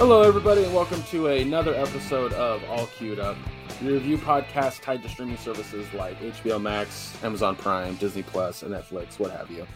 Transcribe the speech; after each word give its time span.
Hello, 0.00 0.22
everybody, 0.22 0.64
and 0.64 0.72
welcome 0.72 1.02
to 1.10 1.26
another 1.26 1.74
episode 1.74 2.32
of 2.32 2.64
All 2.70 2.86
Queued 2.86 3.18
Up, 3.20 3.36
the 3.82 3.92
review 3.92 4.16
podcast 4.16 4.80
tied 4.80 5.02
to 5.02 5.10
streaming 5.10 5.36
services 5.36 5.86
like 5.92 6.18
HBO 6.20 6.58
Max, 6.58 7.14
Amazon 7.22 7.54
Prime, 7.54 7.96
Disney 7.96 8.22
Plus, 8.22 8.62
and 8.62 8.72
Netflix, 8.72 9.18
what 9.18 9.30
have 9.30 9.50
you. 9.50 9.66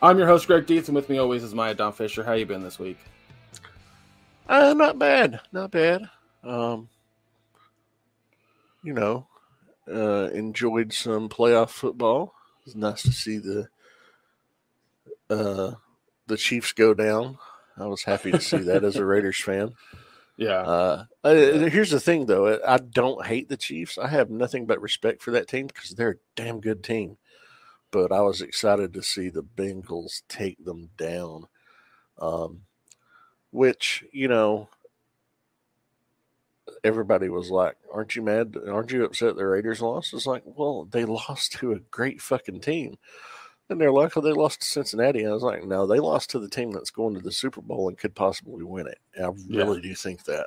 I'm 0.00 0.16
your 0.16 0.26
host, 0.26 0.46
Greg 0.46 0.64
Dietz, 0.64 0.88
and 0.88 0.94
with 0.94 1.10
me 1.10 1.18
always 1.18 1.42
is 1.42 1.54
Maya 1.54 1.74
Don 1.74 1.92
Fisher. 1.92 2.24
How 2.24 2.32
you 2.32 2.46
been 2.46 2.62
this 2.62 2.78
week? 2.78 2.96
Uh, 4.48 4.72
not 4.72 4.98
bad, 4.98 5.38
not 5.52 5.70
bad. 5.70 6.00
Um, 6.42 6.88
you 8.82 8.94
know, 8.94 9.26
uh, 9.86 10.30
enjoyed 10.32 10.94
some 10.94 11.28
playoff 11.28 11.68
football. 11.68 12.32
It's 12.64 12.74
nice 12.74 13.02
to 13.02 13.12
see 13.12 13.36
the 13.36 13.68
uh 15.28 15.72
the 16.26 16.38
Chiefs 16.38 16.72
go 16.72 16.94
down. 16.94 17.36
I 17.80 17.86
was 17.86 18.04
happy 18.04 18.32
to 18.32 18.40
see 18.40 18.58
that 18.58 18.84
as 18.84 18.96
a 18.96 19.04
Raiders 19.04 19.40
fan. 19.40 19.74
Yeah. 20.38 20.60
Uh, 20.60 21.04
here's 21.24 21.90
the 21.90 21.98
thing, 21.98 22.26
though. 22.26 22.60
I 22.64 22.78
don't 22.78 23.26
hate 23.26 23.48
the 23.48 23.56
Chiefs. 23.56 23.98
I 23.98 24.06
have 24.06 24.30
nothing 24.30 24.66
but 24.66 24.80
respect 24.80 25.20
for 25.20 25.32
that 25.32 25.48
team 25.48 25.66
because 25.66 25.90
they're 25.90 26.10
a 26.10 26.14
damn 26.36 26.60
good 26.60 26.84
team. 26.84 27.16
But 27.90 28.12
I 28.12 28.20
was 28.20 28.40
excited 28.40 28.94
to 28.94 29.02
see 29.02 29.30
the 29.30 29.42
Bengals 29.42 30.22
take 30.28 30.64
them 30.64 30.90
down. 30.96 31.48
Um, 32.20 32.60
which, 33.50 34.04
you 34.12 34.28
know, 34.28 34.68
everybody 36.84 37.28
was 37.28 37.50
like, 37.50 37.76
Aren't 37.92 38.14
you 38.14 38.22
mad? 38.22 38.56
Aren't 38.68 38.92
you 38.92 39.04
upset 39.04 39.36
the 39.36 39.44
Raiders 39.44 39.80
lost? 39.80 40.14
It's 40.14 40.26
like, 40.26 40.42
Well, 40.44 40.84
they 40.84 41.04
lost 41.06 41.52
to 41.54 41.72
a 41.72 41.80
great 41.80 42.20
fucking 42.20 42.60
team. 42.60 42.98
And 43.70 43.80
they're 43.80 43.92
like, 43.92 44.16
oh, 44.16 44.20
they 44.20 44.32
lost 44.32 44.60
to 44.60 44.66
Cincinnati. 44.66 45.20
And 45.20 45.30
I 45.30 45.34
was 45.34 45.42
like, 45.42 45.64
no, 45.64 45.86
they 45.86 45.98
lost 45.98 46.30
to 46.30 46.38
the 46.38 46.48
team 46.48 46.72
that's 46.72 46.90
going 46.90 47.14
to 47.14 47.20
the 47.20 47.32
Super 47.32 47.60
Bowl 47.60 47.88
and 47.88 47.98
could 47.98 48.14
possibly 48.14 48.64
win 48.64 48.86
it. 48.86 48.98
And 49.14 49.26
I 49.26 49.28
really 49.48 49.76
yeah. 49.76 49.90
do 49.90 49.94
think 49.94 50.24
that. 50.24 50.46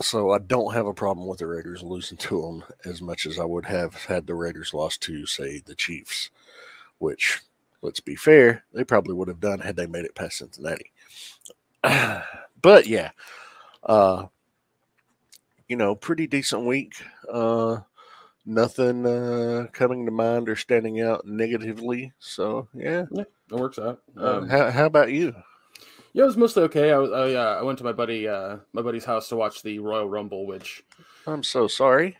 So 0.00 0.32
I 0.32 0.38
don't 0.38 0.74
have 0.74 0.86
a 0.86 0.94
problem 0.94 1.28
with 1.28 1.38
the 1.38 1.46
Raiders 1.46 1.82
losing 1.82 2.18
to 2.18 2.42
them 2.42 2.64
as 2.84 3.00
much 3.00 3.26
as 3.26 3.38
I 3.38 3.44
would 3.44 3.66
have 3.66 3.94
had 3.94 4.26
the 4.26 4.34
Raiders 4.34 4.74
lost 4.74 5.00
to, 5.02 5.26
say, 5.26 5.60
the 5.64 5.76
Chiefs, 5.76 6.30
which, 6.98 7.40
let's 7.82 8.00
be 8.00 8.16
fair, 8.16 8.64
they 8.72 8.82
probably 8.82 9.14
would 9.14 9.28
have 9.28 9.40
done 9.40 9.60
had 9.60 9.76
they 9.76 9.86
made 9.86 10.04
it 10.04 10.16
past 10.16 10.38
Cincinnati. 10.38 10.90
but 11.82 12.86
yeah, 12.86 13.10
uh, 13.84 14.26
you 15.68 15.76
know, 15.76 15.94
pretty 15.94 16.26
decent 16.26 16.66
week. 16.66 16.94
Uh, 17.30 17.78
nothing 18.44 19.06
uh, 19.06 19.66
coming 19.72 20.04
to 20.06 20.12
mind 20.12 20.48
or 20.48 20.56
standing 20.56 21.00
out 21.00 21.26
negatively. 21.26 22.12
So 22.18 22.68
yeah, 22.74 23.04
yeah 23.10 23.24
it 23.50 23.56
works 23.56 23.78
out. 23.78 24.00
Uh, 24.16 24.38
um, 24.38 24.48
how, 24.48 24.70
how 24.70 24.86
about 24.86 25.12
you? 25.12 25.34
Yeah, 26.12 26.24
it 26.24 26.26
was 26.26 26.36
mostly 26.36 26.62
okay. 26.64 26.92
I 26.92 26.98
was 26.98 27.10
I, 27.10 27.34
uh, 27.34 27.58
I 27.60 27.62
went 27.62 27.78
to 27.78 27.84
my 27.84 27.92
buddy 27.92 28.28
uh, 28.28 28.58
my 28.72 28.82
buddy's 28.82 29.04
house 29.04 29.28
to 29.28 29.36
watch 29.36 29.62
the 29.62 29.78
Royal 29.78 30.08
Rumble, 30.08 30.46
which 30.46 30.84
I'm 31.26 31.42
so 31.42 31.66
sorry. 31.66 32.16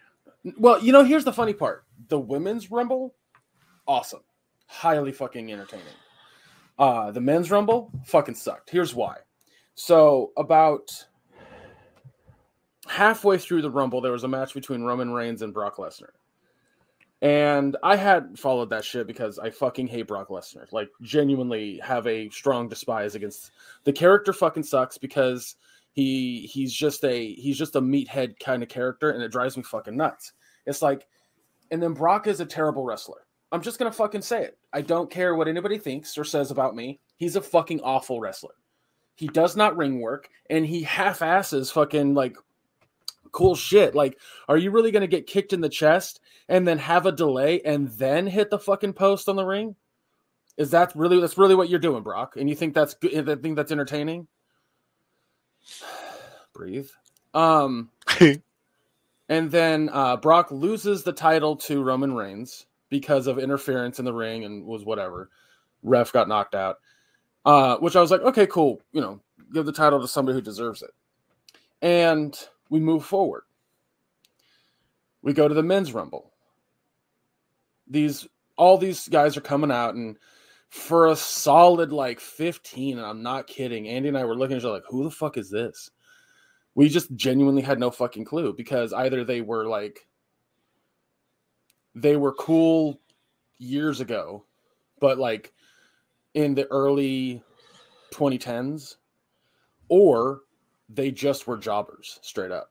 Well, 0.59 0.83
you 0.83 0.93
know, 0.93 1.05
here's 1.05 1.25
the 1.25 1.33
funny 1.33 1.53
part: 1.53 1.85
the 2.09 2.19
women's 2.19 2.71
Rumble, 2.71 3.15
awesome, 3.87 4.23
highly 4.67 5.13
fucking 5.13 5.53
entertaining. 5.53 5.87
Uh, 6.79 7.11
the 7.11 7.21
men's 7.21 7.51
Rumble 7.51 7.93
fucking 8.07 8.35
sucked. 8.35 8.71
Here's 8.71 8.95
why. 8.95 9.19
So 9.75 10.33
about 10.37 10.91
halfway 12.93 13.39
through 13.39 13.63
the 13.63 13.71
Rumble, 13.71 14.03
there 14.03 14.13
was 14.13 14.25
a 14.25 14.29
match 14.29 14.53
between 14.53 14.83
Roman 14.83 15.13
Reigns 15.13 15.41
and 15.41 15.55
Brock 15.55 15.77
Lesnar. 15.77 16.11
And 17.23 17.77
I 17.83 17.97
had 17.97 18.39
followed 18.39 18.71
that 18.71 18.85
shit 18.85 19.07
because 19.07 19.39
I 19.39 19.51
fucking 19.51 19.87
hate 19.87 20.09
Brock 20.09 20.29
Lesnar. 20.29 20.71
Like, 20.73 20.91
genuinely 21.01 21.81
have 21.83 22.07
a 22.07 22.29
strong 22.29 22.69
despise 22.69 23.15
against 23.15 23.53
the 23.85 23.93
character. 23.93 24.33
Fucking 24.33 24.65
sucks 24.65 24.99
because 24.99 25.57
he 25.93 26.51
he's 26.53 26.73
just 26.73 27.03
a 27.05 27.33
he's 27.35 27.57
just 27.57 27.77
a 27.77 27.81
meathead 27.81 28.39
kind 28.39 28.63
of 28.63 28.69
character, 28.69 29.11
and 29.11 29.23
it 29.23 29.33
drives 29.33 29.57
me 29.57 29.63
fucking 29.63 29.97
nuts. 29.97 30.33
It's 30.67 30.83
like, 30.83 31.07
and 31.71 31.83
then 31.83 31.95
Brock 31.95 32.27
is 32.27 32.41
a 32.41 32.47
terrible 32.47 32.85
wrestler. 32.85 33.27
I'm 33.53 33.63
just 33.63 33.79
gonna 33.79 33.93
fucking 33.93 34.23
say 34.23 34.43
it. 34.43 34.59
I 34.73 34.83
don't 34.83 35.11
care 35.11 35.35
what 35.35 35.49
anybody 35.49 35.79
thinks 35.79 36.19
or 36.19 36.25
says 36.25 36.51
about 36.51 36.77
me. 36.77 37.01
He's 37.17 37.37
a 37.37 37.43
fucking 37.43 37.81
awful 37.81 38.21
wrestler. 38.21 38.55
He 39.15 39.29
does 39.29 39.57
not 39.57 39.77
ring 39.77 40.01
work, 40.01 40.29
and 40.51 40.67
he 40.67 40.83
half 40.83 41.23
asses 41.23 41.71
fucking 41.71 42.15
like 42.15 42.37
cool 43.33 43.55
shit. 43.55 43.95
Like, 43.95 44.19
are 44.49 44.57
you 44.57 44.71
really 44.71 44.91
going 44.91 45.03
to 45.03 45.07
get 45.09 45.27
kicked 45.27 45.53
in 45.53 45.61
the 45.61 45.69
chest 45.69 46.21
and 46.49 46.67
then 46.67 46.79
have 46.79 47.07
a 47.07 47.13
delay 47.13 47.61
and 47.63 47.89
then 47.89 48.27
hit 48.27 48.51
the 48.51 48.59
fucking 48.59 48.93
post 48.93 49.29
on 49.29 49.37
the 49.37 49.45
ring? 49.45 49.75
Is 50.57 50.71
that 50.71 50.95
really 50.95 51.19
that's 51.21 51.39
really 51.39 51.55
what 51.55 51.69
you're 51.69 51.79
doing, 51.79 52.03
Brock? 52.03 52.37
And 52.37 52.49
you 52.49 52.55
think 52.55 52.75
that's 52.75 52.95
good? 52.95 53.29
I 53.29 53.35
think 53.37 53.57
that's 53.57 53.73
entertaining. 53.73 54.29
Breathe. 56.55 56.91
Um, 57.33 57.91
and 59.29 59.51
then 59.51 59.89
uh, 59.91 60.19
Brock 60.19 60.51
loses 60.51 61.03
the 61.03 61.13
title 61.13 61.57
to 61.57 61.83
Roman 61.83 62.15
Reigns 62.15 62.67
because 62.91 63.27
of 63.27 63.39
interference 63.39 63.99
in 63.99 64.05
the 64.05 64.13
ring 64.13 64.45
and 64.45 64.67
was 64.67 64.85
whatever. 64.85 65.31
Ref 65.83 66.13
got 66.13 66.29
knocked 66.29 66.55
out. 66.55 66.79
Uh, 67.45 67.77
which 67.79 67.97
I 67.97 68.01
was 68.01 68.11
like, 68.11 68.21
okay, 68.21 68.47
cool. 68.47 68.81
You 68.93 69.01
know, 69.01 69.21
give 69.53 69.67
the 69.67 69.73
title 69.73 70.01
to 70.01 70.07
somebody 70.07 70.37
who 70.37 70.43
deserves 70.43 70.83
it. 70.83 70.91
And 71.81 72.39
we 72.73 72.81
move 72.81 73.05
forward. 73.05 73.43
We 75.21 75.35
go 75.35 75.47
to 75.47 75.55
the 75.55 75.63
men's 75.63 75.93
rumble. 75.93 76.33
These 77.87 78.27
all 78.57 78.79
these 78.79 79.09
guys 79.09 79.37
are 79.37 79.43
coming 79.43 79.71
out 79.71 79.95
and 79.95 80.17
for 80.71 81.09
a 81.09 81.17
solid 81.17 81.93
like 81.93 82.19
15 82.19 82.97
and 82.97 83.07
I'm 83.07 83.23
not 83.23 83.47
kidding. 83.47 83.89
Andy 83.89 84.09
and 84.09 84.17
I 84.17 84.25
were 84.25 84.35
looking 84.35 84.57
at 84.57 84.61
each 84.61 84.65
other 84.65 84.77
like 84.77 84.85
who 84.89 85.05
the 85.05 85.11
fuck 85.11 85.37
is 85.37 85.51
this? 85.51 85.91
We 86.75 86.89
just 86.89 87.15
genuinely 87.15 87.61
had 87.61 87.79
no 87.79 87.91
fucking 87.91 88.25
clue 88.25 88.55
because 88.55 88.95
either 88.95 89.23
they 89.23 89.43
were 89.43 89.67
like 89.67 90.09
they 91.95 92.17
were 92.17 92.33
cool 92.33 93.03
years 93.59 94.01
ago, 94.01 94.47
but 94.99 95.19
like 95.19 95.53
in 96.33 96.55
the 96.55 96.67
early 96.69 97.43
2010s, 98.15 98.97
or 99.91 100.41
they 100.95 101.11
just 101.11 101.47
were 101.47 101.57
jobbers 101.57 102.19
straight 102.23 102.51
up. 102.51 102.71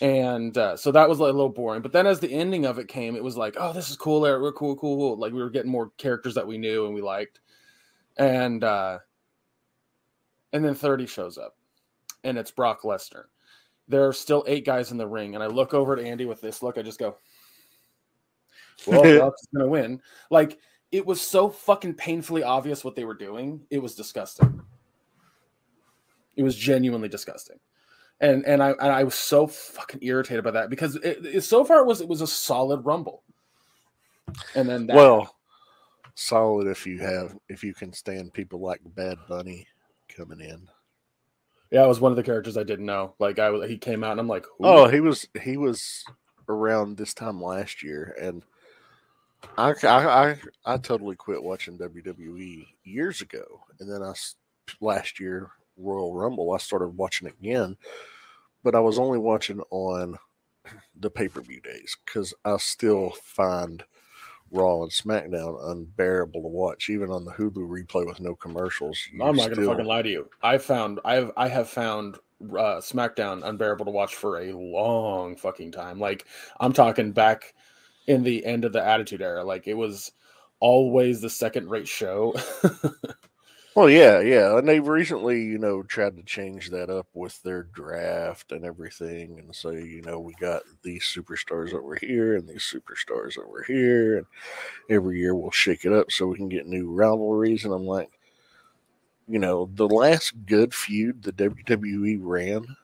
And 0.00 0.56
uh, 0.56 0.76
so 0.76 0.92
that 0.92 1.08
was 1.08 1.18
like 1.18 1.30
a 1.30 1.36
little 1.36 1.48
boring. 1.48 1.82
But 1.82 1.92
then 1.92 2.06
as 2.06 2.20
the 2.20 2.32
ending 2.32 2.66
of 2.66 2.78
it 2.78 2.88
came 2.88 3.16
it 3.16 3.24
was 3.24 3.36
like 3.36 3.56
oh 3.58 3.72
this 3.72 3.90
is 3.90 3.96
cool 3.96 4.20
we're 4.20 4.52
cool 4.52 4.76
cool 4.76 4.96
cool. 4.96 5.16
Like 5.16 5.32
we 5.32 5.42
were 5.42 5.50
getting 5.50 5.70
more 5.70 5.90
characters 5.98 6.34
that 6.34 6.46
we 6.46 6.58
knew 6.58 6.86
and 6.86 6.94
we 6.94 7.02
liked. 7.02 7.40
And 8.16 8.62
uh 8.62 8.98
and 10.52 10.64
then 10.64 10.74
30 10.74 11.06
shows 11.06 11.38
up 11.38 11.56
and 12.24 12.38
it's 12.38 12.50
brock 12.50 12.82
lesnar. 12.82 13.24
There 13.88 14.06
are 14.06 14.12
still 14.12 14.44
eight 14.46 14.66
guys 14.66 14.92
in 14.92 14.98
the 14.98 15.06
ring 15.06 15.34
and 15.34 15.42
i 15.42 15.46
look 15.46 15.74
over 15.74 15.96
at 15.96 16.04
andy 16.04 16.26
with 16.26 16.40
this 16.40 16.62
look. 16.62 16.78
I 16.78 16.82
just 16.82 16.98
go 16.98 17.16
well 18.86 19.02
brock's 19.18 19.46
gonna 19.52 19.68
win. 19.68 20.00
Like 20.30 20.58
it 20.92 21.04
was 21.04 21.20
so 21.20 21.48
fucking 21.48 21.94
painfully 21.94 22.42
obvious 22.42 22.84
what 22.84 22.94
they 22.94 23.04
were 23.04 23.14
doing. 23.14 23.62
It 23.70 23.78
was 23.78 23.94
disgusting 23.94 24.62
it 26.38 26.44
was 26.44 26.56
genuinely 26.56 27.08
disgusting, 27.08 27.58
and 28.20 28.46
and 28.46 28.62
I 28.62 28.70
and 28.70 28.92
I 28.92 29.02
was 29.02 29.16
so 29.16 29.48
fucking 29.48 29.98
irritated 30.02 30.44
by 30.44 30.52
that 30.52 30.70
because 30.70 30.94
it, 30.94 31.26
it, 31.26 31.40
so 31.42 31.64
far 31.64 31.80
it 31.80 31.86
was 31.86 32.00
it 32.00 32.08
was 32.08 32.20
a 32.20 32.28
solid 32.28 32.86
rumble, 32.86 33.24
and 34.54 34.68
then 34.68 34.86
that, 34.86 34.96
well, 34.96 35.34
solid 36.14 36.68
if 36.68 36.86
you 36.86 37.00
have 37.00 37.36
if 37.48 37.64
you 37.64 37.74
can 37.74 37.92
stand 37.92 38.32
people 38.32 38.60
like 38.60 38.80
Bad 38.94 39.18
Bunny 39.28 39.66
coming 40.08 40.40
in. 40.40 40.68
Yeah, 41.72 41.84
it 41.84 41.88
was 41.88 42.00
one 42.00 42.12
of 42.12 42.16
the 42.16 42.22
characters 42.22 42.56
I 42.56 42.62
didn't 42.62 42.86
know. 42.86 43.14
Like 43.18 43.40
I 43.40 43.66
he 43.66 43.76
came 43.76 44.04
out 44.04 44.12
and 44.12 44.20
I'm 44.20 44.28
like, 44.28 44.46
Ooh. 44.46 44.64
oh, 44.64 44.88
he 44.88 45.00
was 45.00 45.26
he 45.42 45.56
was 45.56 46.04
around 46.48 46.96
this 46.96 47.14
time 47.14 47.42
last 47.42 47.82
year, 47.82 48.14
and 48.20 48.44
I 49.56 49.74
I 49.82 50.30
I, 50.30 50.36
I 50.64 50.76
totally 50.76 51.16
quit 51.16 51.42
watching 51.42 51.78
WWE 51.78 52.64
years 52.84 53.22
ago, 53.22 53.64
and 53.80 53.90
then 53.90 54.04
I 54.04 54.14
last 54.80 55.18
year 55.18 55.50
Royal 55.78 56.14
Rumble, 56.14 56.52
I 56.52 56.58
started 56.58 56.88
watching 56.88 57.28
again, 57.28 57.76
but 58.62 58.74
I 58.74 58.80
was 58.80 58.98
only 58.98 59.18
watching 59.18 59.60
on 59.70 60.18
the 60.98 61.10
pay 61.10 61.28
per 61.28 61.40
view 61.40 61.60
days 61.60 61.96
because 62.04 62.34
I 62.44 62.56
still 62.58 63.10
find 63.22 63.84
Raw 64.50 64.82
and 64.82 64.90
SmackDown 64.90 65.70
unbearable 65.70 66.42
to 66.42 66.48
watch, 66.48 66.88
even 66.88 67.10
on 67.10 67.24
the 67.24 67.32
Hulu 67.32 67.68
replay 67.68 68.06
with 68.06 68.20
no 68.20 68.34
commercials. 68.34 68.98
I'm 69.20 69.36
not 69.36 69.50
gonna 69.50 69.66
fucking 69.66 69.84
lie 69.84 70.02
to 70.02 70.08
you. 70.08 70.28
I 70.42 70.58
found 70.58 71.00
I've 71.04 71.30
I 71.36 71.48
have 71.48 71.68
found 71.68 72.16
uh, 72.42 72.80
SmackDown 72.80 73.46
unbearable 73.46 73.84
to 73.84 73.90
watch 73.90 74.14
for 74.14 74.40
a 74.40 74.52
long 74.52 75.36
fucking 75.36 75.72
time. 75.72 76.00
Like 76.00 76.26
I'm 76.60 76.72
talking 76.72 77.12
back 77.12 77.54
in 78.06 78.22
the 78.22 78.44
end 78.44 78.64
of 78.64 78.72
the 78.72 78.84
Attitude 78.84 79.22
Era. 79.22 79.44
Like 79.44 79.66
it 79.66 79.74
was 79.74 80.12
always 80.60 81.20
the 81.20 81.30
second 81.30 81.68
rate 81.68 81.88
show. 81.88 82.34
Well, 83.78 83.88
yeah, 83.88 84.18
yeah, 84.18 84.58
and 84.58 84.68
they've 84.68 84.84
recently, 84.84 85.40
you 85.44 85.56
know, 85.56 85.84
tried 85.84 86.16
to 86.16 86.24
change 86.24 86.70
that 86.70 86.90
up 86.90 87.06
with 87.14 87.40
their 87.44 87.62
draft 87.62 88.50
and 88.50 88.64
everything, 88.64 89.38
and 89.38 89.54
so 89.54 89.70
you 89.70 90.02
know 90.02 90.18
we 90.18 90.34
got 90.34 90.62
these 90.82 91.04
superstars 91.04 91.72
over 91.72 91.94
here 91.94 92.34
and 92.34 92.48
these 92.48 92.64
superstars 92.64 93.38
over 93.38 93.62
here, 93.62 94.16
and 94.18 94.26
every 94.90 95.20
year 95.20 95.36
we'll 95.36 95.52
shake 95.52 95.84
it 95.84 95.92
up 95.92 96.10
so 96.10 96.26
we 96.26 96.36
can 96.36 96.48
get 96.48 96.66
new 96.66 96.90
rivalries. 96.90 97.64
And 97.64 97.72
I'm 97.72 97.86
like, 97.86 98.10
you 99.28 99.38
know, 99.38 99.70
the 99.74 99.86
last 99.88 100.32
good 100.46 100.74
feud 100.74 101.22
the 101.22 101.32
WWE 101.32 102.18
ran, 102.20 102.76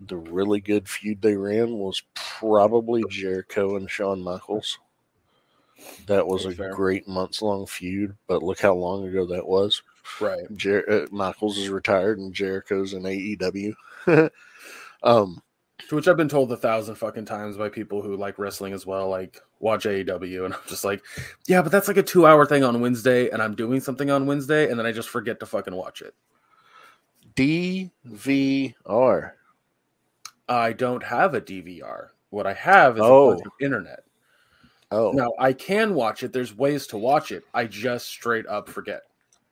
the 0.00 0.16
really 0.18 0.60
good 0.60 0.86
feud 0.86 1.22
they 1.22 1.34
ran 1.36 1.72
was 1.78 2.02
probably 2.14 3.02
Jericho 3.08 3.76
and 3.76 3.90
Shawn 3.90 4.22
Michaels. 4.22 4.78
That 6.06 6.26
was 6.26 6.44
That's 6.44 6.54
a 6.54 6.58
fair. 6.58 6.74
great 6.74 7.06
months 7.08 7.42
long 7.42 7.66
feud, 7.66 8.16
but 8.26 8.42
look 8.42 8.60
how 8.60 8.74
long 8.74 9.06
ago 9.06 9.24
that 9.26 9.46
was. 9.46 9.82
Right. 10.20 10.44
Jer- 10.56 10.88
uh, 10.90 11.06
Michaels 11.14 11.58
is 11.58 11.68
retired 11.68 12.18
and 12.18 12.34
Jericho's 12.34 12.92
in 12.92 13.02
AEW. 13.02 13.74
um, 15.02 15.42
which 15.90 16.08
I've 16.08 16.16
been 16.16 16.28
told 16.28 16.50
a 16.52 16.56
thousand 16.56 16.94
fucking 16.96 17.24
times 17.26 17.56
by 17.56 17.68
people 17.68 18.02
who 18.02 18.16
like 18.16 18.38
wrestling 18.38 18.72
as 18.72 18.86
well, 18.86 19.08
like 19.08 19.40
watch 19.60 19.84
AEW, 19.84 20.44
and 20.44 20.54
I'm 20.54 20.60
just 20.66 20.84
like, 20.84 21.02
yeah, 21.46 21.60
but 21.62 21.70
that's 21.70 21.88
like 21.88 21.96
a 21.98 22.02
two 22.02 22.26
hour 22.26 22.46
thing 22.46 22.64
on 22.64 22.80
Wednesday, 22.80 23.28
and 23.30 23.42
I'm 23.42 23.54
doing 23.54 23.80
something 23.80 24.10
on 24.10 24.26
Wednesday, 24.26 24.68
and 24.70 24.78
then 24.78 24.86
I 24.86 24.92
just 24.92 25.08
forget 25.08 25.38
to 25.40 25.46
fucking 25.46 25.74
watch 25.74 26.02
it. 26.02 26.14
DVR. 27.36 29.32
I 30.48 30.72
don't 30.72 31.02
have 31.02 31.34
a 31.34 31.40
DVR. 31.40 32.08
What 32.30 32.46
I 32.46 32.54
have 32.54 32.96
is 32.96 33.02
Oh. 33.04 33.30
a 33.30 33.34
bunch 33.34 33.46
of 33.46 33.52
internet. 33.60 34.04
Oh, 34.92 35.10
Now 35.12 35.32
I 35.38 35.54
can 35.54 35.94
watch 35.94 36.22
it. 36.22 36.32
There's 36.32 36.54
ways 36.54 36.86
to 36.88 36.98
watch 36.98 37.32
it. 37.32 37.44
I 37.54 37.64
just 37.64 38.06
straight 38.08 38.46
up 38.46 38.68
forget. 38.68 39.02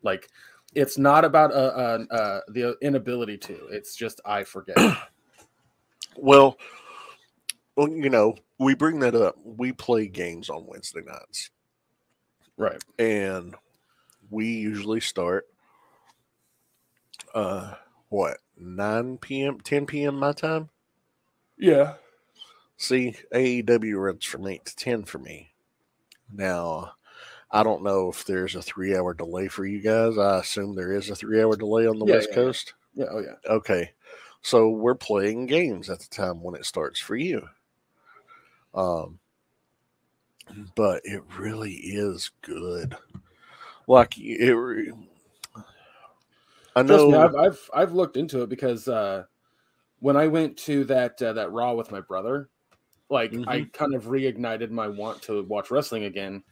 Like 0.02 0.28
it's 0.74 0.98
not 0.98 1.24
about 1.24 1.52
uh, 1.52 1.54
uh, 1.54 2.04
uh, 2.14 2.40
the 2.48 2.76
inability 2.82 3.38
to. 3.38 3.66
It's 3.70 3.96
just 3.96 4.20
I 4.24 4.44
forget. 4.44 4.76
well, 6.16 6.58
well, 7.74 7.88
you 7.88 8.10
know, 8.10 8.36
we 8.58 8.74
bring 8.74 8.98
that 9.00 9.14
up. 9.14 9.36
We 9.42 9.72
play 9.72 10.06
games 10.06 10.50
on 10.50 10.66
Wednesday 10.66 11.00
nights, 11.06 11.50
right. 12.58 12.82
and 12.98 13.54
we 14.28 14.46
usually 14.46 15.00
start, 15.00 15.48
uh, 17.34 17.74
what, 18.10 18.38
9 18.58 19.18
p.m., 19.18 19.58
10 19.60 19.86
p.m. 19.86 20.16
my 20.16 20.32
time? 20.32 20.68
Yeah. 21.58 21.94
See, 22.80 23.14
AEW 23.34 24.02
runs 24.02 24.24
from 24.24 24.46
8 24.46 24.64
to 24.64 24.74
10 24.74 25.04
for 25.04 25.18
me. 25.18 25.52
Now, 26.32 26.92
I 27.50 27.62
don't 27.62 27.82
know 27.82 28.08
if 28.08 28.24
there's 28.24 28.54
a 28.54 28.62
three 28.62 28.96
hour 28.96 29.12
delay 29.12 29.48
for 29.48 29.66
you 29.66 29.82
guys. 29.82 30.16
I 30.16 30.38
assume 30.38 30.74
there 30.74 30.94
is 30.94 31.10
a 31.10 31.14
three 31.14 31.42
hour 31.42 31.56
delay 31.56 31.86
on 31.86 31.98
the 31.98 32.06
Yeah, 32.06 32.14
West 32.14 32.30
yeah, 32.30 32.38
yeah. 32.40 32.52
Coast. 32.52 32.72
Yeah. 32.94 33.04
Oh 33.10 33.20
yeah. 33.20 33.34
Okay. 33.50 33.90
So 34.40 34.70
we're 34.70 34.94
playing 34.94 35.44
games 35.44 35.90
at 35.90 36.00
the 36.00 36.08
time 36.08 36.42
when 36.42 36.54
it 36.54 36.64
starts 36.64 36.98
for 36.98 37.16
you. 37.16 37.46
Um 38.74 39.18
but 40.74 41.02
it 41.04 41.22
really 41.38 41.74
is 41.74 42.30
good. 42.40 42.96
Like 43.86 44.16
it 44.16 44.54
re- 44.54 44.92
I 46.74 46.82
Trust 46.84 47.08
me, 47.08 47.14
know 47.14 47.14
I've, 47.16 47.34
I've 47.36 47.70
I've 47.74 47.92
looked 47.92 48.16
into 48.16 48.42
it 48.42 48.48
because 48.48 48.88
uh, 48.88 49.24
when 49.98 50.16
I 50.16 50.28
went 50.28 50.56
to 50.58 50.84
that 50.84 51.20
uh, 51.20 51.34
that 51.34 51.52
Raw 51.52 51.74
with 51.74 51.92
my 51.92 52.00
brother, 52.00 52.48
like 53.10 53.34
I 53.48 53.66
kind 53.72 53.94
of 53.94 54.04
reignited 54.04 54.70
my 54.70 54.88
want 54.88 55.20
to 55.22 55.42
watch 55.44 55.70
wrestling 55.70 56.04
again. 56.04 56.42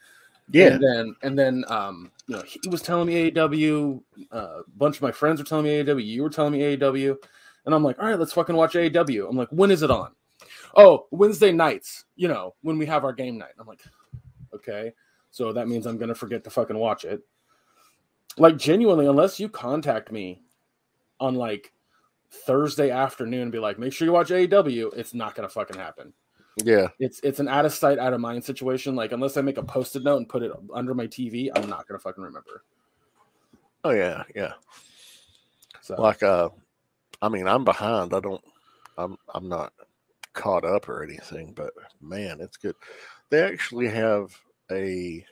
yeah, 0.51 0.67
And 0.67 0.83
then 0.83 1.17
and 1.23 1.39
then 1.39 1.65
um, 1.69 2.11
you 2.27 2.37
know, 2.37 2.43
he 2.43 2.69
was 2.69 2.83
telling 2.83 3.07
me 3.07 3.31
AEW, 3.31 4.03
uh, 4.33 4.37
a 4.37 4.63
bunch 4.77 4.97
of 4.97 5.03
my 5.03 5.13
friends 5.13 5.41
were 5.41 5.47
telling 5.47 5.65
me 5.65 5.83
AEW, 5.83 6.05
you 6.05 6.23
were 6.23 6.31
telling 6.31 6.53
me 6.53 6.77
AEW, 6.77 7.17
and 7.65 7.75
I'm 7.75 7.85
like, 7.85 7.99
all 7.99 8.07
right, 8.07 8.19
let's 8.19 8.33
fucking 8.33 8.57
watch 8.57 8.75
AEW. 8.75 9.29
I'm 9.29 9.37
like, 9.37 9.49
when 9.51 9.71
is 9.71 9.83
it 9.83 9.91
on? 9.91 10.13
Oh, 10.77 11.07
Wednesday 11.11 11.53
nights, 11.53 12.05
you 12.17 12.29
know, 12.29 12.55
when 12.63 12.77
we 12.77 12.87
have 12.87 13.05
our 13.05 13.13
game 13.13 13.39
night. 13.39 13.53
I'm 13.59 13.67
like, 13.67 13.83
okay. 14.55 14.93
So 15.31 15.53
that 15.53 15.69
means 15.69 15.87
I'm 15.87 15.99
gonna 15.99 16.15
forget 16.15 16.43
to 16.45 16.51
fucking 16.51 16.77
watch 16.77 17.05
it. 17.05 17.21
Like 18.37 18.57
genuinely, 18.57 19.07
unless 19.07 19.39
you 19.39 19.49
contact 19.49 20.11
me 20.11 20.43
on 21.21 21.37
like 21.37 21.73
Thursday 22.31 22.91
afternoon 22.91 23.43
and 23.43 23.53
be 23.53 23.59
like, 23.59 23.79
make 23.79 23.93
sure 23.93 24.07
you 24.07 24.13
watch 24.13 24.31
AEW, 24.31 24.97
it's 24.97 25.15
not 25.15 25.37
gonna 25.37 25.49
fucking 25.49 25.77
happen. 25.77 26.13
Yeah. 26.65 26.89
It's 26.99 27.21
it's 27.23 27.41
an 27.41 27.49
out 27.49 27.65
of 27.65 27.73
sight, 27.73 27.99
out 27.99 28.13
of 28.13 28.21
mind 28.21 28.45
situation. 28.45 28.95
Like 28.97 29.13
unless 29.13 29.37
I 29.37 29.41
make 29.41 29.59
a 29.59 29.63
post-it 29.63 30.03
note 30.03 30.19
and 30.19 30.29
put 30.29 30.43
it 30.43 30.53
under 30.73 30.95
my 30.95 31.07
TV, 31.07 31.51
I'm 31.55 31.69
not 31.69 31.87
gonna 31.87 31.99
fucking 31.99 32.23
remember. 32.23 32.63
Oh 33.85 33.91
yeah, 33.91 34.25
yeah. 34.35 34.53
So 35.81 35.95
Like 36.01 36.23
uh 36.23 36.51
I 37.23 37.29
mean 37.29 37.47
I'm 37.49 37.65
behind. 37.65 38.13
I 38.15 38.21
don't 38.21 38.45
I'm 38.97 39.17
I'm 39.35 39.49
not 39.49 39.73
caught 40.35 40.65
up 40.65 40.89
or 40.89 41.03
anything, 41.03 41.53
but 41.55 41.73
man, 42.01 42.41
it's 42.41 42.57
good. 42.57 42.77
They 43.31 43.43
actually 43.43 43.89
have 43.89 44.37
a 44.71 45.25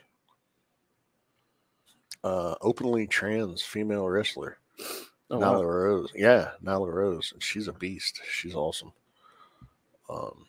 uh 2.23 2.55
openly 2.61 3.07
trans 3.07 3.61
female 3.61 4.07
wrestler. 4.07 4.57
oh, 5.29 5.37
Nyla 5.37 5.41
wow. 5.41 5.63
Rose. 5.63 6.11
Yeah, 6.15 6.51
Nyla 6.63 6.91
Rose. 6.91 7.31
And 7.33 7.43
she's 7.43 7.67
a 7.67 7.73
beast. 7.73 8.21
She's 8.29 8.55
awesome. 8.55 8.93
Um 10.09 10.46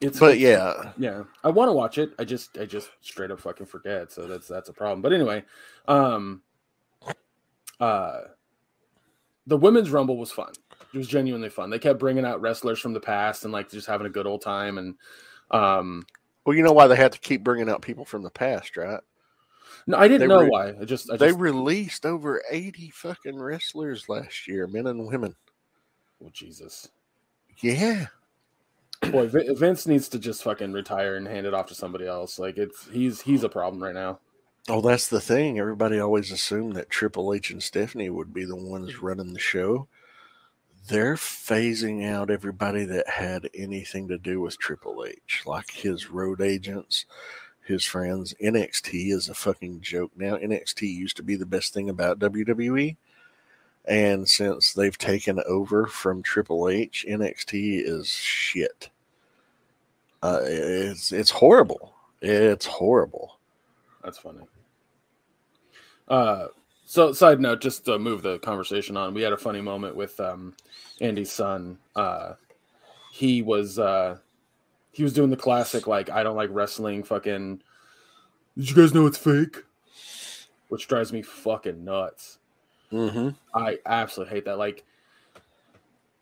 it's 0.00 0.18
but 0.18 0.38
yeah. 0.38 0.92
yeah, 0.98 1.24
I 1.44 1.50
want 1.50 1.68
to 1.68 1.72
watch 1.72 1.98
it. 1.98 2.12
I 2.18 2.24
just 2.24 2.58
I 2.58 2.64
just 2.66 2.90
straight 3.00 3.30
up 3.30 3.40
fucking 3.40 3.66
forget. 3.66 4.12
So 4.12 4.26
that's 4.26 4.48
that's 4.48 4.68
a 4.68 4.72
problem. 4.72 5.02
But 5.02 5.12
anyway, 5.12 5.44
um, 5.88 6.42
uh, 7.80 8.20
the 9.46 9.56
women's 9.56 9.90
rumble 9.90 10.16
was 10.16 10.32
fun. 10.32 10.52
It 10.92 10.98
was 10.98 11.08
genuinely 11.08 11.48
fun. 11.50 11.70
They 11.70 11.78
kept 11.78 11.98
bringing 11.98 12.24
out 12.24 12.40
wrestlers 12.40 12.78
from 12.78 12.92
the 12.92 13.00
past 13.00 13.44
and 13.44 13.52
like 13.52 13.70
just 13.70 13.86
having 13.86 14.06
a 14.06 14.10
good 14.10 14.26
old 14.26 14.42
time. 14.42 14.78
And 14.78 14.94
um, 15.50 16.06
Well, 16.44 16.56
you 16.56 16.62
know 16.62 16.72
why 16.72 16.86
they 16.86 16.96
had 16.96 17.12
to 17.12 17.20
keep 17.20 17.44
bringing 17.44 17.68
out 17.68 17.82
people 17.82 18.04
from 18.04 18.22
the 18.22 18.30
past, 18.30 18.76
right? 18.76 19.00
no, 19.86 19.98
I 19.98 20.08
didn't 20.08 20.28
They 20.28 20.34
know 20.34 20.42
re- 20.42 20.48
why. 20.48 20.72
I 20.80 20.84
just 20.84 21.10
I 21.10 21.16
They 21.16 21.28
just 21.28 21.38
released 21.38 22.06
over 22.06 22.42
80 22.50 22.90
fucking 22.90 23.38
wrestlers 23.38 24.08
last 24.08 24.48
year, 24.48 24.66
men 24.66 24.86
and 24.86 25.06
women. 25.06 25.34
oh 26.24 26.30
Jesus. 26.32 26.88
Yeah. 27.60 28.06
Boy, 29.10 29.28
Vince 29.28 29.86
needs 29.86 30.08
to 30.08 30.18
just 30.18 30.42
fucking 30.42 30.72
retire 30.72 31.16
and 31.16 31.26
hand 31.26 31.46
it 31.46 31.54
off 31.54 31.66
to 31.68 31.74
somebody 31.74 32.06
else. 32.06 32.38
Like 32.38 32.56
it's 32.56 32.88
he's 32.92 33.20
he's 33.22 33.44
a 33.44 33.48
problem 33.48 33.82
right 33.82 33.94
now. 33.94 34.20
Oh, 34.68 34.80
that's 34.80 35.06
the 35.06 35.20
thing. 35.20 35.58
Everybody 35.60 36.00
always 36.00 36.32
assumed 36.32 36.74
that 36.74 36.90
Triple 36.90 37.32
H 37.32 37.50
and 37.50 37.62
Stephanie 37.62 38.10
would 38.10 38.34
be 38.34 38.44
the 38.44 38.56
ones 38.56 38.94
mm. 38.94 39.02
running 39.02 39.32
the 39.32 39.38
show. 39.38 39.86
They're 40.88 41.14
phasing 41.14 42.04
out 42.04 42.30
everybody 42.30 42.84
that 42.84 43.08
had 43.08 43.48
anything 43.54 44.08
to 44.08 44.18
do 44.18 44.40
with 44.40 44.58
Triple 44.58 45.04
H, 45.06 45.42
like 45.46 45.70
his 45.70 46.10
road 46.10 46.40
agents, 46.40 47.06
his 47.64 47.84
friends. 47.84 48.34
NXT 48.42 49.12
is 49.12 49.28
a 49.28 49.34
fucking 49.34 49.82
joke 49.82 50.12
now. 50.16 50.36
NXT 50.36 50.82
used 50.82 51.16
to 51.16 51.22
be 51.22 51.36
the 51.36 51.46
best 51.46 51.72
thing 51.72 51.88
about 51.88 52.18
WWE. 52.18 52.96
And 53.84 54.28
since 54.28 54.72
they've 54.72 54.98
taken 54.98 55.40
over 55.46 55.86
from 55.86 56.22
Triple 56.22 56.68
H, 56.68 57.06
NXT 57.08 57.82
is 57.84 58.08
shit. 58.08 58.90
Uh, 60.22 60.40
it's 60.42 61.12
it's 61.12 61.30
horrible. 61.30 61.94
It's 62.22 62.66
horrible. 62.66 63.38
That's 64.02 64.18
funny. 64.18 64.40
Uh, 66.08 66.46
so 66.84 67.12
side 67.12 67.40
note, 67.40 67.60
just 67.60 67.84
to 67.86 67.98
move 67.98 68.22
the 68.22 68.38
conversation 68.38 68.96
on, 68.96 69.12
we 69.12 69.22
had 69.22 69.32
a 69.32 69.36
funny 69.36 69.60
moment 69.60 69.96
with 69.96 70.18
um, 70.20 70.54
Andy's 71.00 71.32
son. 71.32 71.78
Uh, 71.94 72.34
he 73.12 73.42
was 73.42 73.78
uh, 73.78 74.18
he 74.92 75.02
was 75.02 75.12
doing 75.12 75.30
the 75.30 75.36
classic 75.36 75.86
like 75.86 76.10
I 76.10 76.22
don't 76.22 76.36
like 76.36 76.50
wrestling. 76.52 77.02
Fucking, 77.02 77.62
did 78.56 78.70
you 78.70 78.76
guys 78.76 78.94
know 78.94 79.06
it's 79.06 79.18
fake? 79.18 79.64
Which 80.68 80.88
drives 80.88 81.12
me 81.12 81.22
fucking 81.22 81.84
nuts. 81.84 82.38
Mm-hmm. 82.92 83.30
I 83.54 83.78
absolutely 83.86 84.34
hate 84.34 84.44
that. 84.46 84.58
Like, 84.58 84.84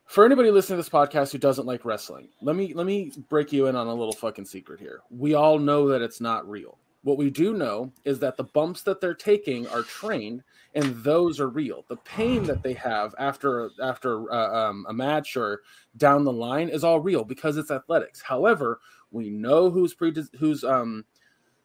for 0.07 0.25
anybody 0.25 0.51
listening 0.51 0.77
to 0.79 0.83
this 0.83 0.91
podcast 0.91 1.33
who 1.33 1.39
doesn't 1.39 1.67
like 1.67 1.85
wrestling, 1.85 2.29
let 2.41 2.57
me 2.57 2.75
let 2.75 2.87
me 2.87 3.13
break 3.29 3.53
you 3.53 3.67
in 3.67 3.77
on 3.77 3.87
a 3.87 3.95
little 3.95 4.13
fucking 4.13 4.45
secret 4.45 4.81
here. 4.81 5.01
We 5.11 5.35
all 5.35 5.59
know 5.59 5.89
that 5.89 6.03
it's 6.03 6.21
not 6.21 6.49
real. 6.49 6.79
What 7.03 7.19
we 7.19 7.31
do 7.31 7.53
know 7.53 7.93
is 8.05 8.19
that 8.21 8.37
the 8.37 8.45
bumps 8.45 8.83
that 8.83 9.01
they're 9.01 9.15
taking 9.15 9.67
are 9.69 9.83
trained, 9.83 10.43
and 10.75 10.95
those 11.05 11.39
are 11.39 11.49
real. 11.49 11.85
The 11.89 11.97
pain 11.99 12.45
that 12.45 12.63
they 12.63 12.75
have 12.75 13.15
after 13.19 13.71
after 13.83 14.33
uh, 14.33 14.69
um, 14.69 14.87
a 14.89 14.93
match 14.93 15.37
or 15.37 15.63
down 15.97 16.25
the 16.25 16.33
line 16.33 16.69
is 16.69 16.85
all 16.85 17.01
real 17.01 17.25
because 17.25 17.57
it's 17.57 17.71
athletics. 17.71 18.23
However, 18.23 18.81
we 19.11 19.31
know 19.31 19.71
who's 19.71 19.95
pre 19.95 20.15
who's 20.39 20.65
um 20.65 21.05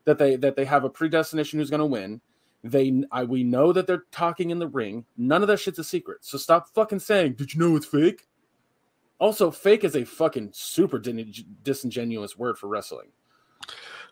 that 0.05 0.17
they 0.17 0.35
that 0.37 0.55
they 0.55 0.65
have 0.65 0.83
a 0.83 0.89
predestination 0.89 1.59
who's 1.59 1.69
going 1.69 1.79
to 1.79 1.85
win. 1.85 2.21
They, 2.61 3.03
I, 3.11 3.23
we 3.23 3.43
know 3.43 3.71
that 3.71 3.87
they're 3.87 4.03
talking 4.11 4.49
in 4.49 4.59
the 4.59 4.67
ring. 4.67 5.05
None 5.15 5.41
of 5.41 5.47
that 5.47 5.61
shit's 5.61 5.79
a 5.79 5.83
secret. 5.83 6.25
So 6.25 6.37
stop 6.37 6.67
fucking 6.73 6.99
saying, 6.99 7.33
"Did 7.33 7.53
you 7.53 7.59
know 7.59 7.75
it's 7.75 7.85
fake?" 7.85 8.27
Also, 9.19 9.51
fake 9.51 9.83
is 9.83 9.95
a 9.95 10.05
fucking 10.05 10.49
super 10.53 10.97
disingenuous 10.97 12.37
word 12.37 12.57
for 12.57 12.67
wrestling. 12.67 13.09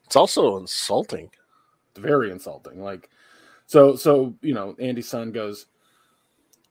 It's 0.05 0.15
also 0.15 0.57
insulting. 0.57 1.29
Very 1.95 2.29
insulting. 2.31 2.81
Like, 2.81 3.09
so, 3.65 3.95
so 3.95 4.35
you 4.41 4.53
know, 4.53 4.75
Andy's 4.79 5.09
son 5.09 5.31
goes, 5.31 5.65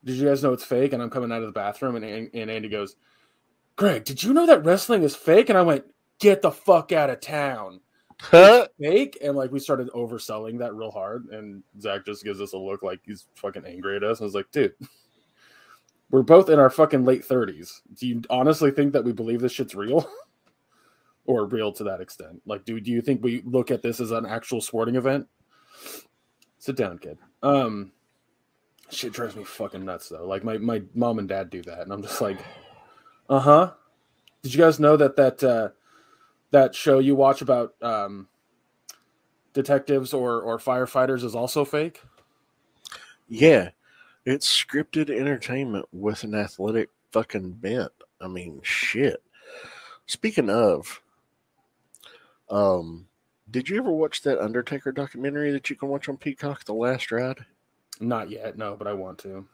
"Did 0.04 0.16
you 0.16 0.26
guys 0.26 0.42
know 0.42 0.52
it's 0.52 0.64
fake?" 0.64 0.92
And 0.92 1.02
I'm 1.02 1.10
coming 1.10 1.32
out 1.32 1.42
of 1.42 1.46
the 1.46 1.52
bathroom, 1.52 1.96
and 1.96 2.30
and 2.32 2.50
Andy 2.50 2.68
goes, 2.68 2.96
"Greg, 3.76 4.04
did 4.04 4.22
you 4.22 4.32
know 4.32 4.46
that 4.46 4.64
wrestling 4.64 5.02
is 5.02 5.16
fake?" 5.16 5.48
And 5.48 5.58
I 5.58 5.62
went, 5.62 5.84
"Get 6.18 6.42
the 6.42 6.52
fuck 6.52 6.92
out 6.92 7.10
of 7.10 7.20
town." 7.20 7.80
fake, 8.80 9.18
and 9.22 9.36
like 9.36 9.52
we 9.52 9.58
started 9.58 9.90
overselling 9.90 10.58
that 10.58 10.74
real 10.74 10.90
hard, 10.90 11.26
and 11.26 11.62
Zach 11.80 12.04
just 12.06 12.24
gives 12.24 12.40
us 12.40 12.52
a 12.54 12.58
look 12.58 12.82
like 12.82 13.00
he's 13.04 13.26
fucking 13.34 13.64
angry 13.66 13.96
at 13.96 14.04
us. 14.04 14.20
I 14.20 14.24
was 14.24 14.34
like, 14.34 14.50
dude, 14.50 14.74
we're 16.10 16.22
both 16.22 16.48
in 16.48 16.58
our 16.58 16.70
fucking 16.70 17.04
late 17.04 17.24
thirties. 17.24 17.82
Do 17.94 18.06
you 18.06 18.22
honestly 18.30 18.70
think 18.70 18.92
that 18.92 19.04
we 19.04 19.12
believe 19.12 19.40
this 19.40 19.52
shit's 19.52 19.74
real? 19.74 20.08
or 21.26 21.46
real 21.46 21.72
to 21.72 21.84
that 21.84 22.00
extent? 22.00 22.40
Like, 22.46 22.64
do 22.64 22.80
do 22.80 22.90
you 22.90 23.02
think 23.02 23.22
we 23.22 23.42
look 23.44 23.70
at 23.70 23.82
this 23.82 24.00
as 24.00 24.10
an 24.10 24.26
actual 24.26 24.60
sporting 24.60 24.96
event? 24.96 25.26
Sit 26.58 26.76
down, 26.76 26.98
kid. 26.98 27.18
Um, 27.42 27.92
shit 28.90 29.12
drives 29.12 29.36
me 29.36 29.44
fucking 29.44 29.84
nuts 29.84 30.08
though. 30.08 30.26
Like 30.26 30.44
my 30.44 30.58
my 30.58 30.82
mom 30.94 31.18
and 31.18 31.28
dad 31.28 31.50
do 31.50 31.62
that, 31.62 31.80
and 31.80 31.92
I'm 31.92 32.02
just 32.02 32.20
like, 32.20 32.38
uh 33.28 33.40
huh. 33.40 33.72
Did 34.42 34.54
you 34.54 34.60
guys 34.60 34.78
know 34.78 34.96
that 34.96 35.16
that 35.16 35.42
uh, 35.42 35.70
that 36.52 36.74
show 36.74 36.98
you 36.98 37.16
watch 37.16 37.42
about 37.42 37.74
um, 37.82 38.28
detectives 39.52 40.14
or 40.14 40.40
or 40.40 40.58
firefighters 40.58 41.24
is 41.24 41.34
also 41.34 41.64
fake? 41.64 42.00
Yeah, 43.28 43.70
it's 44.26 44.46
scripted 44.64 45.08
entertainment 45.08 45.86
with 45.92 46.24
an 46.24 46.34
athletic 46.34 46.90
fucking 47.12 47.52
bent. 47.52 47.92
I 48.20 48.28
mean, 48.28 48.60
shit. 48.62 49.22
Speaking 50.06 50.50
of, 50.50 51.00
um, 52.50 53.06
did 53.50 53.68
you 53.68 53.78
ever 53.78 53.90
watch 53.90 54.22
that 54.22 54.40
Undertaker 54.42 54.92
documentary 54.92 55.52
that 55.52 55.70
you 55.70 55.76
can 55.76 55.88
watch 55.88 56.08
on 56.08 56.16
Peacock, 56.16 56.64
The 56.64 56.74
Last 56.74 57.10
Ride? 57.12 57.44
Not 58.00 58.28
yet, 58.30 58.58
no, 58.58 58.76
but 58.76 58.86
I 58.86 58.92
want 58.92 59.18
to. 59.20 59.46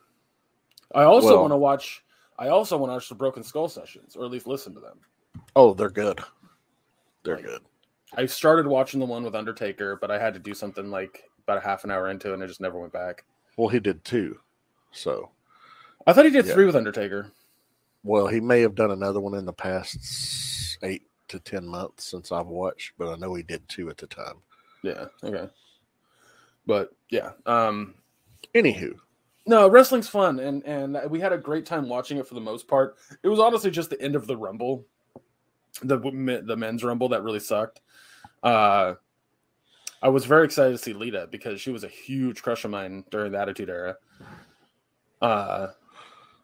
I 0.95 1.05
also 1.05 1.29
Well- 1.29 1.41
want 1.43 1.53
to 1.53 1.57
watch. 1.59 2.05
I 2.39 2.49
also 2.49 2.77
want 2.77 2.91
to 2.91 2.95
watch 2.95 3.09
the 3.09 3.15
Broken 3.15 3.43
Skull 3.43 3.69
sessions, 3.69 4.17
or 4.17 4.25
at 4.25 4.31
least 4.31 4.47
listen 4.47 4.75
to 4.75 4.81
them. 4.81 4.99
Oh, 5.55 5.75
they're 5.75 5.91
good. 5.91 6.21
They're 7.23 7.37
Like- 7.37 7.45
good. 7.45 7.63
I 8.15 8.27
started 8.27 8.67
watching 8.67 9.01
the 9.01 9.07
one 9.07 9.23
with 9.23 9.35
Undertaker, 9.35 9.97
but 9.97 10.11
I 10.11 10.19
had 10.19 10.35
to 10.35 10.41
do 10.41 10.55
something 10.55 10.91
like 10.91 11.31
about 11.45 11.59
a 11.59 11.61
half 11.61 11.85
an 11.85 11.91
hour 11.91 12.09
into 12.09 12.31
it, 12.31 12.35
and 12.35 12.43
I 12.43 12.47
just 12.47 12.61
never 12.61 12.79
went 12.79 12.93
back. 12.93 13.25
Well, 13.57 13.69
he 13.69 13.81
did 13.81 14.05
too. 14.05 14.41
So, 14.93 15.31
I 16.07 16.13
thought 16.13 16.25
he 16.25 16.31
did 16.31 16.47
Yeah. 16.47 16.55
three 16.55 16.67
with 16.67 16.77
Undertaker. 16.77 17.31
well, 18.05 18.27
he 18.27 18.41
may 18.41 18.61
have 18.61 18.75
done 18.75 18.91
another 18.91 19.21
one 19.21 19.35
in 19.35 19.45
the 19.45 19.53
past 19.53 20.79
eight 20.83 21.07
to 21.29 21.39
ten 21.39 21.67
months 21.67 22.05
since 22.05 22.33
I've 22.33 22.47
watched, 22.49 22.93
but 22.99 23.13
I 23.13 23.17
know 23.17 23.35
he 23.35 23.43
did 23.43 23.69
two 23.69 23.89
at 23.91 23.97
the 23.97 24.07
time. 24.07 24.37
Yeah, 24.83 25.07
okay. 25.23 25.49
But 26.67 26.95
yeah, 27.11 27.33
um, 27.47 27.95
Anywho, 28.55 28.97
no, 29.47 29.69
wrestling's 29.69 30.09
fun, 30.09 30.39
and 30.41 30.65
and 30.67 30.99
we 31.11 31.21
had 31.21 31.33
a 31.33 31.39
great 31.39 31.65
time 31.65 31.89
watching 31.89 32.19
it 32.19 32.27
for 32.27 32.35
the 32.35 32.41
most 32.41 32.67
part. 32.69 32.97
It 33.23 33.29
was 33.29 33.39
honestly 33.41 33.71
just 33.71 33.91
the 33.91 34.01
end 34.03 34.15
of 34.17 34.27
the 34.27 34.37
Rumble, 34.37 34.85
the 35.83 35.97
the 36.45 36.57
men's 36.57 36.83
Rumble 36.85 37.09
that 37.11 37.23
really 37.23 37.41
sucked. 37.41 37.81
Uh, 38.43 38.95
I 40.03 40.09
was 40.09 40.25
very 40.25 40.45
excited 40.45 40.73
to 40.73 40.79
see 40.79 40.93
Lita 40.93 41.29
because 41.31 41.61
she 41.61 41.71
was 41.71 41.85
a 41.85 41.89
huge 41.89 42.43
crush 42.43 42.65
of 42.65 42.73
mine 42.73 43.05
during 43.11 43.31
the 43.33 43.39
Attitude 43.39 43.71
Era. 43.71 43.97
Uh, 45.23 45.69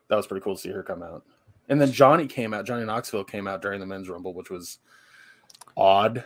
that 0.08 0.16
was 0.16 0.26
pretty 0.26 0.42
cool 0.42 0.54
to 0.54 0.60
see 0.60 0.70
her 0.70 0.82
come 0.82 1.02
out. 1.02 1.24
And 1.68 1.78
then 1.80 1.92
Johnny 1.92 2.26
came 2.26 2.54
out. 2.54 2.64
Johnny 2.64 2.86
Knoxville 2.86 3.24
came 3.24 3.46
out 3.46 3.60
during 3.60 3.80
the 3.80 3.84
men's 3.86 4.08
Rumble, 4.08 4.32
which 4.32 4.48
was 4.50 4.78
odd. 5.76 6.24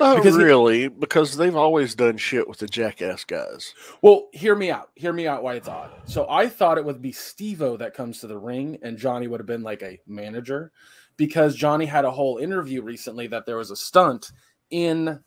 not 0.00 0.16
Because 0.16 0.34
he- 0.36 0.42
really, 0.42 0.88
because 0.88 1.36
they've 1.36 1.54
always 1.54 1.94
done 1.94 2.16
shit 2.16 2.48
with 2.48 2.58
the 2.58 2.66
jackass 2.66 3.24
guys. 3.24 3.72
Well, 4.02 4.28
hear 4.32 4.56
me 4.56 4.70
out. 4.70 4.90
Hear 4.96 5.12
me 5.12 5.28
out 5.28 5.44
why 5.44 5.54
it's 5.54 5.68
odd. 5.68 5.92
So 6.06 6.26
I 6.28 6.48
thought 6.48 6.78
it 6.78 6.84
would 6.84 7.00
be 7.00 7.12
Steve-O 7.12 7.76
that 7.76 7.94
comes 7.94 8.18
to 8.20 8.26
the 8.26 8.38
ring 8.38 8.78
and 8.82 8.98
Johnny 8.98 9.28
would 9.28 9.38
have 9.40 9.46
been 9.46 9.62
like 9.62 9.82
a 9.82 10.00
manager 10.08 10.72
because 11.16 11.54
Johnny 11.54 11.86
had 11.86 12.04
a 12.04 12.10
whole 12.10 12.38
interview 12.38 12.82
recently 12.82 13.28
that 13.28 13.46
there 13.46 13.58
was 13.58 13.70
a 13.70 13.76
stunt 13.76 14.32
in 14.70 15.20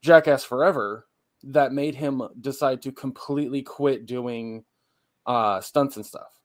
Jackass 0.00 0.44
Forever 0.44 1.06
that 1.44 1.72
made 1.72 1.96
him 1.96 2.22
decide 2.40 2.80
to 2.82 2.92
completely 2.92 3.60
quit 3.62 4.06
doing 4.06 4.64
uh 5.26 5.60
stunts 5.60 5.96
and 5.96 6.06
stuff. 6.06 6.38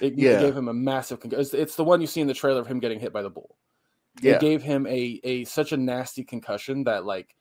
It, 0.00 0.14
it 0.14 0.40
gave 0.40 0.56
him 0.56 0.68
a 0.68 0.74
massive 0.74 1.20
con- 1.20 1.32
it's, 1.34 1.52
it's 1.52 1.76
the 1.76 1.84
one 1.84 2.00
you 2.00 2.06
see 2.06 2.20
in 2.20 2.26
the 2.26 2.34
trailer 2.34 2.60
of 2.60 2.66
him 2.66 2.80
getting 2.80 3.00
hit 3.00 3.12
by 3.12 3.22
the 3.22 3.30
bull. 3.30 3.56
Yeah, 4.22 4.34
it 4.34 4.40
gave 4.40 4.62
him 4.62 4.86
a 4.86 5.20
a 5.24 5.44
such 5.44 5.72
a 5.72 5.76
nasty 5.76 6.24
concussion 6.24 6.84
that 6.84 7.04
like 7.04 7.34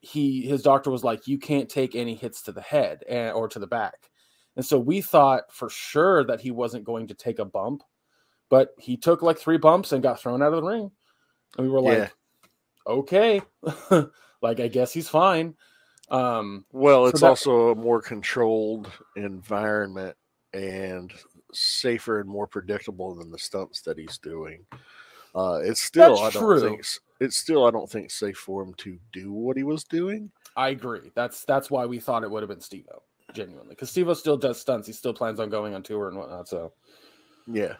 he 0.00 0.42
his 0.42 0.62
doctor 0.62 0.90
was 0.90 1.02
like 1.02 1.26
you 1.26 1.38
can't 1.38 1.68
take 1.68 1.94
any 1.94 2.14
hits 2.14 2.42
to 2.42 2.52
the 2.52 2.60
head 2.60 3.02
and, 3.08 3.32
or 3.32 3.48
to 3.48 3.58
the 3.58 3.66
back. 3.66 4.10
And 4.56 4.64
so 4.64 4.78
we 4.78 5.00
thought 5.00 5.52
for 5.52 5.68
sure 5.70 6.24
that 6.24 6.40
he 6.40 6.50
wasn't 6.50 6.84
going 6.84 7.08
to 7.08 7.14
take 7.14 7.38
a 7.38 7.44
bump 7.44 7.82
but 8.48 8.74
he 8.78 8.96
took 8.96 9.22
like 9.22 9.38
three 9.38 9.58
bumps 9.58 9.92
and 9.92 10.02
got 10.02 10.20
thrown 10.20 10.42
out 10.42 10.52
of 10.52 10.62
the 10.62 10.68
ring. 10.68 10.90
And 11.56 11.66
we 11.66 11.72
were 11.72 11.80
like 11.80 11.98
Yeah. 11.98 12.08
okay. 12.86 13.40
Like 14.40 14.60
i 14.60 14.68
guess 14.68 14.92
he's 14.92 15.08
fine 15.08 15.56
um 16.10 16.64
Well, 16.72 17.04
So 17.04 17.08
it's 17.08 17.20
that- 17.20 17.28
also 17.28 17.68
a 17.70 17.74
more 17.74 18.00
controlled 18.00 18.90
environment 19.16 20.16
and 20.54 21.12
safer 21.52 22.20
and 22.20 22.28
more 22.28 22.46
predictable 22.46 23.14
than 23.14 23.30
the 23.30 23.38
stunts 23.38 23.82
that 23.82 23.98
he's 23.98 24.18
doing. 24.18 24.64
Uh, 25.34 25.60
it's 25.62 25.80
still 25.82 26.18
I 26.18 26.30
don't 26.30 26.42
true. 26.42 26.60
think 26.60 26.84
it's 27.20 27.36
still 27.36 27.66
I 27.66 27.70
don't 27.70 27.90
think 27.90 28.10
safe 28.10 28.38
for 28.38 28.62
him 28.62 28.74
to 28.74 28.98
do 29.12 29.32
what 29.32 29.56
he 29.56 29.62
was 29.62 29.84
doing. 29.84 30.30
i 30.56 30.70
agree 30.70 31.10
that's 31.14 31.44
that's 31.44 31.70
why 31.70 31.84
we 31.86 32.00
thought 32.00 32.24
it 32.24 32.30
would 32.30 32.42
have 32.42 32.48
been 32.48 32.60
Steve-O 32.60 33.02
genuinely 33.34 33.70
because 33.74 33.90
Steve-O 33.90 34.14
still 34.14 34.36
does 34.38 34.58
stunts 34.58 34.86
he 34.86 34.92
still 34.94 35.12
plans 35.12 35.38
on 35.38 35.50
going 35.50 35.74
on 35.74 35.82
tour 35.82 36.08
and 36.08 36.16
whatnot 36.16 36.48
so 36.48 36.72
Yeah, 37.46 37.74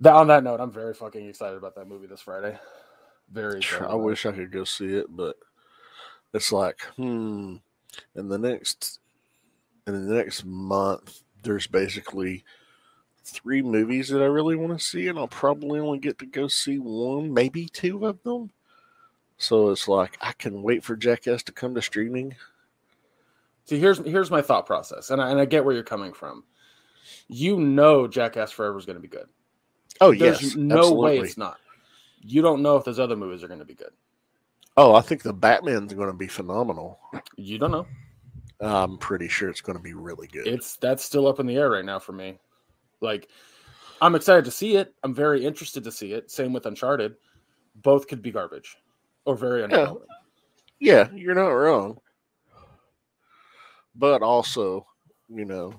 That 0.00 0.14
on 0.14 0.26
that 0.28 0.42
note, 0.44 0.60
I'm 0.60 0.72
very 0.72 0.94
fucking 0.94 1.28
excited 1.28 1.56
about 1.56 1.74
that 1.76 1.86
movie 1.88 2.06
this 2.08 2.20
Friday. 2.22 2.58
Very. 3.30 3.58
excited 3.58 3.86
I 3.86 3.94
wish 3.94 4.26
I 4.26 4.32
could 4.32 4.50
go 4.52 4.64
see 4.64 4.94
it, 4.96 5.06
but 5.08 5.36
it's 6.32 6.52
like 6.52 6.82
hmm. 6.96 7.56
In 8.14 8.28
the 8.28 8.38
next 8.38 9.00
in 9.86 9.94
the 10.06 10.14
next 10.14 10.44
month, 10.44 11.22
there's 11.42 11.66
basically 11.66 12.44
three 13.24 13.62
movies 13.62 14.08
that 14.08 14.22
I 14.22 14.26
really 14.26 14.56
want 14.56 14.78
to 14.78 14.84
see, 14.84 15.08
and 15.08 15.18
I'll 15.18 15.28
probably 15.28 15.80
only 15.80 15.98
get 15.98 16.18
to 16.18 16.26
go 16.26 16.48
see 16.48 16.78
one, 16.78 17.32
maybe 17.32 17.66
two 17.66 18.06
of 18.06 18.22
them. 18.22 18.50
So 19.38 19.70
it's 19.70 19.88
like 19.88 20.18
I 20.20 20.32
can 20.32 20.62
wait 20.62 20.84
for 20.84 20.96
Jackass 20.96 21.42
to 21.44 21.52
come 21.52 21.74
to 21.74 21.82
streaming. 21.82 22.36
See, 23.64 23.78
here's 23.78 23.98
here's 23.98 24.30
my 24.30 24.42
thought 24.42 24.66
process, 24.66 25.10
and 25.10 25.20
I, 25.20 25.30
and 25.30 25.40
I 25.40 25.44
get 25.44 25.64
where 25.64 25.74
you're 25.74 25.82
coming 25.82 26.12
from. 26.12 26.44
You 27.28 27.58
know, 27.58 28.06
Jackass 28.06 28.52
Forever 28.52 28.78
is 28.78 28.86
going 28.86 28.96
to 28.96 29.02
be 29.02 29.08
good. 29.08 29.26
Oh 30.00 30.14
There's 30.14 30.42
yes, 30.42 30.56
no 30.56 30.78
absolutely. 30.78 31.18
way 31.18 31.18
it's 31.18 31.36
not. 31.36 31.58
You 32.22 32.42
don't 32.42 32.62
know 32.62 32.76
if 32.76 32.84
those 32.84 32.98
other 32.98 33.16
movies 33.16 33.42
are 33.42 33.48
going 33.48 33.60
to 33.60 33.66
be 33.66 33.74
good. 33.74 33.92
Oh, 34.76 34.94
I 34.94 35.00
think 35.00 35.22
the 35.22 35.32
Batman's 35.32 35.92
going 35.94 36.08
to 36.08 36.16
be 36.16 36.28
phenomenal. 36.28 36.98
You 37.36 37.58
don't 37.58 37.70
know. 37.70 37.86
I'm 38.60 38.98
pretty 38.98 39.28
sure 39.28 39.48
it's 39.48 39.60
going 39.60 39.76
to 39.76 39.82
be 39.82 39.94
really 39.94 40.26
good. 40.26 40.46
It's 40.46 40.76
that's 40.76 41.04
still 41.04 41.26
up 41.26 41.40
in 41.40 41.46
the 41.46 41.56
air 41.56 41.70
right 41.70 41.84
now 41.84 41.98
for 41.98 42.12
me. 42.12 42.38
Like, 43.00 43.28
I'm 44.02 44.14
excited 44.14 44.44
to 44.44 44.50
see 44.50 44.76
it. 44.76 44.94
I'm 45.02 45.14
very 45.14 45.44
interested 45.44 45.84
to 45.84 45.92
see 45.92 46.12
it. 46.12 46.30
Same 46.30 46.52
with 46.52 46.66
Uncharted. 46.66 47.16
Both 47.76 48.06
could 48.08 48.22
be 48.22 48.30
garbage 48.30 48.76
or 49.24 49.34
very 49.34 49.62
underwhelming. 49.62 50.02
Yeah, 50.78 51.08
you're 51.14 51.34
not 51.34 51.48
wrong. 51.48 51.98
But 53.94 54.22
also, 54.22 54.86
you 55.28 55.44
know, 55.44 55.74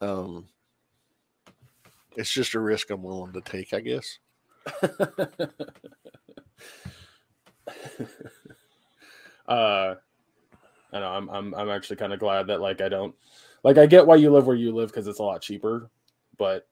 um, 0.00 0.46
it's 2.16 2.30
just 2.30 2.54
a 2.54 2.60
risk 2.60 2.90
I'm 2.90 3.02
willing 3.02 3.32
to 3.32 3.40
take, 3.42 3.74
I 3.74 3.80
guess. 3.80 4.18
uh 9.48 9.94
I 10.92 11.00
know 11.00 11.08
I'm 11.08 11.28
I'm 11.28 11.54
I'm 11.54 11.70
actually 11.70 11.96
kind 11.96 12.12
of 12.12 12.20
glad 12.20 12.46
that 12.46 12.60
like 12.60 12.80
I 12.80 12.88
don't 12.88 13.14
like 13.62 13.78
I 13.78 13.86
get 13.86 14.06
why 14.06 14.16
you 14.16 14.30
live 14.30 14.46
where 14.46 14.56
you 14.56 14.74
live 14.74 14.88
because 14.90 15.06
it's 15.06 15.18
a 15.18 15.24
lot 15.24 15.42
cheaper, 15.42 15.90
but 16.38 16.68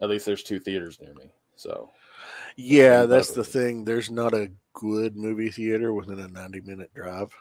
at 0.00 0.08
least 0.08 0.26
there's 0.26 0.42
two 0.42 0.58
theaters 0.58 0.98
near 1.00 1.14
me. 1.14 1.32
So 1.56 1.90
Yeah, 2.56 2.82
Yeah, 2.82 3.06
that's 3.06 3.30
the 3.30 3.44
thing. 3.44 3.84
There's 3.84 4.10
not 4.10 4.34
a 4.34 4.50
good 4.74 5.16
movie 5.16 5.50
theater 5.50 5.92
within 5.92 6.20
a 6.20 6.28
90 6.28 6.60
minute 6.62 6.92
drive. 6.94 7.32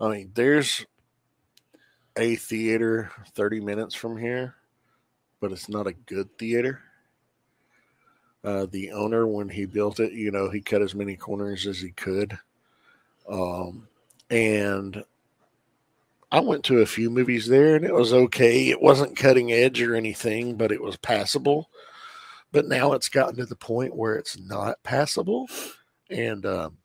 I 0.00 0.08
mean, 0.08 0.30
there's 0.34 0.84
a 2.16 2.36
theater 2.36 3.10
30 3.34 3.60
minutes 3.60 3.94
from 3.94 4.16
here, 4.16 4.54
but 5.40 5.52
it's 5.52 5.68
not 5.68 5.86
a 5.86 5.92
good 5.92 6.36
theater. 6.38 6.82
Uh, 8.44 8.66
the 8.70 8.92
owner, 8.92 9.26
when 9.26 9.48
he 9.48 9.66
built 9.66 10.00
it, 10.00 10.12
you 10.12 10.30
know, 10.30 10.48
he 10.48 10.60
cut 10.60 10.82
as 10.82 10.94
many 10.94 11.16
corners 11.16 11.66
as 11.66 11.80
he 11.80 11.90
could. 11.90 12.38
Um, 13.28 13.88
and 14.30 15.04
I 16.30 16.40
went 16.40 16.64
to 16.66 16.80
a 16.80 16.86
few 16.86 17.10
movies 17.10 17.46
there 17.46 17.74
and 17.76 17.84
it 17.84 17.92
was 17.94 18.12
okay. 18.12 18.68
It 18.70 18.80
wasn't 18.80 19.16
cutting 19.16 19.52
edge 19.52 19.82
or 19.82 19.94
anything, 19.94 20.56
but 20.56 20.72
it 20.72 20.82
was 20.82 20.96
passable 20.96 21.68
but 22.50 22.66
now 22.66 22.92
it's 22.94 23.10
gotten 23.10 23.36
to 23.36 23.44
the 23.44 23.54
point 23.56 23.94
where 23.94 24.16
it's 24.16 24.38
not 24.38 24.82
passable 24.82 25.46
and 26.10 26.46
um 26.46 26.78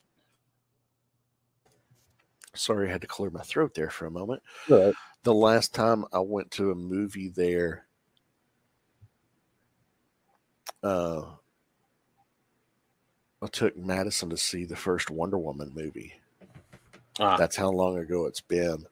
sorry 2.54 2.90
i 2.90 2.92
had 2.92 3.00
to 3.02 3.08
clear 3.08 3.30
my 3.30 3.42
throat 3.42 3.74
there 3.74 3.90
for 3.90 4.06
a 4.06 4.12
moment 4.12 4.44
Right. 4.68 4.94
the 5.24 5.34
last 5.34 5.74
time 5.74 6.04
i 6.12 6.20
went 6.20 6.52
to 6.52 6.72
a 6.72 6.76
movie 6.76 7.30
there 7.30 7.88
uh 10.84 11.24
I 13.44 13.48
took 13.48 13.76
Madison 13.78 14.30
to 14.30 14.38
see 14.38 14.64
the 14.66 14.76
first 14.76 15.10
Wonder 15.10 15.38
Woman 15.38 15.72
movie. 15.76 16.14
Ah, 17.20 17.36
That's 17.38 17.56
how 17.56 17.70
long 17.70 17.98
ago 17.98 18.26
it's 18.26 18.42
been. 18.42 18.86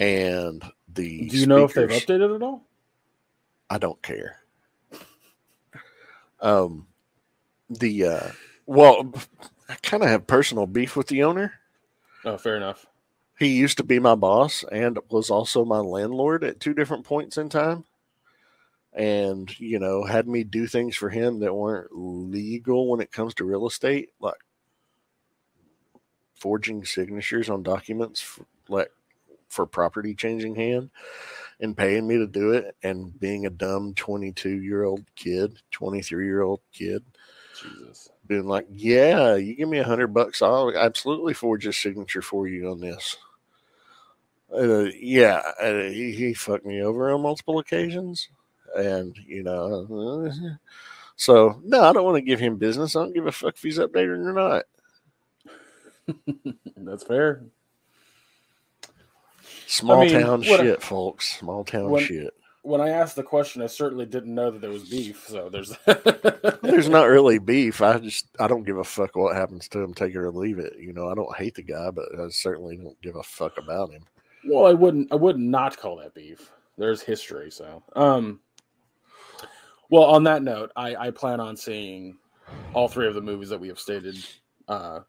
And 0.00 0.62
the 0.92 1.28
do 1.28 1.38
you 1.38 1.46
know 1.46 1.64
if 1.64 1.74
they've 1.74 1.88
updated 1.88 2.36
it 2.36 2.42
all? 2.42 2.64
I 3.70 3.78
don't 3.78 4.00
care. 4.02 4.36
Um, 6.40 6.86
the 7.70 8.04
uh, 8.04 8.28
well, 8.66 9.12
I 9.68 9.76
kind 9.82 10.02
of 10.02 10.08
have 10.08 10.26
personal 10.26 10.66
beef 10.66 10.96
with 10.96 11.08
the 11.08 11.24
owner. 11.24 11.52
Oh, 12.24 12.36
fair 12.36 12.56
enough. 12.56 12.86
He 13.38 13.48
used 13.48 13.76
to 13.78 13.84
be 13.84 13.98
my 13.98 14.14
boss 14.14 14.64
and 14.72 14.98
was 15.10 15.30
also 15.30 15.64
my 15.64 15.78
landlord 15.78 16.42
at 16.42 16.60
two 16.60 16.74
different 16.74 17.04
points 17.04 17.38
in 17.38 17.48
time. 17.48 17.84
And, 18.98 19.58
you 19.60 19.78
know, 19.78 20.04
had 20.04 20.28
me 20.28 20.44
do 20.44 20.66
things 20.66 20.96
for 20.96 21.08
him 21.08 21.40
that 21.40 21.54
weren't 21.54 21.88
legal 21.92 22.88
when 22.90 23.00
it 23.00 23.12
comes 23.12 23.34
to 23.36 23.44
real 23.44 23.66
estate, 23.68 24.10
like 24.20 24.34
forging 26.34 26.84
signatures 26.84 27.48
on 27.48 27.62
documents 27.62 28.20
for, 28.20 28.44
like 28.68 28.90
for 29.48 29.66
property 29.66 30.14
changing 30.14 30.56
hand 30.56 30.90
and 31.60 31.76
paying 31.76 32.06
me 32.08 32.16
to 32.18 32.26
do 32.26 32.52
it 32.52 32.76
and 32.82 33.18
being 33.20 33.46
a 33.46 33.50
dumb 33.50 33.94
22 33.94 34.62
year 34.62 34.84
old 34.84 35.04
kid, 35.16 35.58
23 35.70 36.26
year 36.26 36.42
old 36.42 36.60
kid 36.72 37.04
Jesus. 37.60 38.08
being 38.26 38.46
like, 38.46 38.66
"Yeah, 38.70 39.36
you 39.36 39.54
give 39.54 39.68
me 39.68 39.78
a 39.78 39.84
hundred 39.84 40.08
bucks, 40.08 40.42
I'll 40.42 40.76
absolutely 40.76 41.34
forge 41.34 41.66
a 41.66 41.72
signature 41.72 42.22
for 42.22 42.46
you 42.48 42.70
on 42.70 42.80
this." 42.80 43.16
Uh, 44.52 44.84
yeah, 44.98 45.42
uh, 45.60 45.82
he, 45.90 46.12
he 46.12 46.34
fucked 46.34 46.64
me 46.66 46.82
over 46.82 47.10
on 47.12 47.20
multiple 47.22 47.58
occasions, 47.58 48.28
and 48.76 49.16
you 49.26 49.42
know, 49.42 50.30
so 51.16 51.60
no, 51.64 51.82
I 51.82 51.92
don't 51.92 52.04
want 52.04 52.16
to 52.16 52.22
give 52.22 52.40
him 52.40 52.56
business. 52.56 52.96
I 52.96 53.00
don't 53.02 53.14
give 53.14 53.26
a 53.26 53.32
fuck 53.32 53.54
if 53.56 53.62
he's 53.62 53.78
updated 53.78 54.26
or 54.26 54.32
not. 54.32 54.64
That's 56.76 57.04
fair. 57.04 57.44
Small 59.66 60.00
mean, 60.00 60.20
town 60.20 60.42
shit, 60.42 60.82
folks. 60.82 61.38
Small 61.38 61.64
town 61.64 61.90
when- 61.90 62.04
shit. 62.04 62.34
When 62.62 62.80
I 62.82 62.90
asked 62.90 63.16
the 63.16 63.22
question, 63.22 63.62
I 63.62 63.66
certainly 63.66 64.04
didn't 64.04 64.34
know 64.34 64.50
that 64.50 64.60
there 64.60 64.68
was 64.68 64.82
beef. 64.90 65.24
So 65.26 65.48
there's 65.48 65.72
There's 66.62 66.88
not 66.88 67.08
really 67.08 67.38
beef. 67.38 67.80
I 67.80 67.98
just 67.98 68.26
I 68.38 68.46
don't 68.46 68.64
give 68.64 68.76
a 68.76 68.84
fuck 68.84 69.16
what 69.16 69.36
happens 69.36 69.68
to 69.68 69.78
him, 69.78 69.94
take 69.94 70.14
it 70.14 70.18
or 70.18 70.30
leave 70.30 70.58
it. 70.58 70.74
You 70.78 70.92
know, 70.92 71.08
I 71.08 71.14
don't 71.14 71.34
hate 71.36 71.54
the 71.54 71.62
guy, 71.62 71.90
but 71.90 72.06
I 72.18 72.28
certainly 72.28 72.76
don't 72.76 73.00
give 73.00 73.16
a 73.16 73.22
fuck 73.22 73.56
about 73.56 73.92
him. 73.92 74.02
Well, 74.44 74.66
I 74.66 74.74
wouldn't. 74.74 75.10
I 75.12 75.14
would 75.14 75.38
not 75.38 75.78
call 75.78 75.96
that 75.96 76.14
beef. 76.14 76.50
There's 76.76 77.00
history. 77.00 77.50
So, 77.50 77.82
um, 77.96 78.40
well, 79.90 80.04
on 80.04 80.24
that 80.24 80.42
note, 80.42 80.70
I, 80.76 80.94
I 80.96 81.10
plan 81.10 81.40
on 81.40 81.56
seeing 81.56 82.18
all 82.74 82.88
three 82.88 83.06
of 83.06 83.14
the 83.14 83.20
movies 83.20 83.48
that 83.48 83.60
we 83.60 83.68
have 83.68 83.78
stated, 83.78 84.16
uh, 84.68 85.00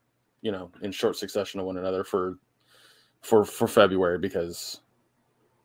you 0.41 0.51
know, 0.51 0.71
in 0.81 0.91
short 0.91 1.15
succession 1.17 1.59
of 1.59 1.65
one 1.65 1.77
another 1.77 2.03
for 2.03 2.38
for 3.21 3.43
for 3.43 3.67
February 3.67 4.17
because 4.17 4.81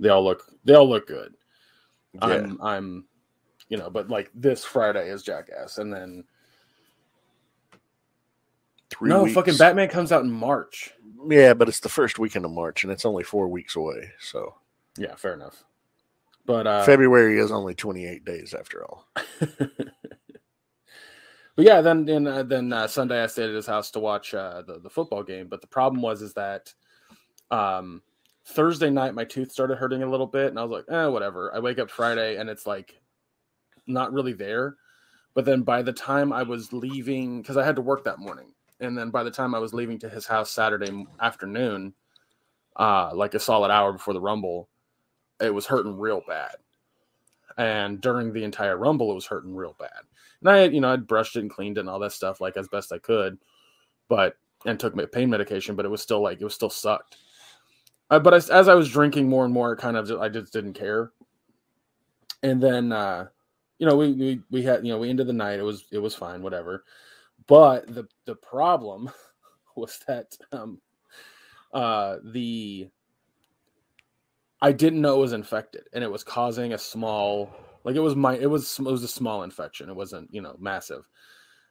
they 0.00 0.08
all 0.08 0.24
look 0.24 0.42
they 0.64 0.74
all 0.74 0.88
look 0.88 1.06
good. 1.06 1.34
Yeah. 2.14 2.24
I'm 2.26 2.58
I'm, 2.62 3.04
you 3.68 3.76
know, 3.76 3.90
but 3.90 4.08
like 4.08 4.30
this 4.34 4.64
Friday 4.64 5.08
is 5.08 5.22
Jackass, 5.22 5.78
and 5.78 5.92
then 5.92 6.24
Three 8.90 9.08
no 9.08 9.24
weeks. 9.24 9.34
fucking 9.34 9.56
Batman 9.56 9.88
comes 9.88 10.12
out 10.12 10.22
in 10.22 10.30
March. 10.30 10.92
Yeah, 11.28 11.54
but 11.54 11.68
it's 11.68 11.80
the 11.80 11.88
first 11.88 12.18
weekend 12.18 12.44
of 12.44 12.52
March, 12.52 12.84
and 12.84 12.92
it's 12.92 13.04
only 13.04 13.24
four 13.24 13.48
weeks 13.48 13.74
away. 13.76 14.12
So 14.20 14.54
Yeah, 14.96 15.16
fair 15.16 15.34
enough. 15.34 15.64
But 16.46 16.66
uh, 16.66 16.84
February 16.84 17.38
is 17.38 17.50
only 17.50 17.74
twenty 17.74 18.06
eight 18.06 18.24
days 18.24 18.54
after 18.54 18.84
all. 18.84 19.06
but 19.40 19.92
yeah, 21.56 21.80
then 21.80 22.04
then 22.04 22.26
uh, 22.26 22.42
then 22.42 22.72
uh, 22.72 22.86
Sunday 22.86 23.22
I 23.22 23.26
stayed 23.26 23.48
at 23.48 23.54
his 23.54 23.66
house 23.66 23.90
to 23.92 24.00
watch 24.00 24.34
uh, 24.34 24.62
the 24.66 24.78
the 24.80 24.90
football 24.90 25.22
game. 25.22 25.48
But 25.48 25.60
the 25.60 25.66
problem 25.66 26.02
was 26.02 26.20
is 26.22 26.34
that 26.34 26.72
um, 27.50 28.02
Thursday 28.46 28.90
night 28.90 29.14
my 29.14 29.24
tooth 29.24 29.52
started 29.52 29.76
hurting 29.76 30.02
a 30.02 30.10
little 30.10 30.26
bit, 30.26 30.48
and 30.48 30.58
I 30.58 30.64
was 30.64 30.70
like, 30.70 30.96
eh, 30.96 31.06
whatever. 31.06 31.54
I 31.54 31.60
wake 31.60 31.78
up 31.78 31.90
Friday 31.90 32.36
and 32.36 32.50
it's 32.50 32.66
like 32.66 33.00
not 33.86 34.12
really 34.12 34.32
there. 34.32 34.76
But 35.34 35.44
then 35.44 35.62
by 35.62 35.82
the 35.82 35.92
time 35.92 36.32
I 36.32 36.42
was 36.42 36.72
leaving, 36.72 37.42
because 37.42 37.56
I 37.56 37.64
had 37.64 37.76
to 37.76 37.82
work 37.82 38.04
that 38.04 38.18
morning, 38.18 38.52
and 38.80 38.96
then 38.96 39.10
by 39.10 39.24
the 39.24 39.30
time 39.30 39.54
I 39.54 39.58
was 39.58 39.74
leaving 39.74 39.98
to 40.00 40.08
his 40.08 40.26
house 40.26 40.50
Saturday 40.50 41.06
afternoon, 41.20 41.94
uh, 42.76 43.10
like 43.14 43.34
a 43.34 43.40
solid 43.40 43.70
hour 43.70 43.92
before 43.92 44.14
the 44.14 44.20
Rumble, 44.20 44.68
it 45.40 45.52
was 45.52 45.66
hurting 45.66 45.98
real 45.98 46.22
bad. 46.26 46.56
And 47.56 48.00
during 48.00 48.32
the 48.32 48.44
entire 48.44 48.76
Rumble, 48.76 49.10
it 49.10 49.14
was 49.14 49.26
hurting 49.26 49.54
real 49.54 49.76
bad. 49.78 50.02
And 50.40 50.50
I, 50.50 50.64
you 50.64 50.80
know, 50.80 50.92
I'd 50.92 51.06
brushed 51.06 51.36
it 51.36 51.40
and 51.40 51.50
cleaned 51.50 51.78
it 51.78 51.80
and 51.80 51.88
all 51.88 52.00
that 52.00 52.12
stuff 52.12 52.40
like 52.40 52.56
as 52.56 52.68
best 52.68 52.92
I 52.92 52.98
could, 52.98 53.38
but 54.08 54.36
and 54.66 54.78
took 54.78 54.96
my 54.96 55.04
pain 55.04 55.30
medication, 55.30 55.76
but 55.76 55.84
it 55.84 55.90
was 55.90 56.02
still 56.02 56.20
like 56.20 56.40
it 56.40 56.44
was 56.44 56.54
still 56.54 56.70
sucked. 56.70 57.16
Uh, 58.10 58.18
but 58.18 58.34
as, 58.34 58.50
as 58.50 58.68
I 58.68 58.74
was 58.74 58.90
drinking 58.90 59.28
more 59.28 59.44
and 59.44 59.54
more, 59.54 59.76
kind 59.76 59.96
of 59.96 60.10
I 60.20 60.28
just 60.28 60.52
didn't 60.52 60.74
care. 60.74 61.12
And 62.42 62.62
then, 62.62 62.92
uh, 62.92 63.26
you 63.78 63.86
know, 63.86 63.96
we, 63.96 64.12
we 64.12 64.40
we 64.50 64.62
had 64.62 64.84
you 64.84 64.92
know 64.92 64.98
we 64.98 65.10
ended 65.10 65.26
the 65.26 65.32
night. 65.32 65.58
It 65.58 65.64
was 65.64 65.84
it 65.90 65.98
was 65.98 66.14
fine, 66.14 66.42
whatever. 66.42 66.84
But 67.46 67.86
the 67.92 68.06
the 68.24 68.36
problem 68.36 69.10
was 69.76 69.98
that 70.06 70.36
um, 70.52 70.80
uh, 71.72 72.16
the 72.24 72.88
I 74.64 74.72
didn't 74.72 75.02
know 75.02 75.16
it 75.16 75.20
was 75.20 75.34
infected, 75.34 75.82
and 75.92 76.02
it 76.02 76.10
was 76.10 76.24
causing 76.24 76.72
a 76.72 76.78
small 76.78 77.54
like 77.84 77.96
it 77.96 78.00
was 78.00 78.16
my 78.16 78.34
it 78.34 78.48
was 78.48 78.78
it 78.78 78.82
was 78.82 79.02
a 79.02 79.08
small 79.08 79.42
infection. 79.42 79.90
It 79.90 79.94
wasn't 79.94 80.32
you 80.32 80.40
know 80.40 80.56
massive. 80.58 81.06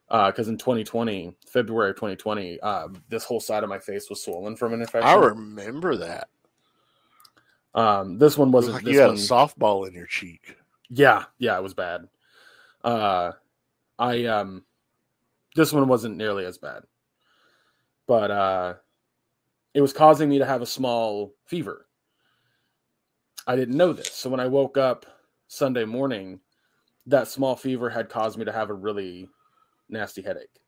Because 0.10 0.48
in 0.48 0.60
2020, 0.60 1.36
February 1.48 1.90
of 1.90 1.96
2020, 1.96 2.60
uh, 2.60 2.90
this 3.10 3.24
whole 3.24 3.40
side 3.40 3.64
of 3.64 3.70
my 3.70 3.80
face 3.80 4.12
was 4.12 4.24
swollen 4.24 4.56
from 4.56 4.74
an 4.74 4.82
infection. 4.82 5.10
I 5.10 5.16
remember 5.16 5.96
that. 5.96 6.28
Um, 7.74 8.20
this 8.20 8.38
one 8.38 8.52
wasn't. 8.52 8.76
like 8.76 8.84
this 8.84 8.94
you 8.94 9.00
had 9.00 9.08
one, 9.08 9.16
a 9.16 9.20
softball 9.20 9.88
in 9.88 9.96
your 9.96 10.06
cheek. 10.06 10.56
Yeah, 10.92 11.24
yeah, 11.40 11.58
it 11.58 11.64
was 11.64 11.74
bad. 11.74 12.08
Uh 12.84 13.32
I 13.98 14.26
um 14.26 14.66
this 15.56 15.74
one 15.74 15.88
wasn't 15.88 16.18
nearly 16.18 16.46
as 16.46 16.60
bad. 16.60 16.84
But 18.06 18.30
uh 18.30 18.74
it 19.74 19.82
was 19.82 19.94
causing 19.94 20.30
me 20.30 20.38
to 20.38 20.46
have 20.46 20.62
a 20.62 20.68
small 20.68 21.34
fever. 21.46 21.88
I 23.46 23.56
didn't 23.56 23.78
know 23.78 23.94
this. 23.94 24.12
So 24.12 24.30
when 24.30 24.40
I 24.40 24.48
woke 24.48 24.78
up 24.78 25.06
Sunday 25.48 25.86
morning, 25.86 26.40
that 27.06 27.28
small 27.28 27.56
fever 27.56 27.90
had 27.90 28.10
caused 28.10 28.38
me 28.38 28.46
to 28.46 28.52
have 28.52 28.70
a 28.70 28.74
really 28.74 29.28
nasty 29.90 30.22
headache. 30.22 30.62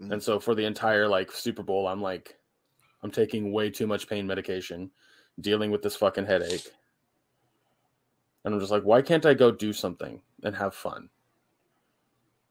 Mm. 0.00 0.12
And 0.12 0.22
so 0.22 0.38
for 0.38 0.54
the 0.54 0.64
entire 0.64 1.08
like 1.08 1.32
Super 1.32 1.62
Bowl, 1.62 1.88
I'm 1.88 2.02
like 2.02 2.36
I'm 3.02 3.10
taking 3.10 3.52
way 3.52 3.70
too 3.70 3.86
much 3.86 4.08
pain 4.08 4.26
medication, 4.26 4.90
dealing 5.40 5.70
with 5.70 5.82
this 5.82 5.96
fucking 5.96 6.26
headache. 6.26 6.70
And 8.44 8.54
I'm 8.54 8.60
just 8.60 8.72
like, 8.72 8.82
why 8.82 9.02
can't 9.02 9.26
I 9.26 9.34
go 9.34 9.50
do 9.50 9.72
something 9.72 10.20
and 10.42 10.54
have 10.56 10.74
fun? 10.74 11.08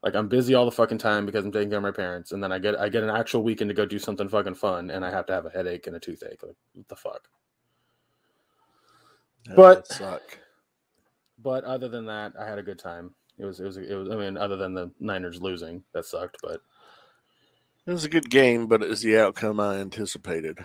Like 0.04 0.16
I'm 0.16 0.28
busy 0.28 0.56
all 0.56 0.66
the 0.66 0.72
fucking 0.72 0.98
time 0.98 1.26
because 1.26 1.46
I'm 1.46 1.52
taking 1.52 1.70
care 1.70 1.78
of 1.78 1.84
my 1.84 1.92
parents, 1.92 2.32
and 2.32 2.44
then 2.44 2.52
I 2.52 2.58
get 2.58 2.80
I 2.80 2.90
get 2.90 3.04
an 3.04 3.12
actual 3.12 3.44
weekend 3.44 3.70
to 3.70 3.76
go 3.76 3.86
do 3.86 4.00
something 4.00 4.28
fucking 4.28 4.56
fun, 4.56 4.90
and 4.90 5.06
I 5.06 5.12
have 5.12 5.28
to 5.28 5.34
have 5.34 5.46
a 5.46 5.52
headache 5.52 5.86
and 5.86 5.96
a 5.96 6.00
toothache. 6.00 6.42
Like 6.42 6.56
what 6.74 6.88
the 6.88 6.96
fuck? 6.96 7.30
That 9.46 9.56
But- 9.56 9.88
suck. 9.88 10.40
But 11.44 11.64
other 11.64 11.88
than 11.90 12.06
that, 12.06 12.34
I 12.40 12.48
had 12.48 12.60
a 12.60 12.64
good 12.64 12.78
time. 12.78 13.16
It 13.40 13.46
was 13.46 13.60
it 13.60 13.64
was 13.66 13.78
it 13.78 13.96
was. 13.96 14.10
I 14.12 14.16
mean, 14.16 14.38
other 14.38 14.56
than 14.56 14.74
the 14.76 14.92
Niners 15.00 15.42
losing, 15.42 15.84
that 15.94 16.06
sucked. 16.06 16.38
But 16.44 16.62
It 17.88 17.92
was 17.92 18.06
a 18.06 18.10
good 18.10 18.30
game, 18.30 18.68
but 18.68 18.84
it 18.84 18.90
was 18.90 19.02
the 19.02 19.18
outcome 19.18 19.60
I 19.60 19.78
anticipated. 19.78 20.60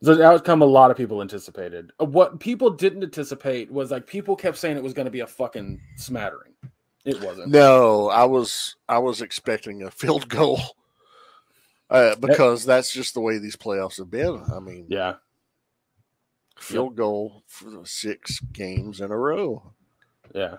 the 0.00 0.24
outcome 0.24 0.62
a 0.62 0.66
lot 0.66 0.90
of 0.90 0.96
people 0.96 1.20
anticipated. 1.20 1.92
Uh, 2.00 2.06
What 2.06 2.40
people 2.40 2.70
didn't 2.70 3.02
anticipate 3.04 3.70
was 3.70 3.90
like 3.90 4.06
people 4.06 4.34
kept 4.34 4.56
saying 4.56 4.76
it 4.78 4.82
was 4.82 4.94
going 4.94 5.04
to 5.04 5.10
be 5.12 5.20
a 5.20 5.26
fucking 5.26 5.80
smattering. 5.96 6.54
It 7.04 7.20
wasn't. 7.20 7.48
No, 7.50 8.08
I 8.08 8.24
was 8.24 8.76
I 8.88 8.98
was 8.98 9.20
expecting 9.20 9.82
a 9.82 9.90
field 9.90 10.28
goal. 10.28 10.58
Uh, 11.90 12.16
because 12.16 12.64
that's 12.64 12.90
just 12.90 13.12
the 13.12 13.20
way 13.20 13.36
these 13.36 13.56
playoffs 13.56 13.98
have 13.98 14.10
been. 14.10 14.42
I 14.50 14.60
mean, 14.60 14.86
Yeah. 14.88 15.16
Field 16.62 16.96
goal 16.96 17.42
for 17.46 17.84
six 17.84 18.40
games 18.52 19.00
in 19.00 19.10
a 19.10 19.16
row. 19.16 19.72
Yeah. 20.34 20.56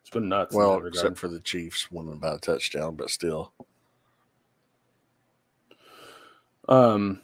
It's 0.00 0.10
been 0.10 0.28
nuts. 0.28 0.54
Well, 0.54 0.84
except 0.86 1.18
for 1.18 1.28
the 1.28 1.40
Chiefs 1.40 1.90
winning 1.90 2.18
by 2.18 2.34
a 2.34 2.38
touchdown, 2.38 2.94
but 2.94 3.10
still. 3.10 3.52
Um, 6.68 7.20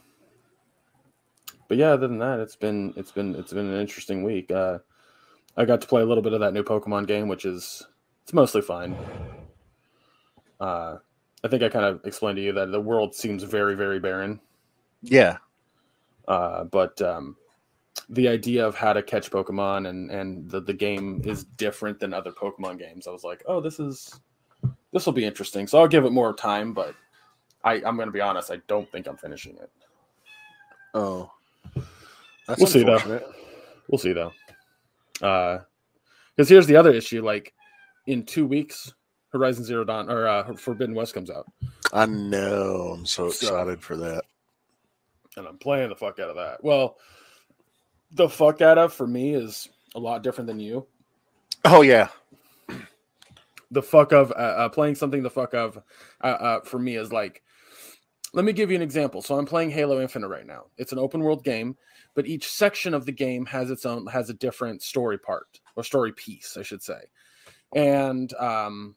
but 1.69 1.79
yeah, 1.79 1.91
other 1.91 2.09
than 2.09 2.19
that, 2.19 2.41
it's 2.41 2.57
been 2.57 2.93
it's 2.97 3.13
been 3.13 3.35
it's 3.35 3.53
been 3.53 3.67
an 3.71 3.81
interesting 3.81 4.23
week. 4.23 4.51
Uh, 4.51 4.79
I 5.57 5.65
got 5.65 5.81
to 5.83 5.87
play 5.87 6.03
a 6.03 6.07
little 6.07 6.23
bit 6.23 6.33
of 6.33 6.41
that 6.41 6.55
new 6.55 6.63
Pokemon 6.63 7.07
game, 7.07 7.29
which 7.29 7.45
is 7.45 7.87
it's 8.23 8.33
mostly 8.33 8.63
fine. 8.63 8.97
Uh, 10.59 10.97
I 11.45 11.49
think 11.49 11.63
I 11.63 11.69
kind 11.69 11.85
of 11.85 12.05
explained 12.05 12.37
to 12.37 12.43
you 12.43 12.53
that 12.53 12.73
the 12.73 12.81
world 12.81 13.15
seems 13.15 13.43
very 13.43 13.75
very 13.75 14.01
barren. 14.01 14.41
Yeah. 15.03 15.39
Uh, 16.29 16.65
but 16.65 17.01
um, 17.03 17.37
the 18.09 18.29
idea 18.29 18.67
of 18.67 18.75
how 18.75 18.93
to 18.93 19.03
catch 19.03 19.31
Pokemon 19.31 19.89
and 19.89 20.11
and 20.11 20.51
the, 20.51 20.61
the 20.61 20.73
game 20.75 21.23
is 21.25 21.45
different 21.45 22.01
than 22.01 22.13
other 22.15 22.33
Pokemon 22.33 22.79
games. 22.79 23.07
I 23.07 23.11
was 23.11 23.25
like, 23.25 23.43
oh, 23.47 23.61
this 23.61 23.79
is 23.81 24.21
this 24.93 25.07
will 25.07 25.13
be 25.13 25.25
interesting. 25.25 25.67
So 25.67 25.79
I'll 25.79 25.89
give 25.89 26.05
it 26.05 26.11
more 26.13 26.33
time, 26.35 26.73
but 26.73 26.95
I, 27.63 27.75
I'm 27.75 27.97
going 27.97 28.09
to 28.09 28.13
be 28.13 28.21
honest. 28.21 28.51
I 28.51 28.61
don't 28.67 28.91
think 28.91 29.07
I'm 29.07 29.17
finishing 29.17 29.57
it. 29.57 29.71
Oh, 30.95 31.31
that's 32.47 32.59
We'll 32.59 32.67
see, 32.67 32.83
though. 32.83 33.23
We'll 33.89 33.99
see 33.99 34.13
though. 34.13 34.33
Uh, 35.23 35.61
because 36.37 36.49
here's 36.49 36.67
the 36.67 36.77
other 36.77 36.91
issue: 36.93 37.23
like 37.23 37.53
in 38.07 38.25
two 38.25 38.47
weeks, 38.47 38.93
Horizon 39.33 39.63
Zero 39.65 39.85
Dawn 39.85 40.11
or 40.11 40.27
uh, 40.27 40.55
Forbidden 40.55 40.95
West 40.95 41.15
comes 41.15 41.31
out, 41.31 41.47
I 41.93 42.07
know. 42.07 42.95
I'm 42.97 43.07
so 43.07 43.31
So- 43.31 43.47
excited 43.47 43.83
for 43.83 43.97
that. 43.99 44.23
and 45.37 45.47
I'm 45.47 45.59
playing 45.59 45.91
the 45.91 45.97
fuck 45.97 46.19
out 46.19 46.31
of 46.31 46.37
that. 46.37 46.63
Well, 46.65 46.97
the 48.13 48.29
fuck 48.29 48.61
out 48.61 48.79
of 48.79 48.93
for 48.93 49.07
me 49.07 49.35
is 49.35 49.69
a 49.95 50.01
lot 50.01 50.23
different 50.23 50.49
than 50.49 50.61
you. 50.61 50.87
Oh 51.65 51.83
yeah, 51.83 52.09
the 53.71 53.83
fuck 53.83 54.13
of 54.13 54.31
uh, 54.33 54.35
uh, 54.35 54.69
playing 54.69 54.95
something 54.95 55.23
the 55.23 55.31
fuck 55.31 55.55
of 55.55 55.79
uh, 56.23 56.27
uh, 56.27 56.61
for 56.61 56.79
me 56.79 56.97
is 56.97 57.13
like 57.13 57.43
let 58.33 58.45
me 58.45 58.53
give 58.53 58.71
you 58.71 58.77
an 58.77 58.83
example. 58.83 59.23
So 59.23 59.37
i'm 59.37 59.47
playing 59.47 59.71
halo 59.71 60.01
infinite 60.01 60.29
right 60.29 60.47
now. 60.47 60.67
It's 60.77 60.93
an 60.93 60.99
open 60.99 61.21
world 61.21 61.45
game 61.45 61.77
but 62.15 62.27
each 62.27 62.51
section 62.51 62.95
of 62.95 63.07
the 63.07 63.13
game 63.13 63.47
has 63.47 63.71
its 63.71 63.87
own 63.87 64.07
has 64.07 64.31
a 64.31 64.35
different 64.35 64.83
story 64.83 65.19
part 65.19 65.61
or 65.77 65.85
story 65.85 66.13
piece 66.13 66.57
i 66.59 66.63
should 66.63 66.83
say. 66.83 67.01
And 67.75 68.33
um, 68.35 68.97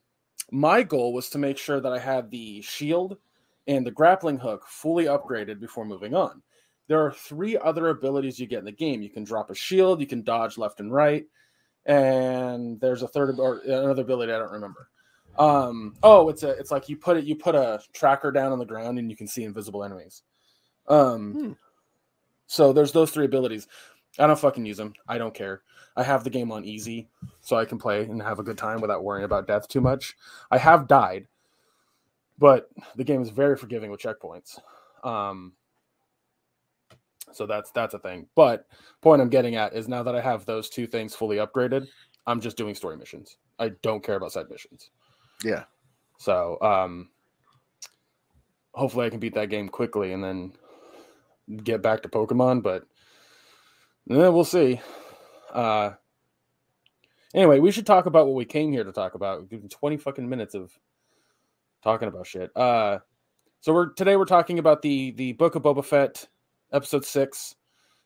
my 0.50 0.82
goal 0.82 1.12
was 1.12 1.30
to 1.30 1.38
make 1.38 1.58
sure 1.58 1.80
that 1.80 1.92
i 1.92 1.98
had 1.98 2.30
the 2.30 2.60
shield 2.62 3.18
and 3.66 3.86
the 3.86 3.90
grappling 3.90 4.38
hook 4.38 4.66
fully 4.66 5.04
upgraded 5.04 5.60
before 5.60 5.84
moving 5.84 6.14
on 6.14 6.42
there 6.86 7.04
are 7.04 7.12
three 7.12 7.56
other 7.56 7.88
abilities 7.88 8.38
you 8.38 8.46
get 8.46 8.58
in 8.58 8.64
the 8.64 8.72
game 8.72 9.02
you 9.02 9.10
can 9.10 9.24
drop 9.24 9.50
a 9.50 9.54
shield 9.54 10.00
you 10.00 10.06
can 10.06 10.22
dodge 10.22 10.58
left 10.58 10.80
and 10.80 10.92
right 10.92 11.26
and 11.86 12.80
there's 12.80 13.02
a 13.02 13.08
third 13.08 13.38
or 13.38 13.58
another 13.58 14.02
ability 14.02 14.32
I 14.32 14.38
don't 14.38 14.52
remember. 14.52 14.88
Um, 15.38 15.96
oh, 16.02 16.28
it's 16.28 16.42
a 16.44 16.50
it's 16.50 16.70
like 16.70 16.88
you 16.88 16.96
put 16.96 17.16
it 17.16 17.24
you 17.24 17.34
put 17.36 17.54
a 17.54 17.80
tracker 17.92 18.30
down 18.30 18.52
on 18.52 18.58
the 18.58 18.64
ground 18.64 18.98
and 18.98 19.10
you 19.10 19.16
can 19.16 19.26
see 19.26 19.44
invisible 19.44 19.84
enemies. 19.84 20.22
Um, 20.88 21.32
Hmm. 21.32 21.52
so 22.46 22.72
there's 22.72 22.92
those 22.92 23.10
three 23.10 23.24
abilities. 23.24 23.66
I 24.18 24.26
don't 24.26 24.38
fucking 24.38 24.64
use 24.64 24.76
them. 24.76 24.94
I 25.08 25.18
don't 25.18 25.34
care. 25.34 25.62
I 25.96 26.04
have 26.04 26.24
the 26.24 26.30
game 26.30 26.52
on 26.52 26.64
easy, 26.64 27.08
so 27.40 27.56
I 27.56 27.64
can 27.64 27.78
play 27.78 28.04
and 28.04 28.22
have 28.22 28.38
a 28.38 28.44
good 28.44 28.58
time 28.58 28.80
without 28.80 29.04
worrying 29.04 29.24
about 29.24 29.46
death 29.46 29.68
too 29.68 29.80
much. 29.80 30.14
I 30.50 30.58
have 30.58 30.88
died, 30.88 31.26
but 32.38 32.70
the 32.96 33.04
game 33.04 33.22
is 33.22 33.30
very 33.30 33.56
forgiving 33.56 33.90
with 33.90 34.00
checkpoints. 34.00 34.58
Um, 35.02 35.52
so 37.32 37.46
that's 37.46 37.70
that's 37.70 37.94
a 37.94 37.98
thing. 37.98 38.26
But 38.34 38.66
point 39.00 39.22
I'm 39.22 39.28
getting 39.28 39.56
at 39.56 39.74
is 39.74 39.88
now 39.88 40.02
that 40.02 40.14
I 40.14 40.20
have 40.20 40.44
those 40.46 40.68
two 40.68 40.86
things 40.86 41.14
fully 41.14 41.36
upgraded, 41.36 41.86
I'm 42.26 42.40
just 42.40 42.56
doing 42.56 42.74
story 42.74 42.96
missions. 42.96 43.36
I 43.58 43.70
don't 43.82 44.02
care 44.02 44.16
about 44.16 44.32
side 44.32 44.50
missions. 44.50 44.90
yeah. 45.44 45.64
So 46.18 46.58
um 46.60 47.10
hopefully 48.72 49.06
I 49.06 49.10
can 49.10 49.20
beat 49.20 49.34
that 49.34 49.50
game 49.50 49.68
quickly 49.68 50.12
and 50.12 50.22
then 50.22 50.52
get 51.62 51.82
back 51.82 52.02
to 52.02 52.08
Pokemon, 52.08 52.62
but 52.62 52.82
eh, 54.10 54.28
we'll 54.28 54.44
see. 54.44 54.80
Uh 55.52 55.92
anyway, 57.34 57.58
we 57.58 57.70
should 57.70 57.86
talk 57.86 58.06
about 58.06 58.26
what 58.26 58.34
we 58.36 58.44
came 58.44 58.72
here 58.72 58.84
to 58.84 58.92
talk 58.92 59.14
about. 59.14 59.48
Give 59.48 59.62
me 59.62 59.68
20 59.68 59.96
fucking 59.96 60.28
minutes 60.28 60.54
of 60.54 60.72
talking 61.82 62.08
about 62.08 62.26
shit. 62.26 62.50
Uh 62.56 62.98
so 63.60 63.72
we're 63.72 63.92
today 63.94 64.16
we're 64.16 64.24
talking 64.24 64.58
about 64.58 64.82
the 64.82 65.12
the 65.12 65.32
Book 65.32 65.54
of 65.54 65.62
Boba 65.62 65.84
Fett 65.84 66.28
episode 66.74 67.04
6, 67.04 67.54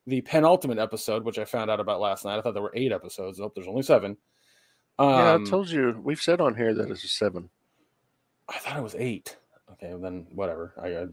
the 0.07 0.20
penultimate 0.20 0.78
episode 0.78 1.24
which 1.24 1.38
I 1.38 1.44
found 1.44 1.70
out 1.70 1.81
about 1.81 2.00
last 2.00 2.24
night. 2.24 2.38
I 2.38 2.42
thought 2.42 2.54
there 2.54 2.62
were 2.62 2.72
8 2.74 2.92
episodes. 2.92 3.38
Nope, 3.38 3.52
there's 3.54 3.68
only 3.68 3.83
7. 3.83 4.16
Um, 4.98 5.09
yeah, 5.11 5.35
I 5.35 5.44
told 5.48 5.70
you. 5.70 6.00
We've 6.02 6.20
said 6.20 6.40
on 6.40 6.57
here 6.57 6.74
that 6.74 6.90
it's 6.90 7.04
a 7.04 7.09
seven. 7.09 7.50
I 8.48 8.59
thought 8.59 8.76
it 8.76 8.83
was 8.83 8.96
eight. 8.98 9.37
Okay, 9.72 9.90
well 9.90 10.00
then 10.00 10.26
whatever. 10.33 10.74
I, 10.83 10.96
I 10.96 11.07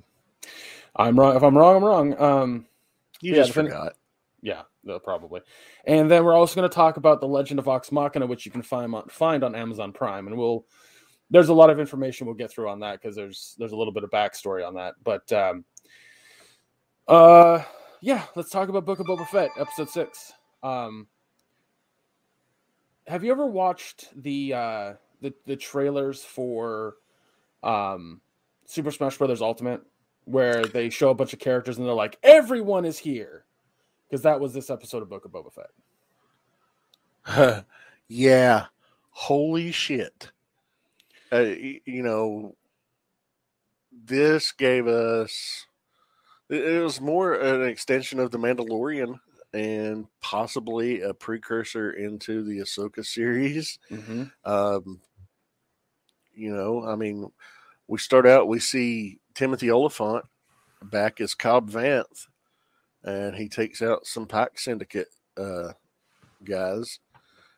I'm 0.96 1.20
wrong. 1.20 1.36
If 1.36 1.44
I'm 1.44 1.58
wrong, 1.58 1.76
I'm 1.76 1.84
wrong. 1.84 2.22
Um, 2.22 2.66
You 3.22 3.34
Yeah, 3.34 3.42
just 3.42 3.54
forgot. 3.54 3.94
yeah, 4.42 4.64
probably. 5.04 5.42
And 5.86 6.10
then 6.10 6.24
we're 6.24 6.34
also 6.34 6.56
going 6.56 6.70
to 6.70 6.74
talk 6.74 6.98
about 6.98 7.20
the 7.22 7.28
Legend 7.28 7.60
of 7.60 7.66
Vox 7.66 7.92
Machina, 7.92 8.26
which 8.26 8.46
you 8.46 8.52
can 8.52 8.62
find 8.62 8.94
on, 8.96 9.08
find 9.10 9.44
on 9.44 9.56
Amazon 9.56 9.92
Prime, 9.92 10.28
and 10.28 10.38
we'll. 10.38 10.66
There's 11.32 11.50
a 11.50 11.56
lot 11.56 11.72
of 11.72 11.80
information 11.80 12.28
we'll 12.28 12.36
get 12.36 12.52
through 12.52 12.70
on 12.70 12.80
that 12.82 13.02
because 13.02 13.16
there's 13.16 13.56
there's 13.58 13.72
a 13.72 13.76
little 13.76 13.94
bit 13.94 14.04
of 14.04 14.12
backstory 14.12 14.66
on 14.66 14.76
that, 14.76 14.94
but 15.04 15.32
um, 15.34 15.66
uh, 17.08 17.64
yeah, 18.02 18.24
let's 18.36 18.50
talk 18.50 18.70
about 18.70 18.86
Book 18.86 19.00
of 19.00 19.08
Boba 19.08 19.28
Fett, 19.28 19.52
episode 19.58 19.90
six. 19.90 20.34
Um, 20.64 21.08
have 23.08 23.24
you 23.24 23.32
ever 23.32 23.46
watched 23.46 24.10
the 24.22 24.54
uh 24.54 24.94
the 25.22 25.34
the 25.46 25.56
trailers 25.56 26.24
for 26.24 26.96
um 27.64 28.22
Super 28.66 28.92
Smash 28.92 29.18
Brothers 29.18 29.42
Ultimate 29.42 29.82
where 30.26 30.66
they 30.66 30.90
show 30.90 31.12
a 31.12 31.16
bunch 31.16 31.34
of 31.34 31.40
characters 31.40 31.78
and 31.78 31.86
they're 31.86 31.94
like 31.94 32.18
everyone 32.24 32.84
is 32.84 32.98
here 32.98 33.46
because 34.08 34.24
that 34.24 34.40
was 34.40 34.54
this 34.54 34.70
episode 34.70 35.04
of 35.04 35.10
Book 35.10 35.26
of 35.26 35.32
Boba 35.32 35.52
Fett. 35.54 35.70
yeah. 38.08 38.66
Holy 39.10 39.72
shit. 39.72 40.32
Uh, 41.32 41.46
you 41.86 42.04
know, 42.04 42.56
this 43.92 44.52
gave 44.52 44.88
us. 44.88 45.66
It 46.50 46.84
was 46.84 47.02
more 47.02 47.34
an 47.34 47.68
extension 47.68 48.20
of 48.20 48.32
the 48.32 48.38
Mandalorian 48.38 49.20
and 49.54 50.06
possibly 50.22 51.02
a 51.02 51.14
precursor 51.14 51.92
into 51.92 52.44
the 52.44 52.60
Ahsoka 52.60 53.06
series. 53.06 53.80
Mm-hmm. 53.90 54.26
Um, 54.44 55.02
you 56.34 56.54
know, 56.54 56.86
I 56.86 56.96
mean, 56.96 57.32
we 57.88 57.98
start 57.98 58.28
out, 58.28 58.48
we 58.48 58.60
see 58.60 59.20
Timothy 59.34 59.72
Olyphant 59.72 60.26
back 60.84 61.22
as 61.22 61.34
Cobb 61.34 61.72
Vanth, 61.72 62.28
and 63.04 63.36
he 63.36 63.48
takes 63.48 63.82
out 63.82 64.06
some 64.06 64.28
Pack 64.28 64.60
Syndicate 64.60 65.10
uh, 65.38 65.72
guys 66.44 67.00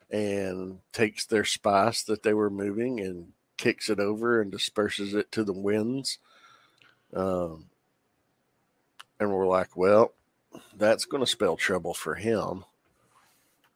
and 0.09 0.79
takes 0.93 1.25
their 1.25 1.45
spice 1.45 2.03
that 2.03 2.23
they 2.23 2.33
were 2.33 2.49
moving 2.49 2.99
and 2.99 3.33
kicks 3.57 3.89
it 3.89 3.99
over 3.99 4.39
and 4.41 4.51
disperses 4.51 5.13
it 5.13 5.31
to 5.31 5.43
the 5.43 5.53
winds. 5.53 6.19
Um, 7.13 7.65
and 9.19 9.31
we're 9.31 9.47
like, 9.47 9.75
well, 9.75 10.13
that's 10.77 11.05
going 11.05 11.23
to 11.23 11.29
spell 11.29 11.55
trouble 11.57 11.93
for 11.93 12.15
him. 12.15 12.63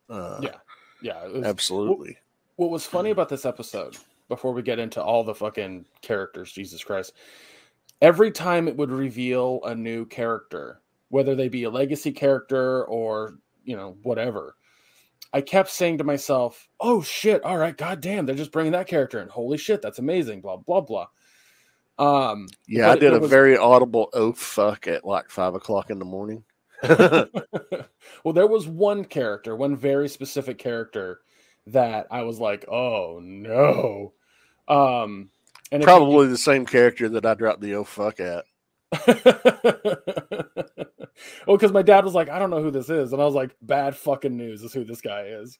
Uh, 0.09 0.39
Yeah. 0.41 0.55
Yeah, 1.01 1.25
was- 1.27 1.43
absolutely. 1.45 2.17
what 2.57 2.69
was 2.69 2.85
funny 2.85 3.09
about 3.09 3.27
this 3.29 3.45
episode 3.45 3.97
before 4.29 4.53
we 4.53 4.61
get 4.61 4.77
into 4.79 5.01
all 5.03 5.23
the 5.23 5.33
fucking 5.33 5.83
characters 6.03 6.51
jesus 6.51 6.83
christ 6.83 7.13
every 8.03 8.29
time 8.31 8.67
it 8.67 8.77
would 8.77 8.91
reveal 8.91 9.59
a 9.63 9.73
new 9.73 10.05
character 10.05 10.79
whether 11.09 11.33
they 11.33 11.49
be 11.49 11.63
a 11.63 11.69
legacy 11.71 12.11
character 12.11 12.85
or 12.85 13.35
you 13.63 13.75
know 13.75 13.97
whatever 14.03 14.55
i 15.33 15.41
kept 15.41 15.69
saying 15.71 15.97
to 15.97 16.03
myself 16.03 16.69
oh 16.79 17.01
shit 17.01 17.43
all 17.43 17.57
right 17.57 17.77
god 17.77 17.99
damn 17.99 18.25
they're 18.27 18.35
just 18.35 18.51
bringing 18.51 18.71
that 18.73 18.87
character 18.87 19.19
in 19.21 19.27
holy 19.27 19.57
shit 19.57 19.81
that's 19.81 19.99
amazing 19.99 20.39
blah 20.39 20.55
blah 20.55 20.81
blah 20.81 21.07
um 22.01 22.47
Yeah, 22.67 22.91
I 22.91 22.97
did 22.97 23.13
a 23.13 23.19
was- 23.19 23.29
very 23.29 23.57
audible 23.57 24.09
oh 24.13 24.33
fuck 24.33 24.87
at 24.87 25.05
like 25.05 25.29
five 25.29 25.55
o'clock 25.55 25.89
in 25.89 25.99
the 25.99 26.05
morning. 26.05 26.43
well 26.83 28.33
there 28.33 28.47
was 28.47 28.67
one 28.67 29.05
character 29.05 29.55
one 29.55 29.75
very 29.77 30.09
specific 30.09 30.57
character 30.57 31.19
that 31.67 32.07
i 32.09 32.23
was 32.23 32.39
like 32.39 32.65
oh 32.67 33.19
no 33.21 34.13
um 34.67 35.29
and 35.71 35.81
if 35.83 35.87
you- 35.87 35.93
Probably 35.93 36.27
the 36.27 36.37
same 36.37 36.65
character 36.65 37.07
that 37.09 37.25
I 37.25 37.33
dropped 37.35 37.61
the 37.61 37.75
oh 37.75 37.83
fuck 37.85 38.19
at. 38.19 38.43
well, 41.47 41.55
because 41.57 41.71
my 41.71 41.81
dad 41.81 42.03
was 42.03 42.13
like, 42.13 42.29
I 42.29 42.39
don't 42.39 42.49
know 42.49 42.61
who 42.61 42.71
this 42.71 42.89
is. 42.89 43.13
And 43.13 43.21
I 43.21 43.25
was 43.25 43.35
like, 43.35 43.55
bad 43.61 43.95
fucking 43.95 44.35
news 44.35 44.63
is 44.63 44.73
who 44.73 44.83
this 44.83 44.99
guy 44.99 45.21
is. 45.27 45.57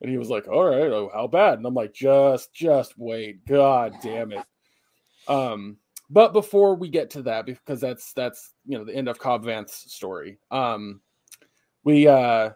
And 0.00 0.10
he 0.10 0.16
was 0.16 0.30
like, 0.30 0.48
All 0.48 0.64
right, 0.64 0.90
oh, 0.90 1.10
how 1.12 1.26
bad? 1.26 1.58
And 1.58 1.66
I'm 1.66 1.74
like, 1.74 1.92
just, 1.92 2.52
just 2.54 2.94
wait. 2.96 3.44
God 3.44 3.94
damn 4.02 4.32
it. 4.32 4.44
Um, 5.28 5.78
but 6.08 6.32
before 6.32 6.74
we 6.76 6.88
get 6.88 7.10
to 7.10 7.22
that, 7.22 7.46
because 7.46 7.80
that's 7.80 8.12
that's 8.12 8.52
you 8.64 8.78
know 8.78 8.84
the 8.84 8.94
end 8.94 9.08
of 9.08 9.18
Cobb 9.18 9.44
Vanth's 9.44 9.92
story. 9.92 10.38
Um, 10.50 11.00
we 11.84 12.06
uh 12.06 12.50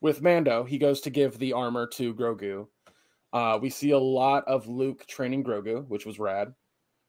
with 0.00 0.22
Mando, 0.22 0.64
he 0.64 0.78
goes 0.78 1.00
to 1.02 1.10
give 1.10 1.38
the 1.38 1.52
armor 1.52 1.86
to 1.88 2.14
Grogu. 2.14 2.66
Uh, 3.32 3.58
we 3.60 3.70
see 3.70 3.90
a 3.90 3.98
lot 3.98 4.44
of 4.48 4.66
Luke 4.66 5.06
training 5.06 5.44
Grogu, 5.44 5.86
which 5.88 6.06
was 6.06 6.18
rad 6.18 6.52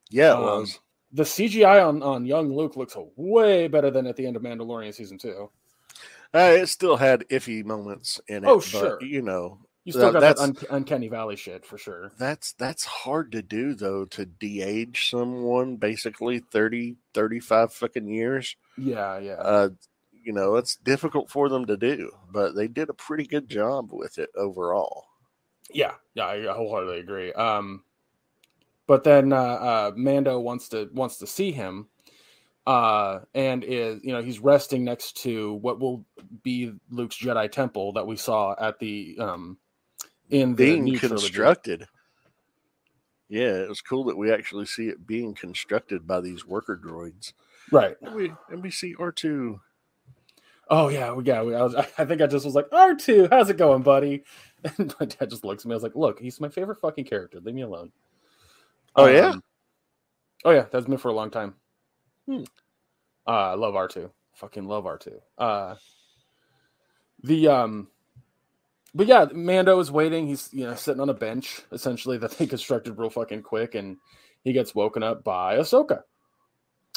Yeah, 0.10 0.34
it 0.34 0.36
Um, 0.44 0.60
was. 0.62 0.80
the 1.14 1.24
CGI 1.24 1.88
on, 1.88 2.04
on 2.04 2.26
young 2.26 2.54
Luke 2.54 2.76
looks 2.76 2.96
way 3.16 3.68
better 3.68 3.90
than 3.90 4.06
at 4.08 4.16
the 4.18 4.28
end 4.28 4.36
of 4.36 4.44
Mandalorian 4.44 4.94
season 4.94 5.18
two. 5.18 5.50
Uh, 6.34 6.56
it 6.60 6.68
still 6.68 6.96
had 6.96 7.28
iffy 7.30 7.64
moments 7.64 8.20
in 8.28 8.44
it. 8.44 8.48
Oh, 8.48 8.58
but, 8.58 8.64
sure. 8.66 9.04
You 9.04 9.22
know, 9.22 9.60
You 9.84 9.94
still 9.94 10.12
That- 10.12 10.22
got 10.22 10.38
that 10.38 10.40
un- 10.40 10.78
uncanny 10.78 11.08
valley 11.08 11.36
shit 11.36 11.66
for 11.66 11.78
sure. 11.78 12.12
that's 12.20 12.54
that's 12.54 12.86
hard 12.86 13.32
to 13.32 13.42
do 13.42 13.74
though 13.74 14.06
to 14.06 14.26
de-age 14.26 15.10
someone 15.10 15.78
basically 15.78 16.40
30 16.40 16.98
35 17.14 17.74
fucking 17.74 18.08
years 18.08 18.56
Yeah, 18.78 19.18
yeah, 19.18 19.34
uh 19.34 19.70
you 20.14 20.34
know 20.34 20.56
it's 20.58 20.76
difficult 20.76 21.32
for 21.32 21.50
them 21.50 21.66
to 21.66 21.78
do 21.78 22.12
but 22.32 22.54
they 22.56 22.68
did 22.68 22.90
a 22.90 22.94
pretty 22.94 23.26
good 23.26 23.50
job 23.50 23.92
with 23.92 24.20
it 24.20 24.30
overall 24.36 25.06
yeah, 25.74 25.94
yeah. 26.16 26.26
I 26.26 26.52
I 26.52 26.54
wholeheartedly 26.56 27.00
agree. 27.00 27.32
Um, 27.32 27.84
but 28.88 29.06
then 29.06 29.32
uh, 29.32 29.38
uh, 29.38 29.92
Mando 29.96 30.38
wants 30.38 30.68
to 30.70 30.90
wants 30.92 31.18
to 31.20 31.28
see 31.28 31.54
him, 31.54 31.88
uh, 32.68 33.20
and 33.34 33.64
is 33.64 34.02
you 34.04 34.12
know 34.12 34.22
he's 34.22 34.40
resting 34.40 34.84
next 34.84 35.16
to 35.24 35.54
what 35.54 35.80
will 35.80 36.04
be 36.44 36.74
Luke's 36.90 37.16
Jedi 37.18 37.50
temple 37.50 37.94
that 37.94 38.06
we 38.06 38.18
saw 38.18 38.54
at 38.60 38.80
the 38.80 39.16
um 39.18 39.58
in 40.32 40.56
being 40.56 40.98
constructed. 40.98 41.88
Yeah, 43.30 43.54
it 43.62 43.70
was 43.70 43.82
cool 43.82 44.04
that 44.06 44.18
we 44.18 44.32
actually 44.32 44.66
see 44.66 44.90
it 44.90 45.06
being 45.08 45.34
constructed 45.34 46.06
by 46.06 46.20
these 46.20 46.46
worker 46.46 46.80
droids. 46.84 47.34
Right. 47.72 47.96
And 48.02 48.16
we 48.16 48.34
and 48.50 48.62
we 48.62 48.72
see 48.72 48.96
R 49.00 49.12
two. 49.12 49.62
Oh 50.70 50.90
yeah, 50.90 51.14
we 51.14 51.24
got. 51.24 51.40
I 51.40 51.64
was. 51.64 51.76
I 51.76 52.06
think 52.06 52.22
I 52.22 52.28
just 52.28 52.46
was 52.46 52.56
like 52.56 52.68
R 52.72 52.96
two. 52.96 53.28
How's 53.32 53.50
it 53.50 53.58
going, 53.58 53.84
buddy? 53.84 54.24
And 54.78 54.94
my 55.00 55.08
dad 55.08 55.28
just 55.32 55.44
looks 55.44 55.64
at 55.64 55.70
me. 55.70 55.74
I 55.74 55.76
was 55.78 55.82
like, 55.82 55.96
"Look, 55.96 56.20
he's 56.20 56.40
my 56.40 56.48
favorite 56.48 56.80
fucking 56.80 57.06
character. 57.06 57.40
Leave 57.40 57.56
me 57.56 57.64
alone." 57.64 57.92
Oh, 58.96 59.08
yeah? 59.08 59.30
Um, 59.30 59.44
oh 60.46 60.52
yeah, 60.52 60.66
that's 60.70 60.86
been 60.86 61.00
for 61.00 61.08
a 61.08 61.14
long 61.14 61.32
time. 61.32 61.56
Hmm. 62.28 62.44
Uh, 63.26 63.32
I 63.32 63.54
love 63.56 63.76
R 63.76 63.88
two. 63.88 64.12
Fucking 64.36 64.68
love 64.68 64.86
R 64.86 65.00
two. 65.00 65.20
Uh, 65.36 65.78
the 67.24 67.48
um, 67.48 67.88
but 68.94 69.08
yeah, 69.08 69.26
Mando 69.34 69.80
is 69.80 69.92
waiting. 69.92 70.28
He's 70.28 70.50
you 70.52 70.66
know 70.66 70.76
sitting 70.76 71.02
on 71.02 71.10
a 71.10 71.14
bench 71.14 71.62
essentially 71.72 72.18
that 72.20 72.32
they 72.32 72.48
constructed 72.48 72.98
real 72.98 73.10
fucking 73.10 73.44
quick, 73.44 73.76
and 73.76 73.98
he 74.44 74.54
gets 74.54 74.76
woken 74.76 75.04
up 75.04 75.24
by 75.24 75.58
Ahsoka, 75.58 76.02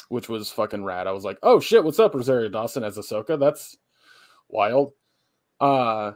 which 0.09 0.29
was 0.29 0.51
fucking 0.51 0.83
rad. 0.83 1.07
I 1.07 1.11
was 1.11 1.23
like, 1.23 1.37
oh 1.43 1.59
shit, 1.59 1.83
what's 1.83 1.99
up, 1.99 2.13
Rosario 2.15 2.49
Dawson 2.49 2.83
as 2.83 2.97
Ahsoka? 2.97 3.39
That's 3.39 3.77
wild. 4.49 4.93
Uh, 5.59 6.13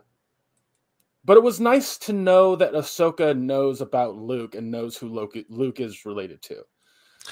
but 1.26 1.38
it 1.38 1.44
was 1.44 1.60
nice 1.60 1.98
to 2.00 2.14
know 2.14 2.56
that 2.56 2.74
Ahsoka 2.74 3.38
knows 3.38 3.82
about 3.82 4.16
Luke 4.16 4.56
and 4.56 4.72
knows 4.72 4.98
who 4.98 5.10
Luke, 5.10 5.38
Luke 5.50 5.80
is 5.80 6.06
related 6.06 6.42
to. 6.44 6.64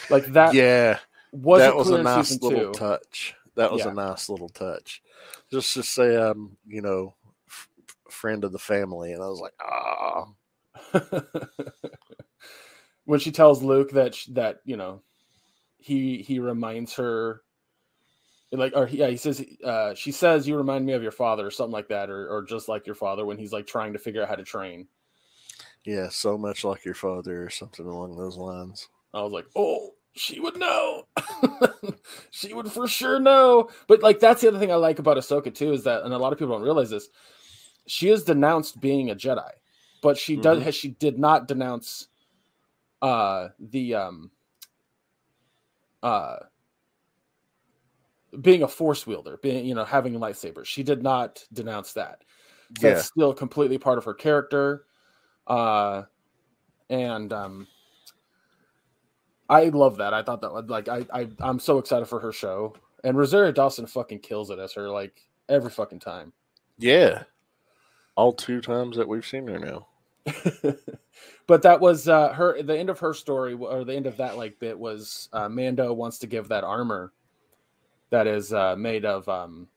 Like 0.10 0.25
that 0.27 0.53
yeah, 0.53 0.99
wasn't 1.31 1.71
that 1.71 1.75
was 1.77 1.89
a 1.89 2.03
nice 2.03 2.41
little 2.41 2.71
two. 2.73 2.79
touch. 2.79 3.33
That 3.55 3.71
was 3.71 3.83
Yeah. 3.83 3.91
a 3.91 3.93
nice 3.93 4.29
little 4.29 4.49
touch. 4.49 5.01
Just 5.49 5.73
to 5.73 5.83
say, 5.83 6.15
um, 6.15 6.55
you 6.67 6.81
know, 6.81 7.15
friend 8.17 8.43
of 8.43 8.51
the 8.51 8.60
family, 8.60 9.13
and 9.13 9.23
I 9.23 9.27
was 9.27 9.39
like, 9.41 9.53
ah, 9.62 10.25
when 13.06 13.19
she 13.19 13.32
tells 13.32 13.63
Luke 13.63 13.91
that 13.91 14.15
sh- 14.15 14.27
that 14.34 14.60
you 14.65 14.77
know 14.77 15.01
he 15.77 16.17
he 16.21 16.39
reminds 16.39 16.93
her 16.95 17.41
like 18.51 18.73
or 18.75 18.86
he- 18.88 18.99
yeah 18.99 19.08
he 19.10 19.17
says 19.17 19.43
uh 19.63 19.93
she 19.95 20.12
says 20.12 20.47
you 20.47 20.56
remind 20.58 20.86
me 20.86 20.93
of 20.93 21.03
your 21.03 21.12
father 21.12 21.45
or 21.45 21.51
something 21.51 21.73
like 21.73 21.89
that 21.89 22.10
or 22.10 22.27
or 22.30 22.43
just 22.43 22.67
like 22.69 22.86
your 22.86 22.95
father 22.95 23.25
when 23.25 23.38
he's 23.38 23.51
like 23.53 23.67
trying 23.67 23.93
to 23.93 23.99
figure 23.99 24.21
out 24.23 24.30
how 24.30 24.36
to 24.36 24.43
train. 24.43 24.88
yeah, 25.86 26.10
so 26.10 26.38
much 26.38 26.63
like 26.63 26.86
your 26.86 26.93
father, 26.95 27.45
or 27.45 27.49
something 27.49 27.86
along 27.86 28.17
those 28.17 28.38
lines. 28.38 28.88
I 29.13 29.21
was 29.21 29.32
like, 29.32 29.45
oh, 29.56 29.91
she 30.15 30.39
would 30.39 30.58
know. 30.58 31.03
she 32.32 32.53
would 32.53 32.71
for 32.71 32.88
sure 32.88 33.19
know. 33.19 33.69
But 33.88 34.01
like 34.03 34.19
that's 34.19 34.41
the 34.41 34.49
other 34.49 34.60
thing 34.60 34.71
I 34.71 34.75
like 34.75 34.99
about 34.99 35.17
Ahsoka 35.17 35.53
too 35.53 35.73
is 35.73 35.84
that, 35.86 36.03
and 36.03 36.13
a 36.13 36.17
lot 36.17 36.34
of 36.34 36.39
people 36.39 36.56
don't 36.56 36.63
realize 36.65 36.89
this, 36.89 37.08
she 37.88 38.08
has 38.10 38.23
denounced 38.23 38.80
being 38.80 39.10
a 39.10 39.15
Jedi, 39.15 39.50
but 40.02 40.17
she 40.17 40.36
does 40.36 40.62
Mhm. 40.63 40.73
she 40.73 40.89
did 40.89 41.17
not 41.17 41.47
denounce 41.47 42.08
uh 43.02 43.50
the 43.60 43.95
um 43.95 44.32
uh 46.04 46.38
being 48.41 48.63
a 48.63 48.67
force 48.67 49.08
wielder, 49.08 49.38
being 49.41 49.65
you 49.65 49.73
know 49.76 49.86
having 49.86 50.15
a 50.15 50.19
lightsaber. 50.19 50.65
She 50.65 50.84
did 50.84 51.02
not 51.02 51.43
denounce 51.54 51.93
that. 51.93 52.23
Yeah, 52.82 52.93
That's 52.93 53.06
still 53.08 53.34
completely 53.34 53.78
part 53.78 53.97
of 53.97 54.04
her 54.06 54.13
character. 54.13 54.86
Uh 55.47 56.04
and 56.89 57.32
um 57.34 57.67
I 59.50 59.65
love 59.69 59.97
that. 59.97 60.13
I 60.13 60.23
thought 60.23 60.41
that 60.41 60.54
would 60.54 60.69
like 60.69 60.89
I, 60.89 61.06
I 61.13 61.30
I'm 61.39 61.60
so 61.60 61.78
excited 61.78 62.06
for 62.08 62.19
her 62.19 62.32
show. 62.34 62.76
And 63.04 63.17
Rosario 63.17 63.52
Dawson 63.52 63.86
fucking 63.86 64.19
kills 64.19 64.50
it 64.50 64.60
as 64.60 64.73
her 64.73 64.89
like 64.89 65.26
every 65.47 65.69
fucking 65.69 66.00
time. 66.00 66.34
yeah. 66.78 67.23
All 68.17 68.34
two 68.34 68.60
times 68.60 68.97
that 68.97 69.08
we've 69.08 69.25
seen 69.25 69.47
her 69.47 69.60
now. 69.60 69.88
but 71.47 71.62
that 71.62 71.80
was 71.80 72.10
uh 72.10 72.34
her 72.34 72.62
the 72.62 72.77
end 72.77 72.89
of 72.89 72.99
her 72.99 73.13
story 73.13 73.53
or 73.53 73.86
the 73.86 73.93
end 73.95 74.08
of 74.08 74.17
that 74.17 74.36
like 74.36 74.60
bit 74.60 74.77
was 74.77 75.30
uh 75.32 75.47
Mando 75.47 75.93
wants 75.93 76.17
to 76.19 76.27
give 76.27 76.49
that 76.49 76.65
armor 76.65 77.13
that 78.10 78.27
is 78.27 78.51
uh 78.51 78.75
made 78.75 79.06
of 79.06 79.30
um 79.30 79.69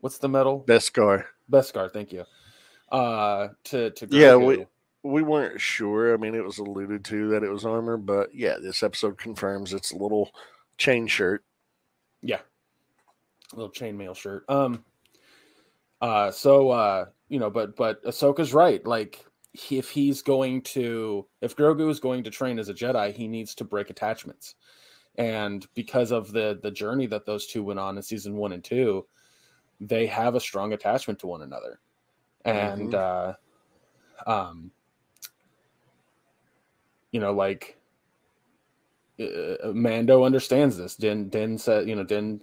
what's 0.00 0.18
the 0.18 0.28
metal? 0.28 0.64
Beskar. 0.66 1.26
Beskar, 1.52 1.92
thank 1.92 2.12
you. 2.12 2.24
Uh 2.90 3.48
to 3.64 3.90
to 3.90 4.08
Yeah, 4.10 4.34
we- 4.36 4.66
We 5.04 5.22
weren't 5.22 5.60
sure. 5.60 6.12
I 6.12 6.16
mean, 6.16 6.34
it 6.34 6.44
was 6.44 6.58
alluded 6.58 7.04
to 7.04 7.28
that 7.28 7.44
it 7.44 7.48
was 7.48 7.64
armor, 7.64 7.96
but 7.96 8.34
yeah, 8.34 8.56
this 8.60 8.82
episode 8.82 9.18
confirms 9.18 9.72
it's 9.72 9.92
a 9.92 9.96
little 9.96 10.32
chain 10.78 11.06
shirt. 11.06 11.44
Yeah. 12.22 12.40
little 13.54 13.70
chainmail 13.70 14.16
shirt. 14.16 14.44
Um 14.48 14.84
uh 16.00 16.30
so 16.30 16.70
uh 16.70 17.06
you 17.28 17.38
know 17.38 17.50
but 17.50 17.76
but 17.76 18.02
Ahsoka's 18.04 18.54
right. 18.54 18.84
Like 18.86 19.24
if 19.70 19.90
he's 19.90 20.22
going 20.22 20.62
to 20.62 21.26
if 21.40 21.56
Grogu 21.56 21.88
is 21.90 22.00
going 22.00 22.24
to 22.24 22.30
train 22.30 22.58
as 22.58 22.68
a 22.68 22.74
Jedi, 22.74 23.12
he 23.12 23.28
needs 23.28 23.54
to 23.56 23.64
break 23.64 23.90
attachments. 23.90 24.54
And 25.16 25.66
because 25.74 26.12
of 26.12 26.32
the 26.32 26.58
the 26.62 26.70
journey 26.70 27.06
that 27.06 27.26
those 27.26 27.46
two 27.46 27.64
went 27.64 27.80
on 27.80 27.96
in 27.96 28.02
season 28.02 28.36
1 28.36 28.52
and 28.52 28.62
2, 28.62 29.06
they 29.80 30.06
have 30.06 30.34
a 30.34 30.40
strong 30.40 30.72
attachment 30.72 31.18
to 31.20 31.26
one 31.26 31.42
another. 31.42 31.80
And 32.44 32.94
uh 32.94 33.34
um 34.26 34.70
you 37.12 37.20
know 37.20 37.32
like 37.32 37.78
uh, 39.18 39.72
Mando 39.72 40.24
understands 40.24 40.76
this. 40.76 40.96
Din 40.96 41.28
Din 41.28 41.58
said, 41.58 41.88
you 41.88 41.96
know, 41.96 42.04
Din 42.04 42.42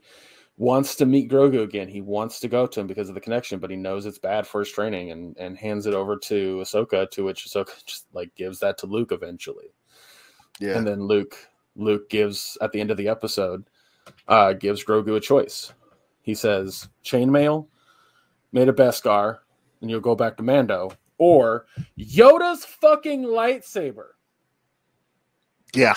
wants 0.58 0.96
to 0.96 1.06
meet 1.06 1.30
Grogu 1.32 1.63
again. 1.63 1.88
He 1.88 2.02
wants 2.02 2.39
to 2.42 2.48
go 2.48 2.68
to 2.68 2.80
him 2.80 2.88
because 2.88 3.10
of 3.10 3.16
the 3.16 3.22
connection, 3.22 3.60
but 3.60 3.70
he 3.72 3.76
knows 3.76 4.06
it's 4.06 4.20
bad 4.20 4.46
for 4.46 4.60
his 4.62 4.72
training 4.72 5.12
and 5.12 5.36
and 5.38 5.58
hands 5.58 5.86
it 5.88 5.94
over 5.94 6.16
to 6.18 6.58
Ahsoka, 6.58 7.10
to 7.12 7.24
which 7.24 7.46
Ahsoka 7.46 7.84
just 7.86 8.06
like 8.13 8.34
gives 8.36 8.60
that 8.60 8.78
to 8.80 8.86
Luke 8.86 9.12
eventually. 9.12 9.74
Yeah. 10.60 10.78
And 10.78 10.86
then 10.86 11.02
Luke 11.04 11.36
Luke 11.76 12.10
gives 12.10 12.58
at 12.62 12.72
the 12.72 12.80
end 12.80 12.92
of 12.92 12.98
the 12.98 13.08
episode, 13.08 13.66
uh, 14.28 14.54
gives 14.54 14.84
Grogu 14.84 15.16
a 15.16 15.20
choice. 15.20 15.74
He 16.22 16.36
says, 16.36 16.88
chainmail, 17.04 17.68
made 18.52 18.70
of 18.70 18.76
Beskar, 18.76 19.39
and 19.82 19.89
you'll 19.89 20.00
go 20.00 20.16
back 20.16 20.38
to 20.38 20.44
Mando, 20.44 20.92
or 21.18 21.66
Yoda's 22.00 22.63
fucking 22.63 23.24
lightsaber. 23.24 24.10
yeah. 25.76 25.96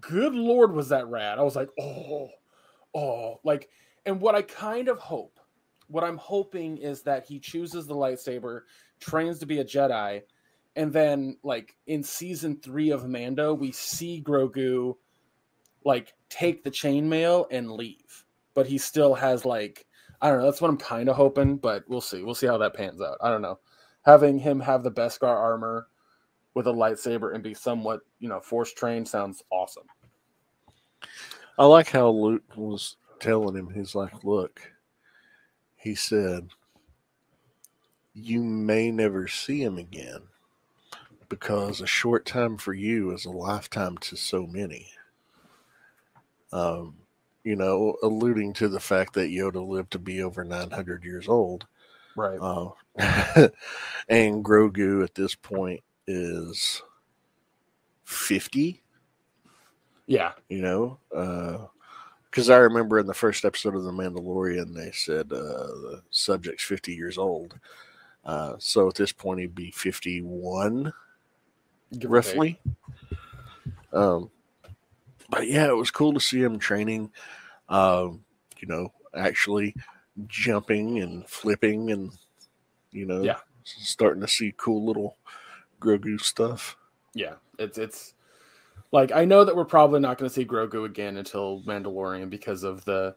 good 0.00 0.34
lord 0.34 0.72
was 0.72 0.88
that 0.88 1.06
rad 1.06 1.38
i 1.38 1.42
was 1.42 1.54
like 1.54 1.68
oh 1.80 2.28
oh 2.94 3.40
like 3.44 3.68
and 4.06 4.20
what 4.20 4.34
i 4.34 4.42
kind 4.42 4.88
of 4.88 4.98
hope 4.98 5.38
what 5.88 6.04
i'm 6.04 6.16
hoping 6.16 6.78
is 6.78 7.02
that 7.02 7.26
he 7.26 7.38
chooses 7.38 7.86
the 7.86 7.94
lightsaber 7.94 8.62
trains 9.00 9.38
to 9.38 9.46
be 9.46 9.58
a 9.58 9.64
jedi 9.64 10.22
and 10.76 10.92
then 10.92 11.36
like 11.42 11.76
in 11.86 12.02
season 12.02 12.56
three 12.60 12.90
of 12.90 13.08
mando 13.08 13.52
we 13.54 13.70
see 13.70 14.22
grogu 14.22 14.94
like 15.84 16.14
take 16.30 16.64
the 16.64 16.70
chainmail 16.70 17.46
and 17.50 17.70
leave. 17.70 18.24
But 18.54 18.66
he 18.66 18.78
still 18.78 19.14
has 19.14 19.44
like 19.44 19.86
i 20.22 20.28
don't 20.30 20.38
know 20.38 20.44
that's 20.44 20.60
what 20.60 20.70
i'm 20.70 20.78
kind 20.78 21.08
of 21.08 21.16
hoping 21.16 21.56
but 21.56 21.84
we'll 21.88 22.00
see. 22.00 22.22
We'll 22.22 22.34
see 22.34 22.46
how 22.46 22.58
that 22.58 22.74
pans 22.74 23.00
out. 23.00 23.18
I 23.20 23.30
don't 23.30 23.42
know. 23.42 23.58
Having 24.02 24.38
him 24.38 24.60
have 24.60 24.82
the 24.82 24.90
beskar 24.90 25.28
armor 25.28 25.88
with 26.54 26.66
a 26.66 26.72
lightsaber 26.72 27.34
and 27.34 27.42
be 27.42 27.54
somewhat, 27.54 28.00
you 28.20 28.28
know, 28.28 28.40
force 28.40 28.72
trained 28.72 29.08
sounds 29.08 29.42
awesome. 29.50 29.86
I 31.58 31.66
like 31.66 31.90
how 31.90 32.08
Luke 32.10 32.56
was 32.56 32.96
telling 33.20 33.56
him, 33.56 33.70
he's 33.70 33.94
like, 33.94 34.24
look, 34.24 34.60
he 35.76 35.94
said, 35.94 36.48
you 38.12 38.42
may 38.42 38.90
never 38.90 39.28
see 39.28 39.62
him 39.62 39.78
again 39.78 40.22
because 41.28 41.80
a 41.80 41.86
short 41.86 42.24
time 42.24 42.56
for 42.56 42.72
you 42.72 43.12
is 43.12 43.24
a 43.24 43.30
lifetime 43.30 43.98
to 43.98 44.16
so 44.16 44.46
many. 44.46 44.88
Um, 46.52 46.96
you 47.42 47.56
know, 47.56 47.96
alluding 48.02 48.52
to 48.54 48.68
the 48.68 48.80
fact 48.80 49.14
that 49.14 49.30
Yoda 49.30 49.66
lived 49.66 49.92
to 49.92 49.98
be 49.98 50.22
over 50.22 50.44
900 50.44 51.04
years 51.04 51.28
old. 51.28 51.66
Right. 52.16 52.38
Uh, 52.40 52.70
and 54.08 54.44
Grogu 54.44 55.02
at 55.02 55.14
this 55.14 55.34
point 55.34 55.82
is 56.06 56.82
50 58.04 58.83
yeah. 60.06 60.32
you 60.48 60.60
know 60.60 60.98
because 62.30 62.50
i 62.50 62.56
remember 62.56 62.98
in 62.98 63.06
the 63.06 63.14
first 63.14 63.44
episode 63.44 63.74
of 63.74 63.84
the 63.84 63.92
mandalorian 63.92 64.74
they 64.74 64.90
said 64.92 65.26
uh, 65.32 65.36
the 65.36 66.02
subject's 66.10 66.64
50 66.64 66.94
years 66.94 67.18
old 67.18 67.58
uh, 68.24 68.54
so 68.58 68.88
at 68.88 68.94
this 68.94 69.12
point 69.12 69.40
he'd 69.40 69.54
be 69.54 69.70
51 69.70 70.92
give 71.98 72.10
roughly 72.10 72.60
um, 73.92 74.30
but 75.30 75.46
yeah 75.46 75.68
it 75.68 75.76
was 75.76 75.90
cool 75.90 76.12
to 76.12 76.20
see 76.20 76.42
him 76.42 76.58
training 76.58 77.10
um, 77.68 78.24
you 78.58 78.68
know 78.68 78.92
actually 79.14 79.74
jumping 80.26 81.00
and 81.00 81.26
flipping 81.28 81.90
and 81.90 82.10
you 82.92 83.04
know 83.06 83.22
Yeah. 83.22 83.38
starting 83.64 84.20
to 84.20 84.28
see 84.28 84.52
cool 84.56 84.84
little 84.84 85.16
grogu 85.80 86.20
stuff 86.20 86.76
Yeah. 87.14 87.34
It's 87.58 87.78
it's 87.78 88.14
Like 88.94 89.10
I 89.10 89.24
know 89.24 89.44
that 89.44 89.56
we're 89.56 89.64
probably 89.64 89.98
not 89.98 90.18
going 90.18 90.30
to 90.30 90.34
see 90.34 90.44
Grogu 90.44 90.84
again 90.84 91.16
until 91.16 91.62
Mandalorian 91.62 92.30
because 92.30 92.62
of 92.62 92.84
the 92.84 93.16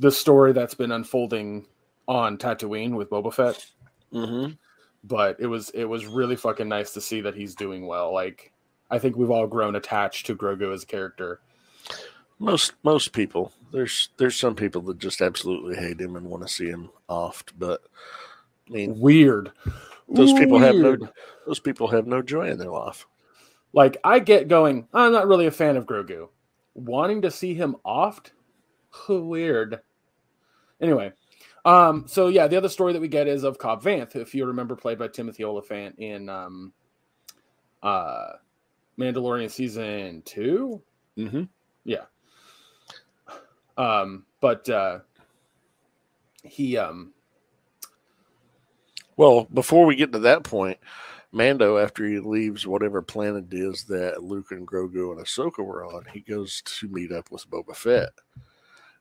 the 0.00 0.10
story 0.10 0.52
that's 0.52 0.74
been 0.74 0.90
unfolding 0.90 1.64
on 2.08 2.36
Tatooine 2.36 2.96
with 2.96 3.08
Boba 3.08 3.32
Fett. 3.32 3.64
Mm-hmm. 4.12 4.54
But 5.04 5.36
it 5.38 5.46
was 5.46 5.70
it 5.70 5.84
was 5.84 6.06
really 6.06 6.34
fucking 6.34 6.68
nice 6.68 6.92
to 6.94 7.00
see 7.00 7.20
that 7.20 7.36
he's 7.36 7.54
doing 7.54 7.86
well. 7.86 8.12
Like 8.12 8.52
I 8.90 8.98
think 8.98 9.14
we've 9.14 9.30
all 9.30 9.46
grown 9.46 9.76
attached 9.76 10.26
to 10.26 10.34
Grogu 10.34 10.74
as 10.74 10.82
a 10.82 10.86
character. 10.86 11.40
Most 12.40 12.72
most 12.82 13.12
people. 13.12 13.52
There's 13.70 14.08
there's 14.16 14.34
some 14.34 14.56
people 14.56 14.82
that 14.82 14.98
just 14.98 15.20
absolutely 15.20 15.76
hate 15.76 16.00
him 16.00 16.16
and 16.16 16.26
want 16.26 16.42
to 16.42 16.52
see 16.52 16.66
him 16.66 16.90
offed, 17.08 17.52
but 17.56 17.84
I 18.68 18.72
mean 18.72 18.98
Weird. 18.98 19.52
those 20.08 20.32
people 20.32 20.58
have 20.58 20.74
no 20.74 20.96
those 21.46 21.60
people 21.60 21.86
have 21.86 22.08
no 22.08 22.22
joy 22.22 22.48
in 22.48 22.58
their 22.58 22.72
life. 22.72 23.06
Like 23.76 23.98
I 24.02 24.20
get 24.20 24.48
going. 24.48 24.88
I'm 24.94 25.12
not 25.12 25.28
really 25.28 25.46
a 25.46 25.50
fan 25.50 25.76
of 25.76 25.84
Grogu. 25.84 26.30
Wanting 26.74 27.22
to 27.22 27.30
see 27.30 27.54
him 27.54 27.76
oft? 27.84 28.32
weird. 29.08 29.80
Anyway, 30.80 31.12
um, 31.66 32.04
so 32.08 32.28
yeah, 32.28 32.46
the 32.46 32.56
other 32.56 32.70
story 32.70 32.94
that 32.94 33.02
we 33.02 33.08
get 33.08 33.28
is 33.28 33.44
of 33.44 33.58
Cobb 33.58 33.82
Vanth, 33.82 34.16
if 34.16 34.34
you 34.34 34.46
remember, 34.46 34.76
played 34.76 34.98
by 34.98 35.08
Timothy 35.08 35.44
Olyphant 35.44 35.98
in 35.98 36.30
um, 36.30 36.72
uh, 37.82 38.32
Mandalorian 38.98 39.50
season 39.50 40.22
two. 40.24 40.80
Mm-hmm. 41.18 41.42
Yeah. 41.84 42.04
Um, 43.76 44.24
but 44.40 44.66
uh, 44.70 45.00
he 46.42 46.78
um, 46.78 47.12
Well, 49.18 49.46
before 49.52 49.84
we 49.84 49.96
get 49.96 50.12
to 50.12 50.18
that 50.20 50.44
point, 50.44 50.78
Mando, 51.36 51.76
after 51.78 52.06
he 52.06 52.18
leaves 52.18 52.66
whatever 52.66 53.02
planet 53.02 53.52
it 53.52 53.58
is 53.58 53.84
that 53.84 54.22
Luke 54.22 54.50
and 54.52 54.66
Grogu 54.66 55.12
and 55.12 55.20
Ahsoka 55.24 55.64
were 55.64 55.84
on, 55.84 56.06
he 56.12 56.20
goes 56.20 56.62
to 56.62 56.88
meet 56.88 57.12
up 57.12 57.30
with 57.30 57.48
Boba 57.50 57.76
Fett. 57.76 58.10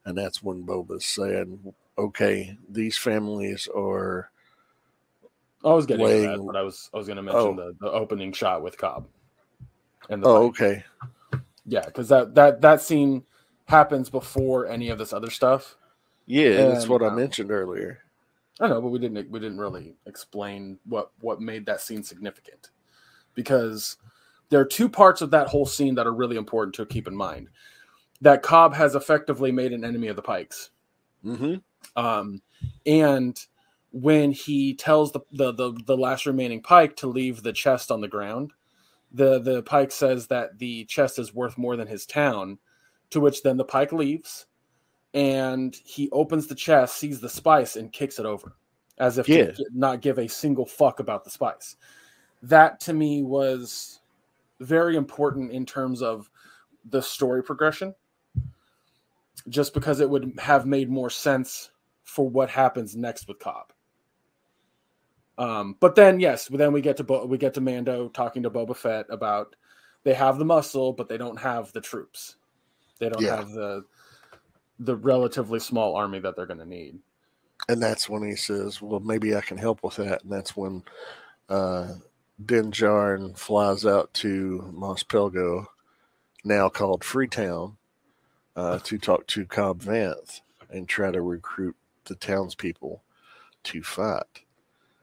And 0.05 0.17
that's 0.17 0.43
when 0.43 0.65
Boba's 0.65 1.05
saying, 1.05 1.73
okay, 1.97 2.57
these 2.69 2.97
families 2.97 3.67
are. 3.75 4.29
I 5.63 5.73
was 5.73 5.85
getting 5.87 6.05
to 6.05 6.13
that, 6.21 6.43
but 6.45 6.55
I 6.55 6.61
was 6.61 6.89
I 6.93 6.97
was 6.97 7.07
going 7.07 7.17
to 7.17 7.23
mention 7.23 7.41
Oh. 7.41 7.55
the, 7.55 7.75
the 7.79 7.91
opening 7.91 8.33
shot 8.33 8.61
with 8.61 8.77
Cobb. 8.77 9.07
And 10.09 10.21
the 10.21 10.27
Oh, 10.27 10.35
fight. 10.43 10.45
okay. 10.49 10.83
Yeah, 11.65 11.85
because 11.85 12.09
that 12.09 12.35
that 12.35 12.61
that 12.61 12.81
scene 12.81 13.23
happens 13.67 14.09
before 14.09 14.67
any 14.67 14.89
of 14.89 14.99
this 14.99 15.13
other 15.13 15.31
stuff. 15.31 15.77
Yeah, 16.27 16.65
that's 16.65 16.83
And, 16.83 16.91
what 16.91 17.01
I 17.03 17.09
um, 17.09 17.15
mentioned 17.15 17.51
earlier. 17.51 18.04
I 18.59 18.67
know, 18.67 18.81
but 18.81 18.89
we 18.89 18.99
didn't 18.99 19.29
we 19.29 19.39
didn't 19.39 19.57
really 19.57 19.95
explain 20.05 20.79
what 20.85 21.11
what 21.19 21.41
made 21.41 21.65
that 21.65 21.81
scene 21.81 22.03
significant, 22.03 22.71
because 23.33 23.97
there 24.49 24.59
are 24.59 24.65
two 24.65 24.87
parts 24.87 25.21
of 25.21 25.31
that 25.31 25.47
whole 25.47 25.65
scene 25.65 25.95
that 25.95 26.07
are 26.07 26.13
really 26.13 26.37
important 26.37 26.73
to 26.75 26.85
keep 26.85 27.07
in 27.07 27.15
mind. 27.15 27.49
That 28.21 28.43
Cobb 28.43 28.73
has 28.73 28.95
effectively 28.95 29.51
made 29.51 29.73
an 29.73 29.83
enemy 29.83 30.07
of 30.07 30.15
the 30.15 30.21
Pikes, 30.21 30.69
Mm-hmm. 31.25 31.55
um, 32.01 32.41
and 32.85 33.37
when 33.91 34.31
he 34.31 34.73
tells 34.73 35.11
the, 35.11 35.21
the 35.31 35.51
the 35.51 35.73
the 35.85 35.97
last 35.97 36.25
remaining 36.25 36.61
Pike 36.61 36.95
to 36.97 37.07
leave 37.07 37.43
the 37.43 37.53
chest 37.53 37.91
on 37.91 37.99
the 37.99 38.07
ground, 38.07 38.53
the 39.11 39.39
the 39.39 39.63
Pike 39.63 39.91
says 39.91 40.27
that 40.27 40.59
the 40.59 40.85
chest 40.85 41.19
is 41.19 41.33
worth 41.33 41.57
more 41.57 41.75
than 41.75 41.87
his 41.87 42.05
town, 42.05 42.57
to 43.09 43.19
which 43.19 43.43
then 43.43 43.57
the 43.57 43.65
Pike 43.65 43.91
leaves, 43.91 44.45
and 45.15 45.73
he 45.85 46.09
opens 46.11 46.45
the 46.45 46.53
chest, 46.53 46.97
sees 46.97 47.21
the 47.21 47.29
spice, 47.29 47.77
and 47.77 47.91
kicks 47.93 48.19
it 48.19 48.25
over, 48.25 48.53
as 48.97 49.17
if 49.17 49.27
Yeah. 49.27 49.51
to 49.51 49.65
not 49.73 50.01
give 50.01 50.19
a 50.19 50.27
single 50.27 50.65
fuck 50.65 50.99
about 50.99 51.23
the 51.23 51.29
spice. 51.31 51.77
That 52.43 52.81
to 52.81 52.93
me 52.93 53.23
was 53.23 54.01
very 54.59 54.97
important 54.97 55.51
in 55.51 55.65
terms 55.65 56.01
of 56.01 56.29
the 56.89 57.01
story 57.01 57.41
progression, 57.41 57.95
just 59.47 59.73
because 59.73 60.01
it 60.01 60.09
would 60.09 60.37
have 60.37 60.65
made 60.65 60.89
more 60.89 61.09
sense 61.09 61.71
for 62.03 62.27
what 62.29 62.49
happens 62.49 62.95
next 62.95 63.27
with 63.27 63.39
Cobb. 63.39 63.71
Um, 65.37 65.77
but 65.79 65.95
then 65.95 66.19
yes, 66.19 66.47
then 66.47 66.73
we 66.73 66.81
get 66.81 66.97
to 66.97 67.03
Bo- 67.03 67.25
we 67.25 67.37
get 67.37 67.53
to 67.55 67.61
Mando 67.61 68.09
talking 68.09 68.43
to 68.43 68.49
Boba 68.49 68.75
Fett 68.75 69.05
about 69.09 69.55
they 70.03 70.13
have 70.13 70.37
the 70.37 70.45
muscle, 70.45 70.93
but 70.93 71.07
they 71.07 71.17
don't 71.17 71.39
have 71.39 71.71
the 71.73 71.81
troops. 71.81 72.35
They 72.99 73.09
don't 73.09 73.21
Yeah. 73.23 73.37
have 73.37 73.51
the 73.51 73.85
the 74.79 74.95
relatively 74.95 75.59
small 75.59 75.95
army 75.95 76.19
that 76.19 76.35
they're 76.35 76.45
going 76.45 76.59
to 76.59 76.65
need. 76.65 76.99
And 77.69 77.81
that's 77.81 78.09
when 78.09 78.23
he 78.23 78.35
says, 78.35 78.81
well, 78.81 78.99
maybe 78.99 79.35
I 79.35 79.41
can 79.41 79.57
help 79.57 79.83
with 79.83 79.95
that. 79.95 80.23
And 80.23 80.31
that's 80.31 80.55
when 80.55 80.83
uh, 81.49 81.93
Din 82.45 82.71
Djarin 82.71 83.37
flies 83.37 83.85
out 83.85 84.13
to 84.15 84.69
Mos 84.73 85.03
Pelgo, 85.03 85.65
now 86.43 86.69
called 86.69 87.03
Freetown, 87.03 87.77
uh, 88.55 88.79
to 88.79 88.97
talk 88.97 89.25
to 89.27 89.45
Cobb 89.45 89.81
Vanth 89.81 90.41
and 90.69 90.87
try 90.87 91.11
to 91.11 91.21
recruit 91.21 91.75
the 92.05 92.15
townspeople 92.15 93.01
to 93.63 93.83
fight. 93.83 94.41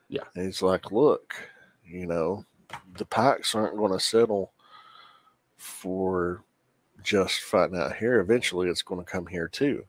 Yeah. 0.08 0.22
And 0.34 0.44
he's 0.46 0.62
like, 0.62 0.92
look, 0.92 1.34
you 1.84 2.06
know, 2.06 2.44
the 2.96 3.06
Pikes 3.06 3.54
aren't 3.54 3.76
going 3.76 3.92
to 3.92 4.00
settle 4.00 4.52
for 5.56 6.44
just 7.02 7.40
fighting 7.40 7.78
out 7.78 7.96
here. 7.96 8.20
Eventually, 8.20 8.68
it's 8.68 8.82
going 8.82 9.04
to 9.04 9.10
come 9.10 9.26
here 9.26 9.48
too. 9.48 9.84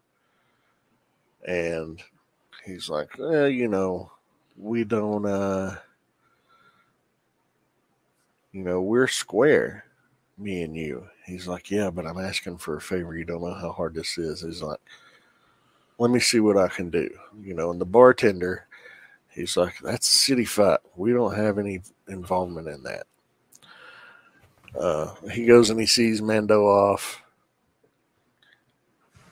And 1.48 2.02
he's 2.66 2.90
like, 2.90 3.10
eh, 3.20 3.48
you 3.48 3.68
know, 3.68 4.12
we 4.58 4.84
don't, 4.84 5.26
uh, 5.26 5.76
you 8.52 8.64
know, 8.64 8.82
we're 8.82 9.08
square, 9.08 9.86
me 10.38 10.64
and 10.64 10.76
you. 10.76 11.08
He's 11.26 11.48
like, 11.48 11.72
yeah, 11.72 11.90
but 11.90 12.06
I'm 12.06 12.20
asking 12.20 12.58
for 12.58 12.78
a 12.78 12.82
favor. 12.82 13.16
You 13.16 13.26
don't 13.26 13.42
know 13.42 13.54
how 13.54 13.72
hard 13.72 13.96
this 13.96 14.18
is. 14.18 14.42
He's 14.42 14.62
like, 14.62 14.80
let 15.98 16.12
me 16.12 16.20
see 16.20 16.40
what 16.40 16.58
I 16.58 16.68
can 16.68 16.90
do. 16.90 17.10
You 17.42 17.54
know, 17.54 17.72
and 17.72 17.82
the 17.82 17.86
bartender, 17.86 18.68
he's 19.30 19.58
like, 19.58 19.74
that's 19.82 20.12
a 20.12 20.18
city 20.18 20.46
fight. 20.46 20.80
We 20.96 21.14
don't 21.14 21.36
have 21.36 21.58
any 21.58 21.82
involvement 22.08 22.68
in 22.68 22.84
that. 22.84 23.08
Uh, 24.78 25.14
he 25.32 25.46
goes 25.46 25.70
and 25.70 25.80
he 25.80 25.86
sees 25.86 26.22
Mando 26.22 26.64
off. 26.64 27.22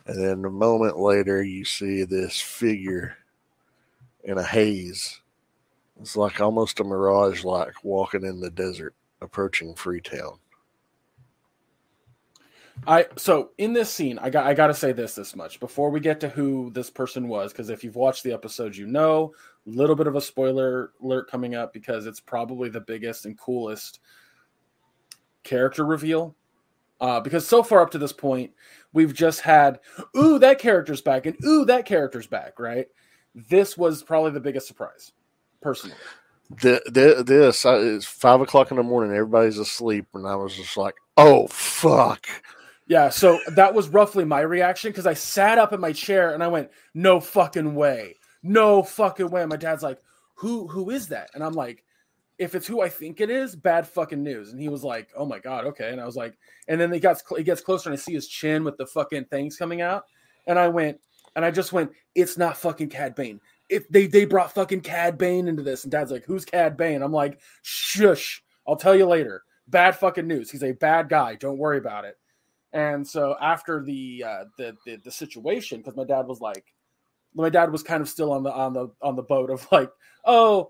And 0.06 0.21
then 0.21 0.45
a 0.45 0.49
moment 0.49 0.97
later, 0.97 1.43
you 1.43 1.63
see 1.65 2.04
this 2.04 2.39
figure 2.39 3.17
in 4.23 4.38
a 4.38 4.43
haze. 4.43 5.21
It's 5.99 6.15
like 6.15 6.41
almost 6.41 6.80
a 6.80 6.84
mirage 6.84 7.43
like 7.43 7.84
walking 7.84 8.23
in 8.23 8.39
the 8.39 8.49
desert, 8.51 8.95
approaching 9.21 9.75
Freetown. 9.75 10.39
I 12.88 13.06
so 13.15 13.51
in 13.60 13.73
this 13.73 13.91
scene, 13.91 14.17
I 14.19 14.32
got 14.32 14.47
I 14.47 14.56
got 14.56 14.67
to 14.67 14.73
say 14.73 14.91
this 14.91 15.13
this 15.13 15.36
much 15.36 15.60
before 15.60 15.91
we 15.91 15.99
get 15.99 16.19
to 16.21 16.30
who 16.30 16.71
this 16.71 16.89
person 16.89 17.27
was, 17.27 17.51
because 17.51 17.69
if 17.69 17.84
you've 17.84 17.95
watched 17.95 18.23
the 18.23 18.34
episode, 18.34 18.75
you 18.75 18.88
know. 18.88 19.34
A 19.67 19.69
little 19.69 19.95
bit 19.95 20.08
of 20.08 20.15
a 20.15 20.21
spoiler 20.21 20.91
alert 21.04 21.30
coming 21.30 21.54
up 21.54 21.71
because 21.71 22.08
it's 22.08 22.19
probably 22.19 22.67
the 22.67 22.82
biggest 22.82 23.27
and 23.27 23.38
coolest 23.38 23.99
character 25.43 25.86
reveal. 25.86 26.36
Uh, 26.99 27.19
because 27.19 27.48
so 27.48 27.63
far 27.63 27.81
up 27.81 27.92
to 27.92 27.98
this 27.98 28.13
point, 28.13 28.52
we've 28.94 29.13
just 29.13 29.42
had 29.42 29.79
ooh 30.15 30.37
that 30.39 30.60
character's 30.60 31.02
back 31.02 31.25
and 31.25 31.35
ooh 31.46 31.65
that 31.65 31.85
character's 31.85 32.27
back, 32.27 32.60
right? 32.60 32.87
This 33.33 33.77
was 33.77 34.04
probably 34.04 34.31
the 34.31 34.39
biggest 34.39 34.67
surprise, 34.67 35.12
personally. 35.62 35.96
The, 36.62 36.81
the, 36.85 37.23
this 37.23 37.65
uh, 37.65 37.79
it's 37.81 38.06
five 38.06 38.42
o'clock 38.42 38.71
in 38.71 38.77
the 38.77 38.83
morning. 38.83 39.13
Everybody's 39.15 39.58
asleep, 39.58 40.08
and 40.13 40.27
I 40.27 40.35
was 40.35 40.56
just 40.56 40.75
like, 40.75 40.96
"Oh 41.15 41.48
fuck!" 41.48 42.27
Yeah, 42.87 43.10
so 43.10 43.39
that 43.56 43.73
was 43.73 43.87
roughly 43.87 44.25
my 44.25 44.42
reaction 44.42 44.92
because 44.92 45.08
I 45.08 45.13
sat 45.13 45.58
up 45.58 45.71
in 45.71 45.79
my 45.79 45.94
chair 45.94 46.33
and 46.33 46.44
I 46.44 46.50
went, 46.50 46.69
"No 46.94 47.21
fucking 47.21 47.73
way, 47.73 48.17
no 48.44 48.83
fucking 48.83 49.29
way." 49.29 49.42
And 49.42 49.50
My 49.50 49.56
dad's 49.56 49.81
like, 49.81 50.02
"Who 50.35 50.67
who 50.67 50.89
is 50.89 51.08
that?" 51.08 51.29
And 51.33 51.42
I'm 51.42 51.54
like, 51.54 51.85
"If 52.42 52.56
it's 52.56 52.67
who 52.67 52.81
I 52.81 52.89
think 52.89 53.21
it 53.21 53.29
is, 53.29 53.56
bad 53.56 53.87
fucking 53.87 54.21
news." 54.21 54.52
And 54.52 54.60
he 54.60 54.67
was 54.67 54.83
like, 54.83 55.10
"Oh 55.15 55.25
my 55.25 55.39
god, 55.39 55.65
okay." 55.65 55.92
And 55.92 56.02
I 56.02 56.06
was 56.06 56.15
like, 56.15 56.37
and 56.67 56.81
then 56.81 56.92
he 56.92 57.00
gets 57.00 57.23
he 57.37 57.44
gets 57.44 57.62
closer 57.62 57.89
and 57.89 57.98
I 57.98 58.02
see 58.02 58.13
his 58.13 58.27
chin 58.27 58.63
with 58.63 58.77
the 58.77 58.87
fucking 58.87 59.25
things 59.25 59.58
coming 59.58 59.81
out, 59.81 60.06
and 60.48 60.58
I 60.58 60.67
went, 60.67 61.00
and 61.35 61.46
I 61.46 61.52
just 61.52 61.71
went, 61.71 61.92
"It's 62.15 62.37
not 62.37 62.58
fucking 62.58 62.89
Cad 62.89 63.15
Bane." 63.15 63.39
If 63.69 63.87
they 63.89 64.08
they 64.08 64.25
brought 64.25 64.54
fucking 64.54 64.81
Cad 64.81 65.17
Bane 65.17 65.48
into 65.48 65.63
this, 65.63 65.83
and 65.83 65.92
Dad's 65.92 66.12
like, 66.12 66.25
"Who's 66.25 66.46
Cad 66.46 66.75
Bane?" 66.77 67.02
I'm 67.04 67.13
like, 67.13 67.39
"Shush, 67.62 68.44
I'll 68.67 68.75
tell 68.75 68.96
you 68.96 69.06
later." 69.06 69.44
Bad 69.67 69.96
fucking 69.96 70.27
news. 70.27 70.52
He's 70.52 70.63
a 70.63 70.73
bad 70.73 71.08
guy. 71.08 71.35
Don't 71.35 71.58
worry 71.58 71.77
about 71.77 72.04
it. 72.04 72.17
And 72.73 73.08
so 73.08 73.35
after 73.42 73.83
the 73.83 74.23
uh, 74.27 74.44
the, 74.58 74.75
the 74.85 74.98
the 74.98 75.12
situation, 75.12 75.79
because 75.79 75.96
my 75.96 76.06
dad 76.06 76.27
was 76.27 76.42
like, 76.42 76.65
my 77.33 77.50
dad 77.50 77.71
was 77.71 77.83
kind 77.83 78.02
of 78.02 78.10
still 78.10 78.31
on 78.31 78.44
the 78.44 78.52
on 78.52 78.73
the 78.73 78.89
on 79.02 79.15
the 79.15 79.23
boat 79.23 79.50
of 79.50 79.67
like, 79.71 79.89
oh, 80.25 80.69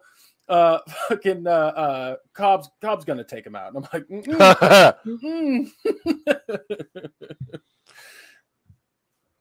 uh, 0.51 0.79
fucking 1.07 1.47
uh, 1.47 1.49
uh, 1.49 2.15
Cobb's 2.33 2.69
Cobb's 2.81 3.05
gonna 3.05 3.23
take 3.23 3.45
him 3.47 3.55
out, 3.55 3.73
and 3.73 3.77
I'm 3.77 3.89
like, 3.93 4.07
"Mm-mm, 5.05 5.71
mm-mm." 6.03 7.09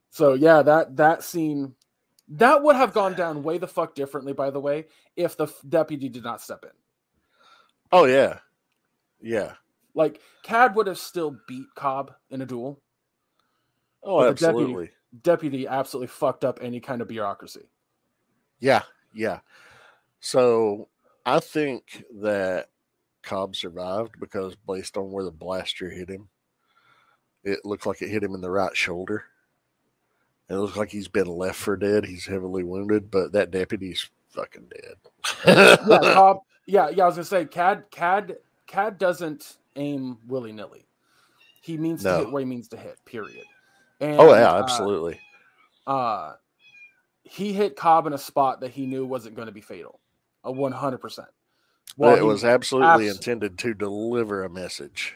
so 0.09 0.33
yeah, 0.33 0.61
that 0.61 0.95
that 0.95 1.23
scene 1.23 1.75
that 2.29 2.63
would 2.63 2.77
have 2.77 2.93
gone 2.93 3.13
down 3.13 3.43
way 3.43 3.57
the 3.57 3.67
fuck 3.67 3.93
differently, 3.93 4.31
by 4.33 4.49
the 4.49 4.59
way, 4.59 4.85
if 5.17 5.35
the 5.35 5.43
f- 5.43 5.61
deputy 5.67 6.07
did 6.07 6.23
not 6.23 6.41
step 6.41 6.63
in. 6.63 6.71
oh 7.91 8.05
yeah, 8.05 8.39
yeah. 9.21 9.53
Like 9.93 10.21
Cad 10.43 10.75
would 10.75 10.87
have 10.87 10.97
still 10.97 11.37
beat 11.49 11.65
Cobb 11.75 12.13
in 12.29 12.41
a 12.41 12.45
duel. 12.45 12.81
Oh, 14.01 14.23
the 14.23 14.33
deputy- 14.33 14.47
absolutely. 14.47 14.89
Deputy 15.23 15.67
absolutely 15.67 16.07
fucked 16.07 16.45
up 16.45 16.59
any 16.61 16.79
kind 16.79 17.01
of 17.01 17.09
bureaucracy. 17.09 17.67
Yeah, 18.61 18.83
yeah. 19.13 19.41
So 20.21 20.87
I 21.25 21.39
think 21.39 22.03
that 22.21 22.69
Cobb 23.23 23.55
survived 23.55 24.19
because 24.19 24.55
based 24.67 24.97
on 24.97 25.11
where 25.11 25.23
the 25.23 25.31
blaster 25.31 25.89
hit 25.89 26.09
him, 26.09 26.29
it 27.43 27.59
looked 27.63 27.85
like 27.85 28.01
it 28.01 28.09
hit 28.09 28.23
him 28.23 28.35
in 28.35 28.41
the 28.41 28.49
right 28.49 28.75
shoulder. 28.75 29.25
It 30.49 30.55
looks 30.55 30.75
like 30.75 30.91
he's 30.91 31.07
been 31.07 31.27
left 31.27 31.57
for 31.57 31.77
dead. 31.77 32.05
He's 32.05 32.25
heavily 32.25 32.63
wounded, 32.63 33.09
but 33.09 33.31
that 33.31 33.51
deputy's 33.51 34.09
fucking 34.29 34.69
dead. 34.69 35.77
Yeah, 35.87 35.97
Cobb. 36.13 36.39
Yeah, 36.65 36.89
yeah. 36.89 37.03
I 37.03 37.07
was 37.07 37.15
gonna 37.15 37.25
say, 37.25 37.45
Cad, 37.45 37.85
Cad, 37.89 38.37
Cad 38.67 38.97
doesn't 38.97 39.57
aim 39.75 40.17
willy 40.27 40.51
nilly. 40.51 40.85
He 41.61 41.77
means 41.77 42.03
to 42.03 42.17
hit 42.17 42.31
where 42.31 42.41
he 42.41 42.45
means 42.45 42.67
to 42.69 42.77
hit. 42.77 42.97
Period. 43.05 43.45
And, 44.01 44.19
oh 44.19 44.33
yeah, 44.33 44.51
uh, 44.51 44.63
absolutely. 44.63 45.19
uh 45.87 46.33
he 47.23 47.53
hit 47.53 47.77
Cobb 47.77 48.07
in 48.07 48.13
a 48.13 48.17
spot 48.17 48.59
that 48.59 48.71
he 48.71 48.85
knew 48.85 49.05
wasn't 49.05 49.35
going 49.35 49.45
to 49.45 49.53
be 49.53 49.61
fatal. 49.61 50.00
A 50.43 50.51
one 50.51 50.71
hundred 50.71 50.99
percent. 50.99 51.27
Well, 51.97 52.15
it 52.15 52.23
was 52.25 52.43
absolutely 52.43 53.07
abs- 53.07 53.17
intended 53.17 53.57
to 53.59 53.73
deliver 53.73 54.43
a 54.43 54.49
message. 54.49 55.15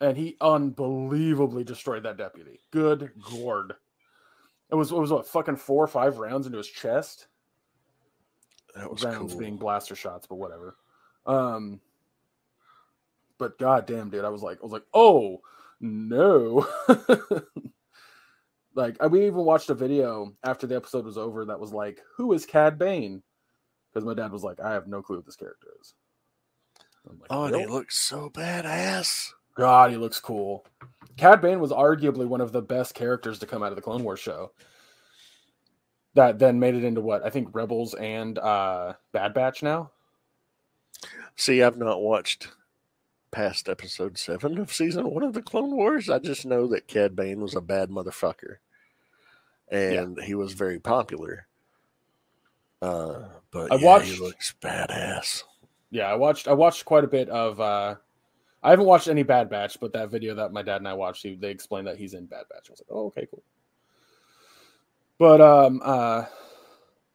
and 0.00 0.16
he 0.16 0.36
unbelievably 0.40 1.64
destroyed 1.64 2.02
that 2.04 2.18
deputy. 2.18 2.60
Good 2.70 3.10
gourd. 3.30 3.74
It 4.70 4.74
was 4.74 4.90
it 4.92 4.96
was 4.96 5.10
what 5.10 5.26
fucking 5.26 5.56
four 5.56 5.82
or 5.82 5.88
five 5.88 6.18
rounds 6.18 6.46
into 6.46 6.58
his 6.58 6.68
chest. 6.68 7.26
That 8.76 8.90
was 8.90 9.02
rounds 9.02 9.32
cool. 9.32 9.40
being 9.40 9.56
blaster 9.56 9.96
shots, 9.96 10.26
but 10.26 10.36
whatever. 10.36 10.76
Um 11.26 11.80
but 13.38 13.58
goddamn, 13.58 14.10
dude, 14.10 14.24
I 14.24 14.28
was 14.28 14.42
like, 14.42 14.58
I 14.60 14.62
was 14.62 14.72
like, 14.72 14.84
oh 14.94 15.40
no. 15.80 16.68
like 18.74 18.96
I, 19.00 19.06
we 19.08 19.26
even 19.26 19.44
watched 19.44 19.70
a 19.70 19.74
video 19.74 20.34
after 20.44 20.66
the 20.66 20.76
episode 20.76 21.04
was 21.04 21.18
over 21.18 21.44
that 21.46 21.58
was 21.58 21.72
like, 21.72 22.00
who 22.16 22.32
is 22.32 22.46
Cad 22.46 22.78
Bane? 22.78 23.22
Because 23.92 24.06
my 24.06 24.14
dad 24.14 24.32
was 24.32 24.44
like, 24.44 24.60
I 24.60 24.72
have 24.72 24.86
no 24.86 25.02
clue 25.02 25.16
what 25.16 25.26
this 25.26 25.36
character 25.36 25.68
is. 25.80 25.94
Like, 27.04 27.18
Oh, 27.30 27.44
and 27.44 27.56
he 27.56 27.66
looks 27.66 28.00
so 28.00 28.30
badass. 28.30 29.30
God, 29.56 29.90
he 29.90 29.96
looks 29.96 30.20
cool. 30.20 30.64
Cad 31.16 31.40
Bane 31.40 31.60
was 31.60 31.72
arguably 31.72 32.26
one 32.26 32.40
of 32.40 32.52
the 32.52 32.62
best 32.62 32.94
characters 32.94 33.38
to 33.40 33.46
come 33.46 33.62
out 33.62 33.72
of 33.72 33.76
the 33.76 33.82
Clone 33.82 34.04
Wars 34.04 34.20
show. 34.20 34.52
That 36.14 36.38
then 36.38 36.58
made 36.58 36.74
it 36.74 36.84
into 36.84 37.00
what 37.00 37.24
I 37.24 37.30
think 37.30 37.48
Rebels 37.52 37.94
and 37.94 38.38
uh 38.38 38.94
Bad 39.12 39.34
Batch 39.34 39.62
now. 39.62 39.90
See, 41.36 41.62
I've 41.62 41.76
not 41.78 42.00
watched 42.00 42.48
past 43.30 43.68
episode 43.68 44.18
seven 44.18 44.58
of 44.58 44.72
season 44.72 45.08
one 45.08 45.22
of 45.22 45.34
the 45.34 45.42
Clone 45.42 45.74
Wars. 45.76 46.10
I 46.10 46.18
just 46.18 46.44
know 46.46 46.66
that 46.68 46.88
Cad 46.88 47.14
Bane 47.14 47.40
was 47.40 47.54
a 47.54 47.60
bad 47.60 47.90
motherfucker, 47.90 48.56
and 49.70 50.20
he 50.20 50.34
was 50.34 50.52
very 50.52 50.80
popular. 50.80 51.46
Uh, 52.82 53.28
but 53.50 53.72
I 53.72 53.76
yeah, 53.76 53.84
watched- 53.86 54.06
he 54.06 54.20
looks 54.20 54.54
badass. 54.62 55.44
Yeah, 55.90 56.06
I 56.06 56.14
watched 56.14 56.46
I 56.48 56.52
watched 56.52 56.84
quite 56.84 57.04
a 57.04 57.08
bit 57.08 57.28
of 57.28 57.60
uh 57.60 57.96
I 58.62 58.70
haven't 58.70 58.86
watched 58.86 59.08
any 59.08 59.22
Bad 59.22 59.50
Batch, 59.50 59.80
but 59.80 59.92
that 59.94 60.10
video 60.10 60.34
that 60.34 60.52
my 60.52 60.62
dad 60.62 60.76
and 60.76 60.86
I 60.88 60.92
watched, 60.94 61.22
he, 61.22 61.34
they 61.34 61.50
explained 61.50 61.86
that 61.88 61.96
he's 61.96 62.14
in 62.14 62.26
Bad 62.26 62.44
Batch. 62.50 62.68
I 62.68 62.72
was 62.72 62.80
like, 62.80 62.94
oh, 62.96 63.06
okay, 63.06 63.26
cool. 63.30 63.42
But 65.18 65.40
um 65.40 65.80
uh 65.84 66.24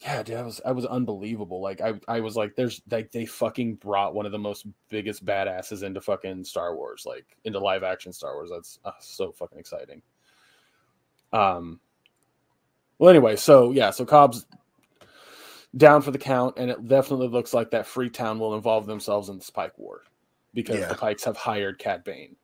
yeah, 0.01 0.21
dude, 0.23 0.35
I 0.35 0.41
was 0.43 0.61
I 0.65 0.71
was 0.73 0.85
unbelievable. 0.85 1.61
Like 1.61 1.79
I 1.81 1.93
I 2.07 2.19
was 2.19 2.35
like, 2.35 2.55
there's 2.55 2.81
like 2.91 3.11
they 3.11 3.25
fucking 3.25 3.75
brought 3.75 4.13
one 4.13 4.25
of 4.25 4.31
the 4.33 4.37
most 4.37 4.67
biggest 4.89 5.25
badasses 5.25 5.83
into 5.83 6.01
fucking 6.01 6.43
Star 6.43 6.75
Wars, 6.75 7.05
like 7.05 7.25
into 7.45 7.59
live 7.59 7.83
action 7.83 8.11
Star 8.11 8.35
Wars. 8.35 8.49
That's 8.51 8.79
uh, 8.83 8.91
so 8.99 9.31
fucking 9.31 9.57
exciting. 9.57 10.01
Um. 11.31 11.79
Well, 12.99 13.09
anyway, 13.09 13.35
so 13.35 13.71
yeah, 13.71 13.89
so 13.89 14.05
Cobb's 14.05 14.45
down 15.77 16.01
for 16.01 16.11
the 16.11 16.17
count, 16.17 16.55
and 16.57 16.69
it 16.71 16.87
definitely 16.87 17.27
looks 17.27 17.53
like 17.53 17.71
that 17.71 17.85
Freetown 17.85 18.39
will 18.39 18.55
involve 18.55 18.85
themselves 18.85 19.29
in 19.29 19.37
the 19.37 19.43
Spike 19.43 19.77
War 19.77 20.03
because 20.53 20.79
Yeah. 20.79 20.87
the 20.87 20.95
Pikes 20.95 21.23
have 21.25 21.35
hired 21.37 21.79
Cad 21.79 22.03
Bane. 22.03 22.35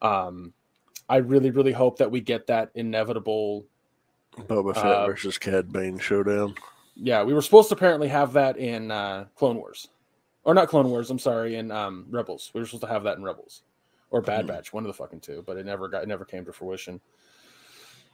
Um, 0.00 0.52
I 1.08 1.16
really, 1.16 1.50
really 1.50 1.72
hope 1.72 1.98
that 1.98 2.10
we 2.10 2.20
get 2.20 2.46
that 2.46 2.70
inevitable. 2.74 3.66
Boba 4.36 4.74
Fett 4.74 4.84
Uh, 4.86 5.06
versus 5.06 5.38
Cad 5.38 5.72
Bane 5.72 5.98
showdown. 5.98 6.54
Yeah, 6.94 7.22
we 7.24 7.34
were 7.34 7.42
supposed 7.42 7.68
to 7.70 7.74
apparently 7.74 8.08
have 8.08 8.32
that 8.34 8.56
in 8.58 8.90
uh, 8.90 9.26
Clone 9.34 9.56
Wars, 9.56 9.88
or 10.44 10.54
not 10.54 10.68
Clone 10.68 10.88
Wars. 10.90 11.10
I'm 11.10 11.18
sorry, 11.18 11.56
in 11.56 11.70
um, 11.70 12.06
Rebels. 12.10 12.50
We 12.54 12.60
were 12.60 12.66
supposed 12.66 12.82
to 12.82 12.88
have 12.88 13.02
that 13.04 13.16
in 13.18 13.24
Rebels 13.24 13.62
or 14.10 14.20
Bad 14.20 14.42
Hmm. 14.42 14.48
Batch, 14.48 14.72
one 14.72 14.84
of 14.84 14.88
the 14.88 14.94
fucking 14.94 15.20
two, 15.20 15.42
but 15.46 15.56
it 15.56 15.66
never 15.66 15.88
got, 15.88 16.02
it 16.02 16.08
never 16.08 16.24
came 16.24 16.44
to 16.44 16.52
fruition. 16.52 17.00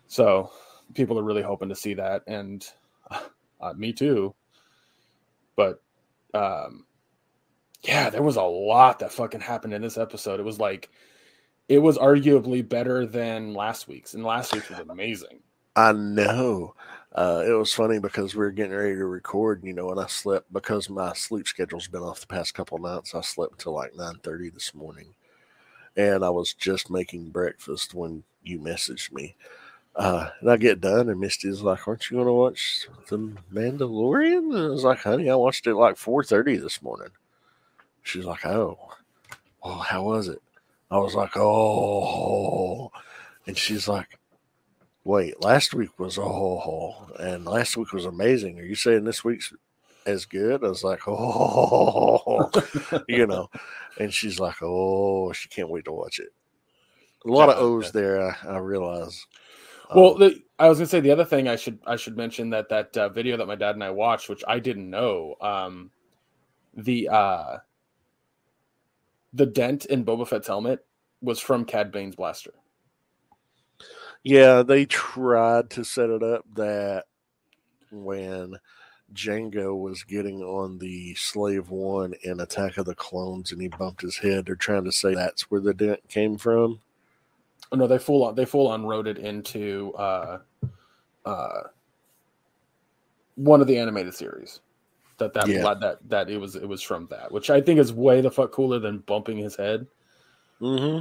So 0.06 0.50
people 0.94 1.18
are 1.18 1.24
really 1.24 1.42
hoping 1.42 1.68
to 1.68 1.74
see 1.76 1.94
that, 1.94 2.22
and 2.26 2.66
uh, 3.60 3.72
me 3.74 3.92
too. 3.92 4.34
But 5.56 5.80
um, 6.34 6.86
yeah, 7.82 8.10
there 8.10 8.22
was 8.22 8.36
a 8.36 8.42
lot 8.42 8.98
that 9.00 9.12
fucking 9.12 9.40
happened 9.40 9.74
in 9.74 9.82
this 9.82 9.98
episode. 9.98 10.40
It 10.40 10.44
was 10.44 10.58
like 10.58 10.90
it 11.68 11.78
was 11.78 11.98
arguably 11.98 12.66
better 12.66 13.06
than 13.06 13.54
last 13.54 13.88
week's, 13.88 14.14
and 14.14 14.24
last 14.24 14.52
week's 14.54 14.70
was 14.70 14.80
amazing. 14.80 15.40
I 15.76 15.92
know. 15.92 16.74
Uh, 17.12 17.44
it 17.46 17.52
was 17.52 17.72
funny 17.72 17.98
because 18.00 18.34
we 18.34 18.40
were 18.40 18.50
getting 18.50 18.76
ready 18.76 18.94
to 18.94 19.06
record, 19.06 19.62
you 19.64 19.72
know, 19.72 19.90
and 19.90 20.00
I 20.00 20.06
slept 20.06 20.52
because 20.52 20.90
my 20.90 21.12
sleep 21.14 21.46
schedule's 21.46 21.88
been 21.88 22.02
off 22.02 22.20
the 22.20 22.26
past 22.26 22.54
couple 22.54 22.78
nights. 22.78 23.14
I 23.14 23.20
slept 23.20 23.52
until 23.52 23.74
like 23.74 23.94
nine 23.94 24.16
thirty 24.22 24.50
this 24.50 24.74
morning, 24.74 25.14
and 25.96 26.24
I 26.24 26.30
was 26.30 26.52
just 26.52 26.90
making 26.90 27.30
breakfast 27.30 27.94
when 27.94 28.24
you 28.42 28.58
messaged 28.58 29.12
me. 29.12 29.36
Uh, 29.98 30.30
and 30.40 30.50
I 30.50 30.56
get 30.56 30.80
done, 30.80 31.10
and 31.10 31.20
Misty's 31.20 31.60
like, 31.60 31.86
"Aren't 31.86 32.10
you 32.10 32.16
going 32.16 32.28
to 32.28 32.32
watch 32.32 32.86
the 33.08 33.18
Mandalorian?" 33.52 34.54
And 34.54 34.66
I 34.66 34.68
was 34.68 34.84
like, 34.84 35.00
"Honey, 35.00 35.28
I 35.28 35.34
watched 35.34 35.66
it 35.66 35.74
like 35.74 35.96
four 35.96 36.24
thirty 36.24 36.56
this 36.56 36.80
morning." 36.80 37.10
She's 38.02 38.24
like, 38.24 38.46
"Oh, 38.46 38.78
well, 39.62 39.78
how 39.78 40.04
was 40.04 40.28
it?" 40.28 40.40
I 40.90 40.98
was 40.98 41.14
like, 41.14 41.36
"Oh," 41.36 42.92
and 43.46 43.58
she's 43.58 43.88
like 43.88 44.18
wait, 45.08 45.42
last 45.42 45.72
week 45.72 45.98
was 45.98 46.18
oh, 46.18 47.08
and 47.18 47.46
last 47.46 47.78
week 47.78 47.92
was 47.94 48.04
amazing. 48.04 48.60
Are 48.60 48.64
you 48.64 48.74
saying 48.74 49.04
this 49.04 49.24
week's 49.24 49.54
as 50.04 50.26
good? 50.26 50.62
I 50.62 50.68
was 50.68 50.84
like, 50.84 51.08
oh, 51.08 52.50
you 53.08 53.26
know, 53.26 53.48
and 53.98 54.12
she's 54.12 54.38
like, 54.38 54.56
oh, 54.62 55.32
she 55.32 55.48
can't 55.48 55.70
wait 55.70 55.86
to 55.86 55.92
watch 55.92 56.18
it. 56.18 56.28
A 57.24 57.30
lot 57.30 57.48
of 57.48 57.56
O's 57.56 57.90
there, 57.90 58.22
I, 58.22 58.36
I 58.48 58.58
realize. 58.58 59.26
Well, 59.94 60.14
Um, 60.14 60.20
the, 60.20 60.42
I 60.58 60.68
was 60.68 60.78
gonna 60.78 60.86
say 60.88 61.00
the 61.00 61.10
other 61.10 61.24
thing 61.24 61.48
I 61.48 61.56
should 61.56 61.78
I 61.86 61.96
should 61.96 62.16
mention 62.16 62.50
that 62.50 62.68
that 62.68 62.96
uh, 62.96 63.08
video 63.08 63.36
that 63.36 63.46
my 63.46 63.54
dad 63.56 63.74
and 63.74 63.84
I 63.84 63.90
watched, 63.90 64.28
which 64.28 64.42
I 64.46 64.58
didn't 64.58 64.90
know, 64.90 65.36
um, 65.40 65.90
the 66.74 67.08
uh, 67.08 67.58
the 69.32 69.46
dent 69.46 69.86
in 69.86 70.04
Boba 70.04 70.26
Fett's 70.26 70.48
helmet 70.48 70.84
was 71.20 71.40
from 71.40 71.64
Cad 71.64 71.90
Bane's 71.92 72.16
blaster. 72.16 72.52
yeah, 74.24 74.62
they 74.62 74.84
tried 74.86 75.70
to 75.70 75.84
set 75.84 76.10
it 76.10 76.22
up 76.22 76.44
that 76.54 77.04
when 77.90 78.56
Jango 79.14 79.80
was 79.80 80.02
getting 80.02 80.42
on 80.42 80.78
the 80.78 81.14
Slave 81.14 81.70
One 81.70 82.14
in 82.24 82.40
Attack 82.40 82.78
of 82.78 82.86
the 82.86 82.94
Clones 82.94 83.52
and 83.52 83.60
he 83.62 83.68
bumped 83.68 84.02
his 84.02 84.18
head, 84.18 84.46
they're 84.46 84.54
trying 84.56 84.84
to 84.84 84.92
say 84.92 85.14
that's 85.14 85.50
where 85.50 85.60
the 85.60 85.72
dent 85.74 86.06
came 86.08 86.36
from. 86.36 86.80
Oh 87.70 87.76
no, 87.76 87.86
they 87.86 87.98
full 87.98 88.24
on 88.24 88.34
they 88.34 88.44
full 88.44 88.68
on 88.68 88.86
wrote 88.86 89.06
it 89.06 89.18
into 89.18 89.92
uh, 89.94 90.38
uh, 91.24 91.60
one 93.34 93.60
of 93.60 93.66
the 93.66 93.78
animated 93.78 94.14
series. 94.14 94.60
That 95.18 95.34
that 95.34 95.48
Yeah. 95.48 95.74
that 95.74 95.98
that 96.08 96.30
it 96.30 96.38
was 96.38 96.54
it 96.56 96.68
was 96.68 96.82
from 96.82 97.06
that, 97.10 97.30
which 97.32 97.50
I 97.50 97.60
think 97.60 97.80
is 97.80 97.92
way 97.92 98.20
the 98.20 98.30
fuck 98.30 98.52
cooler 98.52 98.78
than 98.78 98.98
bumping 98.98 99.36
his 99.36 99.56
head. 99.56 99.86
Mm-hmm. 100.60 101.00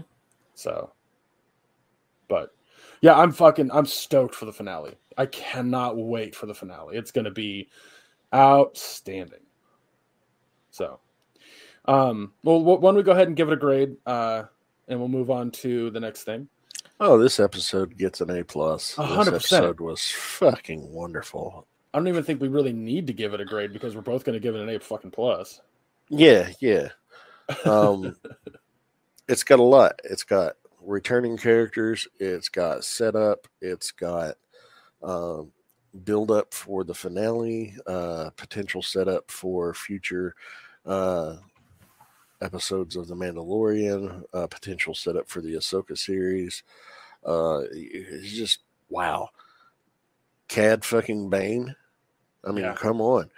So, 0.55 0.91
but 2.27 2.53
yeah, 3.01 3.13
I'm 3.17 3.31
fucking 3.31 3.71
I'm 3.71 3.85
stoked 3.85 4.35
for 4.35 4.45
the 4.45 4.53
finale. 4.53 4.95
I 5.17 5.27
cannot 5.27 5.97
wait 5.97 6.35
for 6.35 6.47
the 6.47 6.53
finale. 6.55 6.97
It's 6.97 7.11
gonna 7.11 7.31
be 7.31 7.69
outstanding. 8.33 9.39
So, 10.71 10.99
um, 11.85 12.33
well, 12.43 12.59
wh- 12.59 12.81
why 12.81 12.89
don't 12.89 12.95
we 12.95 13.03
go 13.03 13.13
ahead 13.13 13.27
and 13.27 13.37
give 13.37 13.47
it 13.49 13.53
a 13.53 13.57
grade, 13.57 13.95
uh, 14.05 14.43
and 14.87 14.99
we'll 14.99 15.07
move 15.09 15.29
on 15.31 15.51
to 15.51 15.89
the 15.91 15.99
next 15.99 16.23
thing. 16.23 16.47
Oh, 16.99 17.17
this 17.17 17.39
episode 17.39 17.97
gets 17.97 18.21
an 18.21 18.31
A 18.31 18.43
plus. 18.43 18.95
This 18.95 19.05
hundred 19.05 19.33
percent. 19.33 19.65
episode 19.65 19.79
was 19.79 20.09
fucking 20.09 20.91
wonderful. 20.91 21.67
I 21.93 21.99
don't 21.99 22.07
even 22.07 22.23
think 22.23 22.41
we 22.41 22.47
really 22.47 22.73
need 22.73 23.07
to 23.07 23.13
give 23.13 23.33
it 23.33 23.41
a 23.41 23.45
grade 23.45 23.73
because 23.73 23.95
we're 23.95 24.01
both 24.01 24.23
gonna 24.23 24.39
give 24.39 24.55
it 24.55 24.61
an 24.61 24.69
A 24.69 24.79
fucking 24.79 25.11
plus. 25.11 25.61
Yeah, 26.09 26.49
yeah. 26.59 26.89
Um, 27.65 28.15
it's 29.27 29.43
got 29.43 29.59
a 29.59 29.63
lot. 29.63 29.99
It's 30.03 30.23
got 30.23 30.55
returning 30.81 31.37
characters. 31.37 32.07
It's 32.19 32.49
got 32.49 32.83
setup. 32.83 33.47
It's 33.61 33.91
got 33.91 34.35
um, 35.03 35.51
build 36.03 36.31
up 36.31 36.53
for 36.53 36.83
the 36.83 36.95
finale. 36.95 37.75
Uh, 37.85 38.31
potential 38.35 38.81
setup 38.81 39.29
for 39.29 39.73
future 39.73 40.35
uh, 40.85 41.35
episodes 42.41 42.95
of 42.95 43.07
The 43.07 43.15
Mandalorian, 43.15 44.23
uh, 44.33 44.47
potential 44.47 44.93
setup 44.93 45.27
for 45.29 45.41
the 45.41 45.53
Ahsoka 45.53 45.97
series. 45.97 46.63
Uh, 47.25 47.61
it's 47.71 48.31
just 48.33 48.59
wow. 48.89 49.29
Cad 50.47 50.85
fucking 50.85 51.29
Bane. 51.29 51.75
I 52.45 52.51
mean, 52.51 52.63
Yeah. 52.65 52.75
come 52.75 53.01
on. 53.01 53.29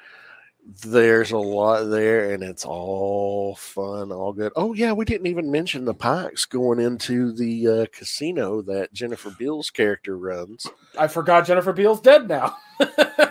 There's 0.86 1.32
a 1.32 1.38
lot 1.38 1.86
there, 1.86 2.32
and 2.32 2.44
it's 2.44 2.64
all 2.66 3.56
fun, 3.56 4.12
all 4.12 4.34
good. 4.34 4.52
Oh 4.56 4.74
yeah, 4.74 4.92
we 4.92 5.04
didn't 5.06 5.26
even 5.26 5.50
mention 5.50 5.86
the 5.86 5.96
Pikes 5.96 6.46
going 6.46 6.80
into 6.80 7.32
the 7.32 7.68
uh, 7.68 7.86
casino 7.92 8.62
that 8.64 8.94
Jennifer 8.94 9.32
Beals 9.32 9.72
character 9.72 10.16
runs. 10.16 10.68
I 10.96 11.08
forgot 11.08 11.48
Jennifer 11.48 11.74
Beals 11.74 12.02
dead 12.02 12.28
now. 12.28 12.56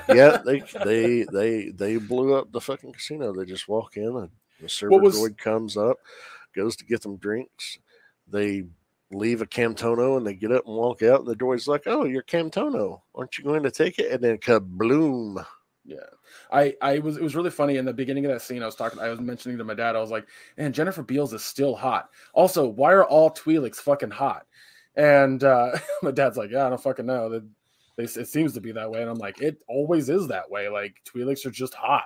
yeah, 0.09 0.39
they 0.45 0.61
they 0.85 1.23
they 1.31 1.69
they 1.69 1.97
blew 1.99 2.35
up 2.35 2.51
the 2.51 2.63
fucking 2.63 2.95
casino. 2.95 3.33
They 3.33 3.45
just 3.45 3.69
walk 3.69 3.97
in, 3.97 4.17
and 4.17 4.31
the 4.61 4.69
server 4.69 4.99
was- 4.99 5.17
droid 5.17 5.39
comes 5.39 5.77
up, 5.77 5.99
goes 6.55 6.77
to 6.77 6.85
get 6.85 7.03
them 7.03 7.17
drinks. 7.17 7.79
They 8.27 8.65
leave 9.11 9.41
a 9.41 9.47
Camtono 9.47 10.19
and 10.19 10.27
they 10.27 10.35
get 10.35 10.53
up 10.53 10.67
and 10.67 10.77
walk 10.77 11.03
out, 11.03 11.21
and 11.21 11.29
the 11.29 11.37
droid's 11.37 11.69
like, 11.69 11.85
"Oh, 11.87 12.05
you're 12.05 12.23
Camtono. 12.23 13.01
Aren't 13.15 13.39
you 13.39 13.45
going 13.45 13.63
to 13.63 13.71
take 13.71 13.99
it?" 13.99 14.13
And 14.13 14.23
then 14.23 14.39
kabloom. 14.39 15.45
Yeah. 15.85 15.97
I, 16.53 16.75
I 16.83 16.99
was 16.99 17.17
it 17.17 17.23
was 17.23 17.35
really 17.35 17.51
funny 17.51 17.77
in 17.79 17.87
the 17.87 17.95
beginning 17.95 18.27
of 18.27 18.33
that 18.33 18.43
scene. 18.43 18.63
I 18.63 18.67
was 18.67 18.75
talking, 18.75 18.99
I 19.01 19.09
was 19.09 19.21
mentioning 19.21 19.57
to 19.57 19.65
my 19.65 19.73
dad, 19.75 19.97
I 19.97 20.01
was 20.01 20.11
like, 20.11 20.27
man, 20.59 20.73
Jennifer 20.73 21.03
Beals 21.03 21.33
is 21.33 21.43
still 21.43 21.75
hot. 21.75 22.11
Also, 22.35 22.69
why 22.69 22.93
are 22.93 23.07
all 23.07 23.31
Twi'leks 23.31 23.77
fucking 23.77 24.11
hot? 24.11 24.47
And 24.97 25.43
uh, 25.43 25.79
my 26.03 26.11
dad's 26.11 26.37
like, 26.37 26.51
yeah, 26.51 26.67
I 26.67 26.69
don't 26.69 26.83
fucking 26.83 27.07
know. 27.07 27.31
That 27.31 27.49
they, 27.97 28.05
it 28.05 28.29
seems 28.29 28.53
to 28.53 28.61
be 28.61 28.73
that 28.73 28.91
way. 28.91 29.01
And 29.01 29.11
I'm 29.11 29.19
like, 29.19 29.41
it 29.41 29.63
always 29.67 30.11
is 30.11 30.29
that 30.29 30.51
way. 30.51 30.69
Like 30.69 30.97
Twi'leks 31.07 31.47
are 31.47 31.51
just 31.51 31.75
hot. 31.75 32.05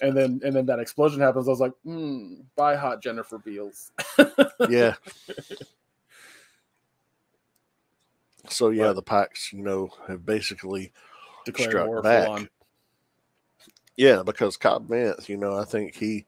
And 0.00 0.16
then 0.16 0.40
and 0.44 0.54
then 0.54 0.66
that 0.66 0.78
explosion 0.78 1.20
happens. 1.20 1.48
I 1.48 1.50
was 1.50 1.60
like, 1.60 1.72
hmm, 1.84 2.34
bye 2.54 2.76
hot 2.76 3.02
Jennifer 3.02 3.38
Beals. 3.38 3.90
Yeah. 4.70 4.94
so 8.48 8.70
yeah, 8.70 8.88
But- 8.88 8.94
the 8.94 9.02
Pikes, 9.02 9.52
you 9.52 9.62
know, 9.62 9.90
have 10.08 10.24
basically 10.24 10.92
Struck 11.56 11.86
war 11.86 12.02
back. 12.02 12.28
on. 12.28 12.48
Yeah, 13.96 14.22
because 14.24 14.56
Cobb 14.56 14.88
Vanth, 14.88 15.28
you 15.28 15.36
know, 15.36 15.56
I 15.56 15.64
think 15.64 15.94
he 15.94 16.26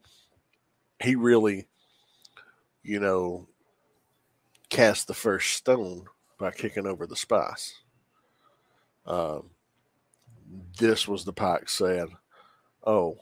he 1.03 1.17
really, 1.17 1.67
you 2.83 3.01
know, 3.01 3.47
cast 4.71 5.07
the 5.07 5.15
first 5.15 5.55
stone 5.57 6.05
by 6.39 6.51
kicking 6.53 6.87
over 6.87 7.07
the 7.07 7.17
spice. 7.17 7.75
Um, 9.07 9.51
this 10.79 11.07
was 11.09 11.25
the 11.25 11.33
Pike 11.33 11.69
saying, 11.69 12.17
"Oh, 12.87 13.19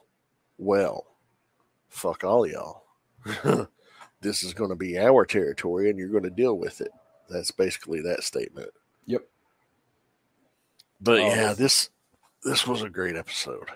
well, 0.58 1.06
fuck 1.88 2.24
all 2.24 2.46
y'all. 2.46 2.84
this 4.20 4.42
is 4.42 4.54
going 4.54 4.70
to 4.70 4.76
be 4.76 4.98
our 4.98 5.24
territory, 5.26 5.90
and 5.90 5.98
you're 5.98 6.08
going 6.08 6.22
to 6.24 6.30
deal 6.30 6.56
with 6.58 6.80
it." 6.80 6.90
That's 7.28 7.50
basically 7.50 8.00
that 8.02 8.22
statement. 8.22 8.70
Yep. 9.06 9.26
But 11.00 11.20
Oh, 11.20 11.26
yeah, 11.26 11.52
this- 11.52 11.90
this 12.44 12.66
was 12.66 12.82
a 12.82 12.88
great 12.88 13.16
episode. 13.16 13.68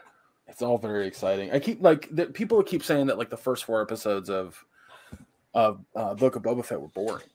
It's 0.46 0.62
all 0.62 0.78
very 0.78 1.06
exciting. 1.06 1.50
I 1.52 1.58
keep 1.58 1.82
like 1.82 2.08
the, 2.14 2.26
people 2.26 2.62
keep 2.62 2.82
saying 2.84 3.06
that 3.06 3.18
like 3.18 3.30
the 3.30 3.36
first 3.36 3.64
four 3.64 3.82
episodes 3.82 4.28
of 4.30 4.64
of 5.54 5.84
uh, 5.96 6.14
Book 6.14 6.36
of 6.36 6.42
Boba 6.42 6.64
Fett 6.64 6.80
were 6.80 6.88
boring, 6.88 7.26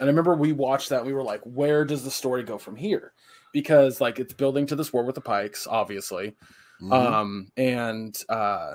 and 0.00 0.06
I 0.08 0.10
remember 0.10 0.34
we 0.36 0.52
watched 0.52 0.88
that. 0.90 0.98
and 0.98 1.06
We 1.06 1.12
were 1.12 1.22
like, 1.24 1.40
where 1.42 1.84
does 1.84 2.04
the 2.04 2.10
story 2.10 2.42
go 2.44 2.58
from 2.58 2.76
here? 2.76 3.12
Because 3.52 4.00
like 4.00 4.18
it's 4.20 4.34
building 4.34 4.66
to 4.66 4.76
this 4.76 4.92
war 4.92 5.04
with 5.04 5.14
the 5.16 5.20
Pikes, 5.20 5.66
obviously, 5.68 6.36
Mhm. 6.80 6.92
um, 6.92 7.52
and 7.56 8.22
uh, 8.28 8.74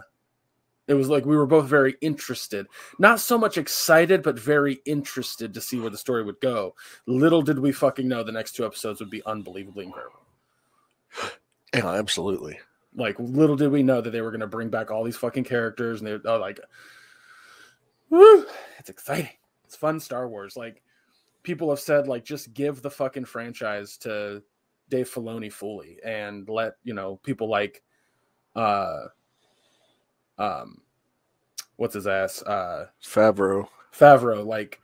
it 0.87 0.93
was 0.93 1.09
like 1.09 1.25
we 1.25 1.37
were 1.37 1.45
both 1.45 1.65
very 1.65 1.95
interested, 2.01 2.67
not 2.99 3.19
so 3.19 3.37
much 3.37 3.57
excited, 3.57 4.21
but 4.21 4.37
very 4.37 4.81
interested 4.85 5.53
to 5.53 5.61
see 5.61 5.79
where 5.79 5.89
the 5.89 5.97
story 5.97 6.23
would 6.23 6.41
go. 6.41 6.75
Little 7.05 7.41
did 7.41 7.59
we 7.59 7.71
fucking 7.71 8.07
know 8.07 8.23
the 8.23 8.31
next 8.31 8.53
two 8.55 8.65
episodes 8.65 8.99
would 8.99 9.09
be 9.09 9.23
unbelievably 9.25 9.85
incredible. 9.85 10.19
yeah, 11.73 11.87
absolutely. 11.87 12.59
like 12.95 13.15
little 13.19 13.55
did 13.55 13.71
we 13.71 13.83
know 13.83 14.01
that 14.01 14.11
they 14.11 14.21
were 14.21 14.31
going 14.31 14.41
to 14.41 14.47
bring 14.47 14.69
back 14.69 14.91
all 14.91 15.03
these 15.03 15.17
fucking 15.17 15.43
characters 15.43 15.99
and 15.99 16.07
they're 16.07 16.21
oh, 16.25 16.37
like 16.37 16.59
woo, 18.09 18.45
it's 18.77 18.89
exciting 18.89 19.29
it's 19.65 19.75
fun 19.75 19.99
star 19.99 20.27
wars 20.27 20.55
like 20.55 20.83
people 21.41 21.69
have 21.69 21.79
said 21.79 22.07
like 22.07 22.23
just 22.23 22.53
give 22.53 22.81
the 22.81 22.91
fucking 22.91 23.25
franchise 23.25 23.97
to 23.97 24.43
dave 24.89 25.09
filoni 25.09 25.51
fully 25.51 25.97
and 26.05 26.47
let 26.49 26.73
you 26.83 26.93
know 26.93 27.15
people 27.23 27.49
like 27.49 27.81
uh 28.55 29.05
um 30.37 30.81
what's 31.77 31.95
his 31.95 32.07
ass 32.07 32.41
uh 32.43 32.87
Favreau. 33.03 33.67
favreau 33.95 34.45
like 34.45 34.79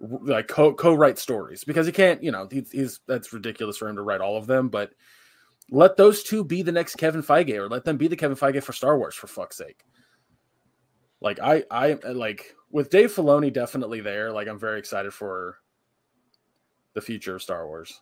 like 0.00 0.46
co 0.48 0.72
co-write 0.72 1.18
stories 1.18 1.64
because 1.64 1.86
he 1.86 1.92
can't 1.92 2.22
you 2.22 2.30
know 2.30 2.46
he's, 2.50 2.70
he's 2.70 3.00
that's 3.06 3.32
ridiculous 3.32 3.76
for 3.76 3.88
him 3.88 3.96
to 3.96 4.02
write 4.02 4.20
all 4.20 4.36
of 4.36 4.46
them 4.46 4.68
but 4.68 4.92
let 5.70 5.96
those 5.96 6.22
two 6.22 6.44
be 6.44 6.62
the 6.62 6.72
next 6.72 6.96
Kevin 6.96 7.22
Feige 7.22 7.56
or 7.56 7.68
let 7.68 7.84
them 7.84 7.96
be 7.96 8.08
the 8.08 8.16
Kevin 8.16 8.36
Feige 8.36 8.62
for 8.62 8.72
Star 8.72 8.98
Wars 8.98 9.14
for 9.14 9.26
fuck's 9.26 9.56
sake. 9.56 9.84
Like 11.20 11.40
I 11.40 11.64
I 11.70 11.94
like 12.12 12.54
with 12.70 12.90
Dave 12.90 13.12
Filoni 13.12 13.52
definitely 13.52 14.00
there, 14.00 14.32
like 14.32 14.48
I'm 14.48 14.58
very 14.58 14.78
excited 14.78 15.12
for 15.12 15.58
the 16.94 17.00
future 17.00 17.34
of 17.34 17.42
Star 17.42 17.66
Wars. 17.66 18.00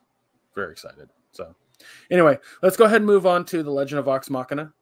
Very 0.55 0.73
excited. 0.73 1.11
So 1.33 1.55
anyway, 2.11 2.39
let's 2.63 2.77
go 2.77 2.85
ahead 2.85 2.99
and 2.99 3.07
move 3.07 3.27
on 3.27 3.45
to 3.47 3.63
the 3.63 3.71
Legend 3.71 3.99
of 3.99 4.05
Vox 4.05 4.31
Machina. 4.31 4.73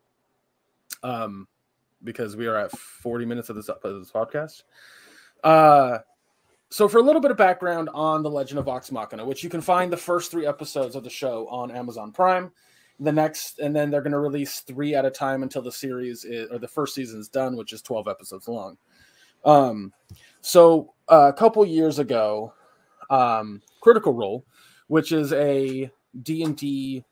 Um 1.05 1.47
because 2.03 2.37
we 2.37 2.47
are 2.47 2.57
at 2.57 2.71
40 2.71 3.25
minutes 3.25 3.49
of 3.49 3.57
this, 3.57 3.69
of 3.69 3.81
this 3.83 4.11
podcast. 4.11 4.65
Uh 5.45 5.99
so 6.71 6.89
for 6.89 6.99
a 6.99 7.03
little 7.03 7.21
bit 7.21 7.31
of 7.31 7.37
background 7.37 7.89
on 7.95 8.25
the 8.25 8.31
Legend 8.31 8.59
of 8.59 8.65
Vox 8.65 8.91
Machina, 8.91 9.25
which 9.25 9.45
you 9.45 9.51
can 9.51 9.61
find 9.61 9.93
the 9.93 9.97
first 9.97 10.33
three 10.33 10.45
episodes 10.45 10.97
of 10.97 11.05
the 11.05 11.11
show 11.11 11.47
on 11.47 11.71
Amazon 11.71 12.11
Prime 12.11 12.51
the 13.01 13.13
next 13.13 13.59
and 13.59 13.75
then 13.75 13.91
they're 13.91 14.03
going 14.03 14.13
to 14.13 14.19
release 14.19 14.61
three 14.61 14.95
at 14.95 15.05
a 15.05 15.11
time 15.11 15.43
until 15.43 15.63
the 15.63 15.73
series 15.73 16.25
is, 16.25 16.49
or 16.51 16.59
the 16.59 16.69
first 16.69 16.95
season 16.95 17.19
is 17.19 17.29
done 17.29 17.57
which 17.57 17.73
is 17.73 17.83
12 17.83 18.07
episodes 18.07 18.47
long 18.47 18.77
um 19.45 19.93
so 20.41 20.93
uh, 21.09 21.29
a 21.29 21.33
couple 21.33 21.65
years 21.67 21.99
ago 21.99 22.53
um 23.11 23.61
critical 23.81 24.13
role 24.13 24.45
which 24.87 25.11
is 25.11 25.33
a 25.33 25.91
d&d 26.23 27.05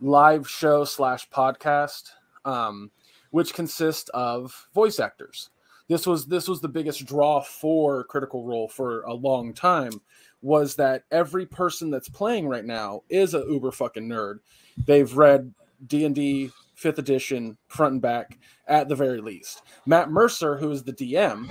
live 0.00 0.48
show 0.48 0.84
slash 0.84 1.28
podcast 1.30 2.10
um 2.44 2.90
which 3.36 3.52
consists 3.52 4.08
of 4.14 4.66
voice 4.72 4.98
actors. 4.98 5.50
This 5.88 6.06
was 6.06 6.24
this 6.24 6.48
was 6.48 6.62
the 6.62 6.70
biggest 6.70 7.04
draw 7.04 7.42
for 7.42 8.04
critical 8.04 8.44
role 8.44 8.66
for 8.66 9.02
a 9.02 9.12
long 9.12 9.52
time 9.52 9.92
was 10.40 10.74
that 10.76 11.02
every 11.10 11.44
person 11.44 11.90
that's 11.90 12.08
playing 12.08 12.48
right 12.48 12.64
now 12.64 13.02
is 13.10 13.34
a 13.34 13.44
uber 13.46 13.72
fucking 13.72 14.08
nerd. 14.08 14.38
They've 14.86 15.14
read 15.14 15.52
d&d 15.86 16.50
fifth 16.76 16.98
edition 16.98 17.58
front 17.68 17.92
and 17.92 18.00
back 18.00 18.38
at 18.68 18.88
the 18.88 18.94
very 18.94 19.20
least. 19.20 19.60
Matt 19.84 20.10
mercer 20.10 20.56
who 20.56 20.70
is 20.70 20.82
the 20.82 20.94
dm 20.94 21.46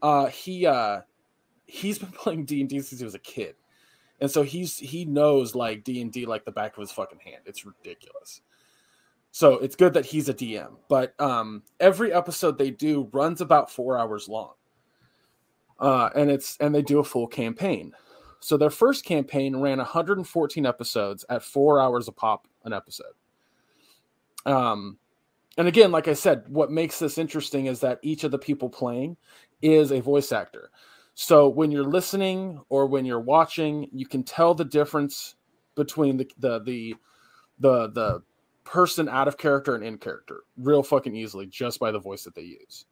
uh 0.00 0.28
he 0.28 0.66
uh 0.66 1.02
he's 1.66 1.98
been 1.98 2.12
playing 2.22 2.46
d&d 2.46 2.80
since 2.80 3.00
he 3.00 3.04
was 3.04 3.14
a 3.14 3.18
kid. 3.18 3.54
And 4.22 4.30
so 4.30 4.44
he's 4.44 4.78
he 4.78 5.04
knows 5.04 5.54
like 5.54 5.84
d&d 5.84 6.24
like 6.24 6.46
the 6.46 6.52
back 6.52 6.72
of 6.78 6.80
his 6.80 6.90
fucking 6.90 7.20
hand. 7.22 7.42
It's 7.44 7.66
ridiculous 7.66 8.40
so 9.32 9.54
it's 9.54 9.74
good 9.74 9.92
that 9.92 10.06
he's 10.06 10.28
a 10.28 10.34
dm 10.34 10.76
but 10.88 11.18
um 11.20 11.62
every 11.80 12.12
episode 12.12 12.56
they 12.56 12.70
do 12.70 13.08
runs 13.12 13.40
about 13.40 13.70
four 13.70 13.98
hours 13.98 14.28
long 14.28 14.52
uh 15.80 16.08
and 16.14 16.30
it's 16.30 16.56
and 16.60 16.74
they 16.74 16.82
do 16.82 17.00
a 17.00 17.04
full 17.04 17.26
campaign 17.26 17.92
so 18.42 18.56
their 18.56 18.70
first 18.70 19.04
campaign 19.04 19.56
ran 19.56 19.78
114 19.78 20.66
episodes 20.66 21.24
at 21.28 21.44
four 21.44 21.80
hours 21.80 22.08
a 22.08 22.12
pop 22.12 22.48
an 22.64 22.72
episode. 22.72 23.14
Um, 24.44 24.98
and 25.56 25.68
again, 25.68 25.92
like 25.92 26.08
I 26.08 26.14
said, 26.14 26.42
what 26.48 26.72
makes 26.72 26.98
this 26.98 27.18
interesting 27.18 27.66
is 27.66 27.78
that 27.80 28.00
each 28.02 28.24
of 28.24 28.32
the 28.32 28.38
people 28.38 28.68
playing 28.68 29.16
is 29.60 29.92
a 29.92 30.00
voice 30.00 30.32
actor. 30.32 30.70
So 31.14 31.48
when 31.48 31.70
you're 31.70 31.84
listening 31.84 32.60
or 32.68 32.86
when 32.86 33.04
you're 33.04 33.20
watching, 33.20 33.88
you 33.92 34.06
can 34.06 34.24
tell 34.24 34.54
the 34.54 34.64
difference 34.64 35.36
between 35.76 36.16
the 36.16 36.28
the 36.38 36.58
the 36.64 36.94
the, 37.60 37.90
the 37.92 38.22
person 38.64 39.08
out 39.08 39.28
of 39.28 39.38
character 39.38 39.74
and 39.74 39.84
in 39.84 39.98
character 39.98 40.42
real 40.56 40.82
fucking 40.82 41.14
easily 41.14 41.46
just 41.46 41.80
by 41.80 41.90
the 41.90 41.98
voice 41.98 42.24
that 42.24 42.34
they 42.34 42.42
use. 42.42 42.86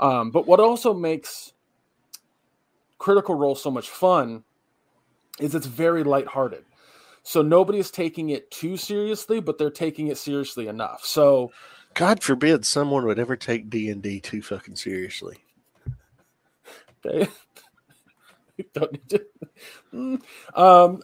Um, 0.00 0.30
but 0.30 0.46
what 0.46 0.60
also 0.60 0.94
makes 0.94 1.52
Critical 2.98 3.34
Role 3.34 3.54
so 3.54 3.70
much 3.70 3.88
fun 3.88 4.44
is 5.38 5.54
it's 5.54 5.66
very 5.66 6.04
lighthearted. 6.04 6.64
So 7.22 7.42
nobody 7.42 7.78
is 7.78 7.90
taking 7.90 8.30
it 8.30 8.50
too 8.50 8.76
seriously, 8.76 9.40
but 9.40 9.58
they're 9.58 9.70
taking 9.70 10.08
it 10.08 10.18
seriously 10.18 10.68
enough. 10.68 11.04
So 11.04 11.52
God 11.94 12.22
forbid 12.22 12.64
someone 12.64 13.04
would 13.06 13.18
ever 13.18 13.36
take 13.36 13.68
D 13.68 13.90
and 13.90 14.02
D 14.02 14.20
too 14.20 14.42
fucking 14.42 14.76
seriously. 14.76 15.38
they 17.02 17.28
don't 18.74 18.92
need 18.92 19.08
to. 19.08 19.26
Mm. 19.92 20.22
Um, 20.54 21.02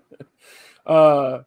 uh, 0.86 1.42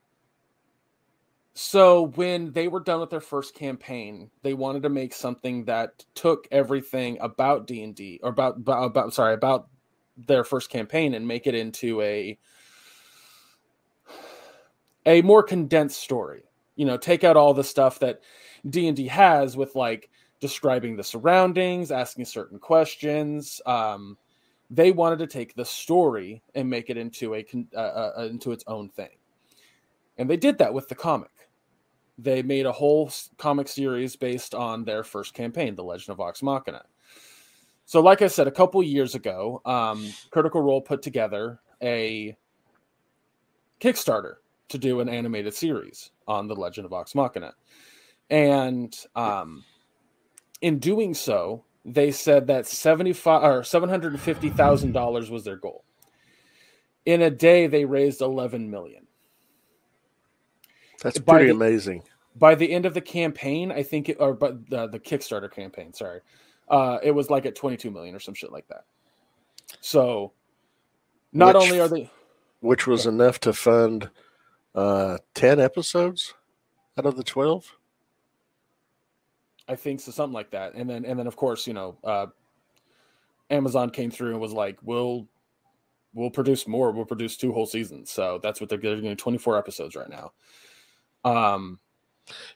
So 1.53 2.07
when 2.15 2.53
they 2.53 2.67
were 2.69 2.79
done 2.79 3.01
with 3.01 3.09
their 3.09 3.19
first 3.19 3.53
campaign, 3.53 4.31
they 4.43 4.53
wanted 4.53 4.83
to 4.83 4.89
make 4.89 5.13
something 5.13 5.65
that 5.65 6.05
took 6.15 6.47
everything 6.51 7.17
about 7.19 7.67
D 7.67 7.83
and 7.83 7.93
D 7.95 8.19
or 8.23 8.29
about, 8.29 8.57
about 8.57 8.85
about 8.85 9.13
sorry 9.13 9.33
about 9.33 9.67
their 10.17 10.43
first 10.45 10.69
campaign 10.69 11.13
and 11.13 11.27
make 11.27 11.47
it 11.47 11.55
into 11.55 12.01
a 12.01 12.37
a 15.05 15.21
more 15.21 15.43
condensed 15.43 15.99
story. 15.99 16.43
You 16.75 16.85
know, 16.85 16.97
take 16.97 17.23
out 17.25 17.37
all 17.37 17.53
the 17.53 17.63
stuff 17.63 17.99
that 17.99 18.21
D 18.69 18.87
and 18.87 18.95
D 18.95 19.07
has 19.07 19.57
with 19.57 19.75
like 19.75 20.09
describing 20.39 20.95
the 20.95 21.03
surroundings, 21.03 21.91
asking 21.91 22.25
certain 22.25 22.59
questions. 22.59 23.61
Um, 23.65 24.17
they 24.69 24.91
wanted 24.91 25.19
to 25.19 25.27
take 25.27 25.55
the 25.55 25.65
story 25.65 26.41
and 26.55 26.69
make 26.69 26.89
it 26.89 26.97
into 26.97 27.35
a 27.35 27.45
uh, 27.75 27.79
uh, 27.79 28.27
into 28.31 28.53
its 28.53 28.63
own 28.67 28.89
thing, 28.89 29.18
and 30.19 30.29
they 30.29 30.37
did 30.37 30.57
that 30.57 30.73
with 30.73 30.89
the 30.89 30.95
comic. 30.95 31.31
They 32.17 32.43
made 32.43 32.65
a 32.65 32.71
whole 32.71 33.09
comic 33.37 33.69
series 33.69 34.17
based 34.17 34.53
on 34.53 34.83
their 34.83 35.01
first 35.01 35.33
campaign, 35.33 35.75
The 35.75 35.83
Legend 35.83 36.09
of 36.09 36.17
Vox 36.17 36.43
Machina. 36.43 36.83
So, 37.85 38.01
like 38.01 38.21
I 38.21 38.27
said, 38.27 38.45
a 38.45 38.51
couple 38.51 38.83
years 38.83 39.15
ago, 39.15 39.61
um, 39.65 40.05
Critical 40.29 40.61
Role 40.61 40.81
put 40.81 41.01
together 41.01 41.61
a 41.81 42.35
Kickstarter 43.79 44.35
to 44.67 44.77
do 44.77 44.99
an 44.99 45.07
animated 45.07 45.53
series 45.53 46.11
on 46.27 46.47
The 46.47 46.55
Legend 46.55 46.85
of 46.85 46.91
Vox 46.91 47.15
Machina. 47.15 47.53
And 48.29 48.93
um, 49.15 49.63
in 50.61 50.79
doing 50.79 51.13
so, 51.13 51.63
they 51.85 52.11
said 52.11 52.45
that 52.47 52.67
75 52.67 53.43
or 53.43 53.61
$750,000 53.61 55.29
was 55.29 55.45
their 55.45 55.55
goal. 55.55 55.85
In 57.05 57.21
a 57.21 57.29
day, 57.29 57.67
they 57.67 57.85
raised 57.85 58.21
11 58.21 58.69
million. 58.69 59.07
That's 61.01 61.19
pretty 61.19 61.45
the, 61.45 61.51
amazing. 61.51 62.03
By 62.35 62.55
the 62.55 62.71
end 62.71 62.85
of 62.85 62.93
the 62.93 63.01
campaign, 63.01 63.71
I 63.71 63.83
think 63.83 64.09
it, 64.09 64.17
or 64.19 64.33
but 64.33 64.69
the, 64.69 64.87
the 64.87 64.99
Kickstarter 64.99 65.51
campaign, 65.51 65.93
sorry, 65.93 66.21
uh, 66.69 66.99
it 67.01 67.11
was 67.11 67.29
like 67.29 67.45
at 67.45 67.55
22 67.55 67.91
million 67.91 68.15
or 68.15 68.19
some 68.19 68.33
shit 68.33 68.51
like 68.51 68.67
that. 68.67 68.85
So 69.81 70.33
not 71.33 71.55
which, 71.55 71.63
only 71.63 71.79
are 71.79 71.87
they, 71.87 72.09
which 72.61 72.87
was 72.87 73.05
yeah. 73.05 73.11
enough 73.11 73.39
to 73.41 73.53
fund 73.53 74.09
uh, 74.75 75.17
10 75.33 75.59
episodes 75.59 76.33
out 76.97 77.05
of 77.05 77.15
the 77.15 77.23
12. 77.23 77.75
I 79.67 79.75
think 79.75 79.99
so, 79.99 80.11
something 80.11 80.33
like 80.33 80.51
that. 80.51 80.73
And 80.73 80.89
then, 80.89 81.05
and 81.05 81.19
then 81.19 81.27
of 81.27 81.35
course, 81.35 81.67
you 81.67 81.73
know, 81.73 81.97
uh, 82.03 82.27
Amazon 83.49 83.89
came 83.89 84.11
through 84.11 84.31
and 84.31 84.41
was 84.41 84.51
like, 84.51 84.77
we'll, 84.81 85.27
we'll 86.13 86.31
produce 86.31 86.67
more. 86.67 86.91
We'll 86.91 87.05
produce 87.05 87.37
two 87.37 87.53
whole 87.53 87.65
seasons. 87.65 88.09
So 88.09 88.39
that's 88.41 88.59
what 88.59 88.69
they're 88.69 88.77
doing. 88.77 89.15
24 89.15 89.57
episodes 89.57 89.95
right 89.95 90.09
now. 90.09 90.31
Um, 91.23 91.79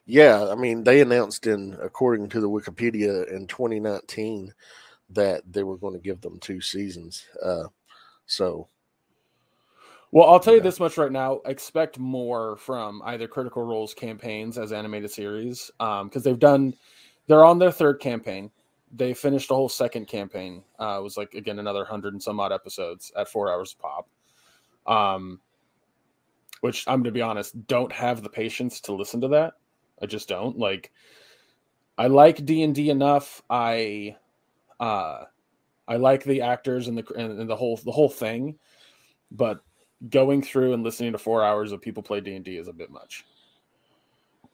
yeah, 0.05 0.49
I 0.49 0.55
mean, 0.55 0.83
they 0.83 1.01
announced 1.01 1.47
in, 1.47 1.77
according 1.81 2.29
to 2.29 2.39
the 2.39 2.49
Wikipedia, 2.49 3.31
in 3.31 3.47
2019 3.47 4.53
that 5.09 5.41
they 5.51 5.63
were 5.63 5.77
going 5.77 5.93
to 5.93 5.99
give 5.99 6.21
them 6.21 6.39
two 6.39 6.61
seasons. 6.61 7.25
Uh, 7.43 7.65
so, 8.25 8.67
well, 10.11 10.29
I'll 10.29 10.39
tell 10.39 10.55
you 10.55 10.61
this 10.61 10.79
much 10.79 10.97
right 10.97 11.11
now: 11.11 11.41
expect 11.45 11.97
more 11.97 12.57
from 12.57 13.01
either 13.05 13.27
Critical 13.27 13.63
Role's 13.63 13.93
campaigns 13.93 14.57
as 14.57 14.71
animated 14.71 15.11
series, 15.11 15.71
Um, 15.79 16.07
because 16.07 16.25
um, 16.25 16.31
they've 16.31 16.39
done, 16.39 16.73
they're 17.27 17.45
on 17.45 17.59
their 17.59 17.71
third 17.71 17.99
campaign. 17.99 18.51
They 18.95 19.13
finished 19.15 19.49
a 19.49 19.55
whole 19.55 19.69
second 19.69 20.07
campaign. 20.07 20.63
Uh, 20.79 20.97
it 20.99 21.03
was 21.03 21.17
like 21.17 21.33
again 21.33 21.57
another 21.57 21.83
hundred 21.83 22.13
and 22.13 22.21
some 22.21 22.39
odd 22.39 22.51
episodes 22.51 23.11
at 23.17 23.27
four 23.27 23.51
hours 23.51 23.73
pop. 23.73 24.07
Um, 24.85 25.39
which 26.63 26.85
I'm 26.87 27.03
to 27.03 27.11
be 27.11 27.21
honest, 27.21 27.67
don't 27.67 27.91
have 27.91 28.23
the 28.23 28.29
patience 28.29 28.79
to 28.81 28.93
listen 28.93 29.19
to 29.19 29.27
that. 29.27 29.55
I 30.01 30.05
just 30.05 30.29
don't 30.29 30.57
like. 30.57 30.93
I 31.97 32.07
like 32.07 32.45
D 32.45 32.63
and 32.63 32.73
D 32.73 32.89
enough. 32.89 33.41
I, 33.49 34.15
uh, 34.79 35.25
I 35.89 35.97
like 35.97 36.23
the 36.23 36.41
actors 36.41 36.87
and 36.87 36.97
the 36.97 37.05
and, 37.15 37.49
the 37.49 37.55
whole 37.55 37.75
the 37.83 37.91
whole 37.91 38.07
thing, 38.07 38.57
but 39.29 39.61
going 40.09 40.41
through 40.41 40.71
and 40.71 40.83
listening 40.83 41.11
to 41.11 41.17
four 41.17 41.43
hours 41.43 41.73
of 41.73 41.81
people 41.81 42.01
play 42.01 42.21
D 42.21 42.33
and 42.33 42.45
D 42.45 42.55
is 42.55 42.69
a 42.69 42.73
bit 42.73 42.89
much. 42.89 43.25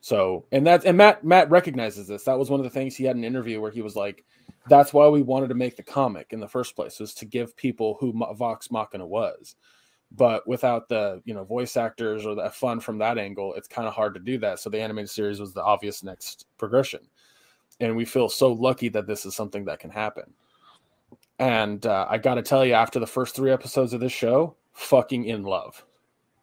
So, 0.01 0.45
and 0.51 0.65
that's 0.65 0.85
and 0.85 0.97
Matt 0.97 1.23
Matt 1.23 1.51
recognizes 1.51 2.07
this. 2.07 2.23
That 2.23 2.39
was 2.39 2.49
one 2.49 2.59
of 2.59 2.63
the 2.63 2.71
things 2.71 2.95
he 2.95 3.03
had 3.03 3.17
an 3.17 3.23
interview 3.23 3.61
where 3.61 3.69
he 3.69 3.83
was 3.83 3.95
like, 3.95 4.25
"That's 4.67 4.93
why 4.93 5.07
we 5.09 5.21
wanted 5.21 5.49
to 5.49 5.55
make 5.55 5.77
the 5.77 5.83
comic 5.83 6.29
in 6.31 6.39
the 6.39 6.47
first 6.47 6.75
place, 6.75 6.99
was 6.99 7.13
to 7.13 7.25
give 7.25 7.55
people 7.55 7.97
who 7.99 8.19
Vox 8.33 8.71
Machina 8.71 9.05
was." 9.05 9.55
But 10.11 10.47
without 10.47 10.89
the 10.89 11.21
you 11.25 11.33
know 11.33 11.43
voice 11.43 11.77
actors 11.77 12.25
or 12.25 12.35
the 12.35 12.49
fun 12.49 12.79
from 12.79 12.97
that 12.97 13.17
angle 13.17 13.53
it's 13.53 13.67
kind 13.67 13.87
of 13.87 13.93
hard 13.93 14.13
to 14.13 14.19
do 14.19 14.37
that. 14.39 14.59
So 14.59 14.69
the 14.69 14.81
animated 14.81 15.09
series 15.09 15.39
was 15.39 15.53
the 15.53 15.63
obvious 15.63 16.03
next 16.03 16.47
progression. 16.57 17.01
And 17.79 17.95
we 17.95 18.05
feel 18.05 18.27
so 18.27 18.51
lucky 18.51 18.89
that 18.89 19.07
this 19.07 19.25
is 19.25 19.35
something 19.35 19.63
that 19.65 19.79
can 19.79 19.89
happen. 19.89 20.33
And 21.37 21.85
uh, 21.85 22.07
i 22.09 22.17
gotta 22.17 22.41
tell 22.41 22.65
you 22.65 22.73
after 22.73 22.99
the 22.99 23.07
first 23.07 23.35
three 23.35 23.51
episodes 23.51 23.93
of 23.93 23.99
this 23.99 24.11
show 24.11 24.55
fucking 24.73 25.25
in 25.25 25.43
love. 25.43 25.85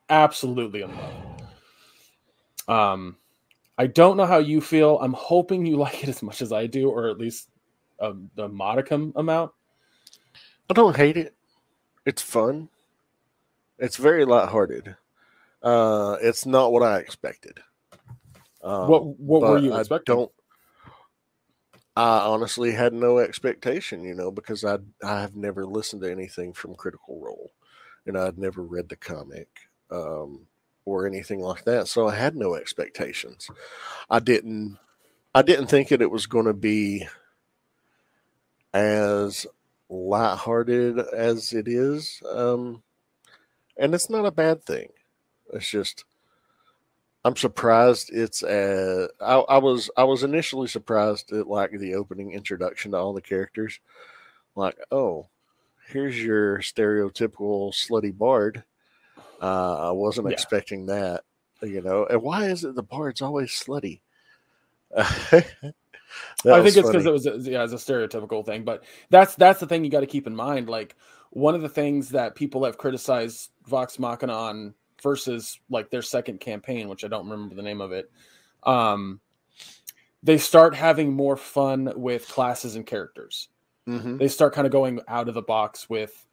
Absolutely 0.09 0.83
in 0.83 0.91
love. 0.97 1.43
Um 2.69 3.17
i 3.79 3.87
don't 3.87 4.17
know 4.17 4.27
how 4.27 4.39
you 4.39 4.61
feel. 4.61 4.99
I'm 5.01 5.12
hoping 5.12 5.67
you 5.67 5.77
like 5.87 6.03
it 6.05 6.09
as 6.09 6.23
much 6.23 6.41
as 6.41 6.53
i 6.53 6.67
do 6.67 6.89
or 6.89 7.09
at 7.09 7.19
least 7.19 7.49
a, 7.99 8.14
a 8.39 8.49
modicum 8.49 9.12
amount. 9.17 9.51
I 10.71 10.75
don't 10.75 10.97
hate 10.97 11.17
it. 11.17 11.35
It's 12.05 12.23
fun 12.23 12.69
it's 13.79 13.97
very 13.97 14.24
lighthearted. 14.24 14.97
Uh, 15.62 16.16
it's 16.22 16.47
not 16.47 16.72
what 16.72 16.83
I 16.83 16.99
expected. 16.99 17.61
Um, 18.62 18.87
what 18.87 19.07
What 19.18 19.47
were 19.47 19.59
you 19.59 19.77
expecting? 19.77 20.14
I 20.14 20.16
don't. 20.16 20.33
I 21.97 22.20
honestly 22.27 22.72
had 22.72 22.93
no 22.93 23.18
expectation, 23.18 24.05
you 24.05 24.14
know, 24.14 24.31
because 24.31 24.64
I 24.64 24.79
I 25.03 25.20
have 25.22 25.37
never 25.37 25.66
listened 25.66 26.03
to 26.03 26.11
anything 26.11 26.53
from 26.53 26.74
Critical 26.74 27.20
Role, 27.20 27.53
and 28.07 28.18
I'd 28.18 28.39
never 28.39 28.62
read 28.62 28.89
the 28.89 28.97
comic 28.97 29.49
um, 29.91 30.47
or 30.85 31.07
anything 31.07 31.41
like 31.41 31.64
that, 31.64 31.89
so 31.89 32.09
I 32.09 32.14
had 32.16 32.37
no 32.37 32.55
expectations. 32.55 33.49
I 34.11 34.20
didn't 34.20 34.79
I 35.35 35.43
didn't 35.43 35.68
think 35.68 35.89
that 35.91 36.03
it 36.03 36.11
was 36.11 36.27
going 36.27 36.47
to 36.47 36.55
be 36.55 37.07
as 38.74 39.47
lighthearted 39.89 40.99
as 40.99 41.53
it 41.53 41.68
is. 41.68 42.22
Um, 42.31 42.83
and 43.79 43.95
it's 43.95 44.11
not 44.11 44.27
a 44.27 44.31
bad 44.31 44.64
thing. 44.64 44.89
It's 45.53 45.68
just 45.68 46.05
I'm 47.27 47.35
surprised 47.35 48.11
it's 48.12 48.45
a. 48.45 49.09
I, 49.20 49.35
I 49.35 49.59
was 49.59 49.91
I 49.97 50.05
was 50.05 50.22
initially 50.22 50.68
surprised 50.68 51.33
at 51.33 51.49
like 51.49 51.72
the 51.72 51.97
opening 51.97 52.31
introduction 52.31 52.93
to 52.93 52.99
all 52.99 53.12
the 53.12 53.20
characters. 53.20 53.81
Like, 54.55 54.77
oh, 54.93 55.27
here's 55.89 56.22
your 56.22 56.59
stereotypical 56.59 57.72
slutty 57.74 58.16
bard. 58.16 58.62
Uh, 59.43 59.89
I 59.89 59.91
wasn't 59.91 60.29
yeah. 60.29 60.35
expecting 60.35 60.87
that, 60.87 61.24
you 61.62 61.83
know. 61.83 62.07
And 62.07 62.22
why 62.22 62.47
is 62.47 62.62
it 62.62 62.77
the 62.77 62.85
bard's 62.85 63.22
always 63.22 63.51
slutty? 63.51 63.99
I 64.97 66.62
think 66.62 66.77
it's 66.77 66.77
because 66.77 67.07
it 67.07 67.12
was 67.12 67.27
a, 67.27 67.39
yeah, 67.39 67.64
it's 67.64 67.72
a 67.72 67.77
stereotypical 67.77 68.47
thing, 68.47 68.62
but 68.62 68.85
that's 69.11 69.35
that's 69.35 69.59
the 69.59 69.66
thing 69.66 69.85
you 69.85 69.91
got 69.91 70.01
to 70.01 70.07
keep 70.07 70.29
in 70.29 70.37
mind. 70.37 70.68
Like 70.68 70.95
one 71.31 71.55
of 71.55 71.62
the 71.62 71.68
things 71.68 72.09
that 72.11 72.35
people 72.35 72.64
have 72.64 72.79
criticized 72.79 73.51
Vox 73.66 73.99
Machina 73.99 74.33
on 74.33 74.74
versus 75.03 75.59
like 75.70 75.91
their 75.91 76.03
second 76.03 76.41
campaign, 76.41 76.89
which 76.89 77.05
I 77.05 77.09
don't 77.09 77.29
remember 77.29 77.55
the 77.55 77.62
name 77.62 77.81
of 77.81 77.93
it. 77.93 78.11
Um, 78.62 79.20
they 80.22 80.39
start 80.39 80.74
having 80.74 81.12
more 81.12 81.37
fun 81.37 81.93
with 81.95 82.29
classes 82.29 82.77
and 82.77 82.87
characters. 82.87 83.49
Mm-hmm. 83.89 84.16
They 84.16 84.29
start 84.29 84.55
kind 84.55 84.66
of 84.66 84.72
going 84.72 85.01
out 85.09 85.29
of 85.29 85.35
the 85.35 85.43
box 85.43 85.89
with 85.89 86.27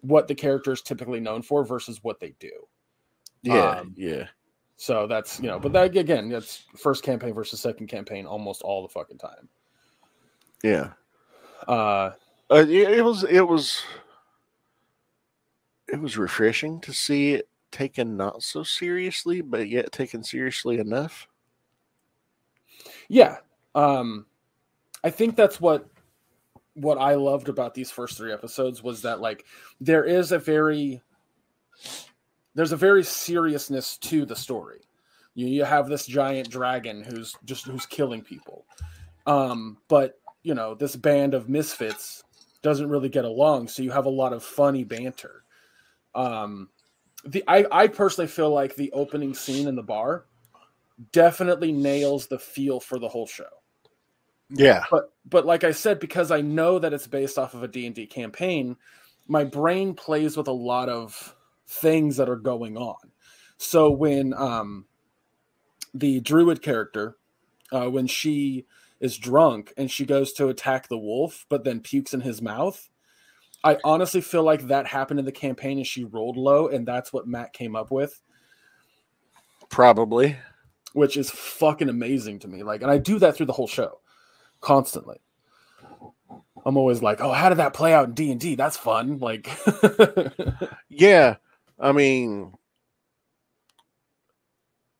what 0.00 0.28
the 0.28 0.34
character 0.34 0.72
is 0.72 0.82
typically 0.82 1.20
known 1.20 1.42
for 1.42 1.64
versus 1.64 2.04
what 2.04 2.20
they 2.20 2.34
do. 2.38 2.52
Yeah, 3.42 3.80
um, 3.80 3.94
yeah. 3.96 4.28
So 4.76 5.06
that's 5.06 5.40
you 5.40 5.48
know, 5.48 5.58
but 5.58 5.72
that 5.72 5.96
again, 5.96 6.28
that's 6.28 6.64
first 6.76 7.02
campaign 7.02 7.32
versus 7.34 7.60
second 7.60 7.86
campaign 7.88 8.26
almost 8.26 8.62
all 8.62 8.82
the 8.82 8.88
fucking 8.88 9.18
time. 9.18 9.48
Yeah. 10.62 10.90
Uh, 11.66 12.10
uh 12.50 12.64
it 12.68 13.04
was 13.04 13.24
it 13.24 13.46
was 13.46 13.82
it 15.88 16.00
was 16.00 16.18
refreshing 16.18 16.80
to 16.80 16.92
see 16.92 17.34
it 17.34 17.48
taken 17.70 18.16
not 18.16 18.42
so 18.42 18.62
seriously, 18.62 19.40
but 19.40 19.68
yet 19.68 19.92
taken 19.92 20.22
seriously 20.22 20.78
enough. 20.78 21.28
Yeah. 23.08 23.38
Um 23.74 24.26
I 25.04 25.10
think 25.10 25.36
that's 25.36 25.60
what 25.60 25.88
what 26.74 26.98
I 26.98 27.14
loved 27.14 27.48
about 27.48 27.74
these 27.74 27.90
first 27.90 28.16
three 28.16 28.32
episodes 28.32 28.82
was 28.82 29.02
that 29.02 29.20
like 29.20 29.44
there 29.80 30.04
is 30.04 30.32
a 30.32 30.38
very 30.38 31.02
there's 32.54 32.72
a 32.72 32.76
very 32.76 33.04
seriousness 33.04 33.98
to 33.98 34.24
the 34.24 34.36
story. 34.36 34.80
You 35.34 35.46
you 35.46 35.64
have 35.64 35.88
this 35.88 36.06
giant 36.06 36.50
dragon 36.50 37.04
who's 37.04 37.34
just 37.44 37.66
who's 37.66 37.86
killing 37.86 38.22
people. 38.22 38.64
Um 39.26 39.78
but 39.88 40.18
you 40.42 40.54
know, 40.54 40.74
this 40.74 40.96
band 40.96 41.34
of 41.34 41.48
misfits 41.48 42.22
doesn't 42.62 42.88
really 42.88 43.08
get 43.08 43.24
along, 43.24 43.68
so 43.68 43.82
you 43.82 43.90
have 43.90 44.06
a 44.06 44.10
lot 44.10 44.32
of 44.32 44.42
funny 44.42 44.84
banter. 44.84 45.42
Um, 46.16 46.70
the 47.24 47.44
I, 47.46 47.66
I 47.70 47.88
personally 47.88 48.28
feel 48.28 48.50
like 48.50 48.74
the 48.74 48.92
opening 48.92 49.34
scene 49.34 49.68
in 49.68 49.76
the 49.76 49.82
bar 49.82 50.26
definitely 51.12 51.72
nails 51.72 52.26
the 52.26 52.38
feel 52.38 52.80
for 52.80 52.98
the 52.98 53.08
whole 53.08 53.26
show. 53.26 53.44
Yeah. 54.50 54.84
But 54.90 55.12
but 55.24 55.46
like 55.46 55.64
I 55.64 55.72
said, 55.72 56.00
because 56.00 56.30
I 56.30 56.40
know 56.40 56.78
that 56.78 56.92
it's 56.92 57.06
based 57.06 57.38
off 57.38 57.54
of 57.54 57.62
a 57.62 57.68
D&D 57.68 58.06
campaign, 58.06 58.76
my 59.26 59.44
brain 59.44 59.94
plays 59.94 60.36
with 60.36 60.48
a 60.48 60.52
lot 60.52 60.88
of 60.88 61.34
things 61.66 62.16
that 62.16 62.28
are 62.28 62.36
going 62.36 62.76
on. 62.76 62.96
So 63.58 63.90
when 63.90 64.32
um 64.34 64.86
the 65.92 66.20
druid 66.20 66.62
character, 66.62 67.16
uh, 67.72 67.90
when 67.90 68.06
she 68.06 68.66
is 69.00 69.18
drunk 69.18 69.72
and 69.76 69.90
she 69.90 70.04
goes 70.04 70.32
to 70.34 70.48
attack 70.48 70.88
the 70.88 70.98
wolf, 70.98 71.46
but 71.48 71.64
then 71.64 71.80
pukes 71.80 72.14
in 72.14 72.20
his 72.20 72.40
mouth. 72.40 72.88
I 73.66 73.78
honestly 73.82 74.20
feel 74.20 74.44
like 74.44 74.68
that 74.68 74.86
happened 74.86 75.18
in 75.18 75.26
the 75.26 75.32
campaign 75.32 75.78
and 75.78 75.86
she 75.86 76.04
rolled 76.04 76.36
low, 76.36 76.68
and 76.68 76.86
that's 76.86 77.12
what 77.12 77.26
Matt 77.26 77.52
came 77.52 77.74
up 77.74 77.90
with. 77.90 78.20
Probably. 79.68 80.36
Which 80.92 81.16
is 81.16 81.30
fucking 81.30 81.88
amazing 81.88 82.38
to 82.40 82.48
me. 82.48 82.62
Like, 82.62 82.82
and 82.82 82.90
I 82.92 82.98
do 82.98 83.18
that 83.18 83.34
through 83.34 83.46
the 83.46 83.52
whole 83.52 83.66
show 83.66 83.98
constantly. 84.60 85.16
I'm 86.64 86.76
always 86.76 87.02
like, 87.02 87.20
oh, 87.20 87.32
how 87.32 87.48
did 87.48 87.58
that 87.58 87.74
play 87.74 87.92
out 87.92 88.06
in 88.06 88.14
D 88.14 88.30
and 88.30 88.40
D? 88.40 88.54
That's 88.54 88.76
fun. 88.76 89.18
Like, 89.18 89.50
yeah, 90.88 91.34
I 91.76 91.90
mean, 91.90 92.52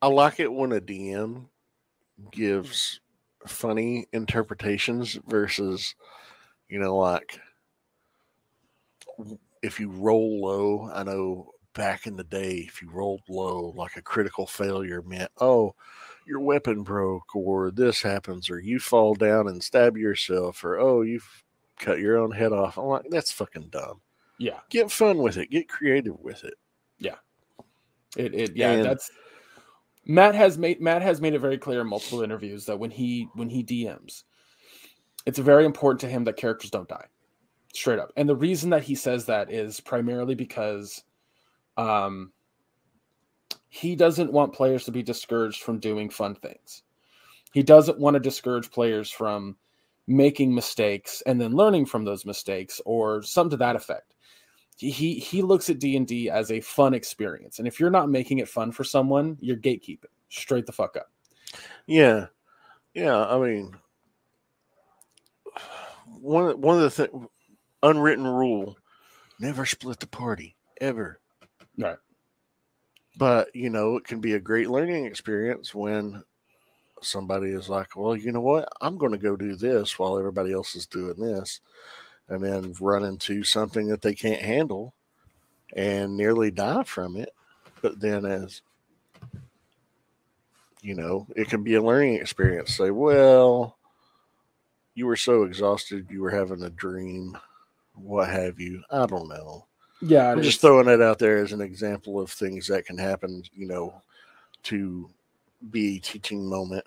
I 0.01 0.07
like 0.07 0.41
it 0.41 0.51
when 0.51 0.73
a 0.73 0.81
DM 0.81 1.45
gives 2.31 2.99
funny 3.45 4.07
interpretations 4.11 5.17
versus, 5.25 5.95
you 6.67 6.79
know, 6.79 6.97
like 6.97 7.39
if 9.63 9.79
you 9.79 9.89
roll 9.89 10.41
low. 10.41 10.89
I 10.93 11.03
know 11.03 11.51
back 11.73 12.07
in 12.07 12.15
the 12.15 12.23
day, 12.23 12.65
if 12.67 12.81
you 12.81 12.89
rolled 12.89 13.21
low, 13.29 13.73
like 13.75 13.95
a 13.97 14.01
critical 14.01 14.47
failure 14.47 15.01
meant, 15.03 15.31
oh, 15.39 15.75
your 16.25 16.39
weapon 16.39 16.83
broke, 16.83 17.35
or 17.35 17.71
this 17.71 18.01
happens, 18.01 18.49
or 18.49 18.59
you 18.59 18.79
fall 18.79 19.13
down 19.15 19.47
and 19.47 19.63
stab 19.63 19.95
yourself, 19.95 20.63
or 20.63 20.79
oh, 20.79 21.01
you've 21.01 21.43
cut 21.79 21.99
your 21.99 22.17
own 22.17 22.31
head 22.31 22.51
off. 22.51 22.77
I'm 22.77 22.85
like, 22.85 23.05
that's 23.09 23.31
fucking 23.31 23.69
dumb. 23.69 24.01
Yeah. 24.37 24.59
Get 24.69 24.91
fun 24.91 25.19
with 25.19 25.37
it. 25.37 25.49
Get 25.49 25.69
creative 25.69 26.19
with 26.19 26.43
it. 26.43 26.55
Yeah. 26.99 27.15
It 28.15 28.33
it 28.33 28.55
yeah, 28.55 28.71
and, 28.71 28.85
that's 28.85 29.11
Matt 30.05 30.35
has 30.35 30.57
made 30.57 30.81
Matt 30.81 31.01
has 31.01 31.21
made 31.21 31.33
it 31.33 31.39
very 31.39 31.57
clear 31.57 31.81
in 31.81 31.87
multiple 31.87 32.21
interviews 32.21 32.65
that 32.65 32.79
when 32.79 32.89
he 32.89 33.27
when 33.33 33.49
he 33.49 33.63
DMs, 33.63 34.23
it's 35.25 35.37
very 35.37 35.65
important 35.65 35.99
to 36.01 36.09
him 36.09 36.23
that 36.23 36.37
characters 36.37 36.71
don't 36.71 36.87
die. 36.87 37.05
Straight 37.77 37.99
up. 37.99 38.11
And 38.17 38.27
the 38.27 38.35
reason 38.35 38.71
that 38.71 38.81
he 38.81 38.95
says 38.95 39.25
that 39.25 39.51
is 39.51 39.79
primarily 39.79 40.33
because 40.33 41.03
um 41.77 42.31
he 43.69 43.95
doesn't 43.95 44.33
want 44.33 44.51
players 44.51 44.83
to 44.85 44.91
be 44.91 45.03
discouraged 45.03 45.61
from 45.61 45.77
doing 45.77 46.09
fun 46.09 46.33
things. 46.33 46.81
He 47.53 47.61
doesn't 47.61 47.99
want 47.99 48.15
to 48.15 48.19
discourage 48.19 48.71
players 48.71 49.11
from 49.11 49.57
making 50.07 50.55
mistakes 50.55 51.21
and 51.27 51.39
then 51.39 51.55
learning 51.55 51.85
from 51.85 52.03
those 52.03 52.25
mistakes 52.25 52.81
or 52.83 53.21
some 53.21 53.47
to 53.51 53.57
that 53.57 53.75
effect 53.75 54.15
he 54.77 55.15
he 55.15 55.41
looks 55.41 55.69
at 55.69 55.79
d&d 55.79 56.29
as 56.29 56.49
a 56.49 56.61
fun 56.61 56.93
experience 56.93 57.59
and 57.59 57.67
if 57.67 57.77
you're 57.77 57.89
not 57.89 58.09
making 58.09 58.37
it 58.37 58.47
fun 58.47 58.71
for 58.71 58.85
someone 58.85 59.37
you're 59.41 59.57
gatekeeping 59.57 60.05
straight 60.29 60.65
the 60.65 60.71
fuck 60.71 60.95
up 60.95 61.11
yeah 61.87 62.27
yeah 62.93 63.25
i 63.25 63.37
mean 63.37 63.75
one, 66.21 66.59
one 66.61 66.81
of 66.81 66.95
the 66.95 67.07
th- 67.07 67.27
unwritten 67.83 68.25
rule 68.25 68.77
never 69.39 69.65
split 69.65 69.99
the 69.99 70.07
party 70.07 70.55
ever 70.81 71.19
right 71.77 71.97
but 73.17 73.55
you 73.55 73.69
know 73.69 73.97
it 73.97 74.03
can 74.03 74.19
be 74.19 74.33
a 74.33 74.39
great 74.39 74.69
learning 74.69 75.05
experience 75.05 75.73
when 75.73 76.23
somebody 77.01 77.49
is 77.49 77.69
like, 77.69 77.95
well, 77.95 78.15
you 78.15 78.31
know 78.31 78.41
what? 78.41 78.69
I'm 78.81 78.97
going 78.97 79.11
to 79.11 79.17
go 79.17 79.35
do 79.35 79.55
this 79.55 79.97
while 79.97 80.17
everybody 80.17 80.53
else 80.53 80.75
is 80.75 80.85
doing 80.85 81.19
this. 81.19 81.61
And 82.29 82.43
then 82.43 82.73
run 82.79 83.03
into 83.03 83.43
something 83.43 83.87
that 83.87 84.01
they 84.01 84.13
can't 84.13 84.41
handle 84.41 84.93
and 85.73 86.17
nearly 86.17 86.51
die 86.51 86.83
from 86.83 87.15
it. 87.15 87.29
But 87.81 88.01
then, 88.01 88.25
as 88.25 88.61
you 90.81 90.93
know, 90.93 91.27
it 91.35 91.49
can 91.49 91.63
be 91.63 91.75
a 91.75 91.81
learning 91.81 92.15
experience. 92.15 92.75
Say, 92.75 92.91
well, 92.91 93.77
you 94.93 95.05
were 95.05 95.15
so 95.15 95.43
exhausted, 95.43 96.07
you 96.09 96.21
were 96.21 96.31
having 96.31 96.63
a 96.63 96.69
dream, 96.69 97.37
what 97.97 98.29
have 98.29 98.59
you. 98.59 98.83
I 98.91 99.05
don't 99.05 99.27
know. 99.27 99.65
Yeah. 100.01 100.31
I'm 100.31 100.41
just 100.41 100.61
throwing 100.61 100.87
it 100.87 101.01
out 101.01 101.19
there 101.19 101.37
as 101.37 101.53
an 101.53 101.61
example 101.61 102.19
of 102.19 102.31
things 102.31 102.67
that 102.67 102.85
can 102.85 102.97
happen, 102.97 103.43
you 103.53 103.67
know, 103.67 104.01
to 104.63 105.09
be 105.71 105.97
a 105.97 105.99
teaching 105.99 106.47
moment. 106.47 106.85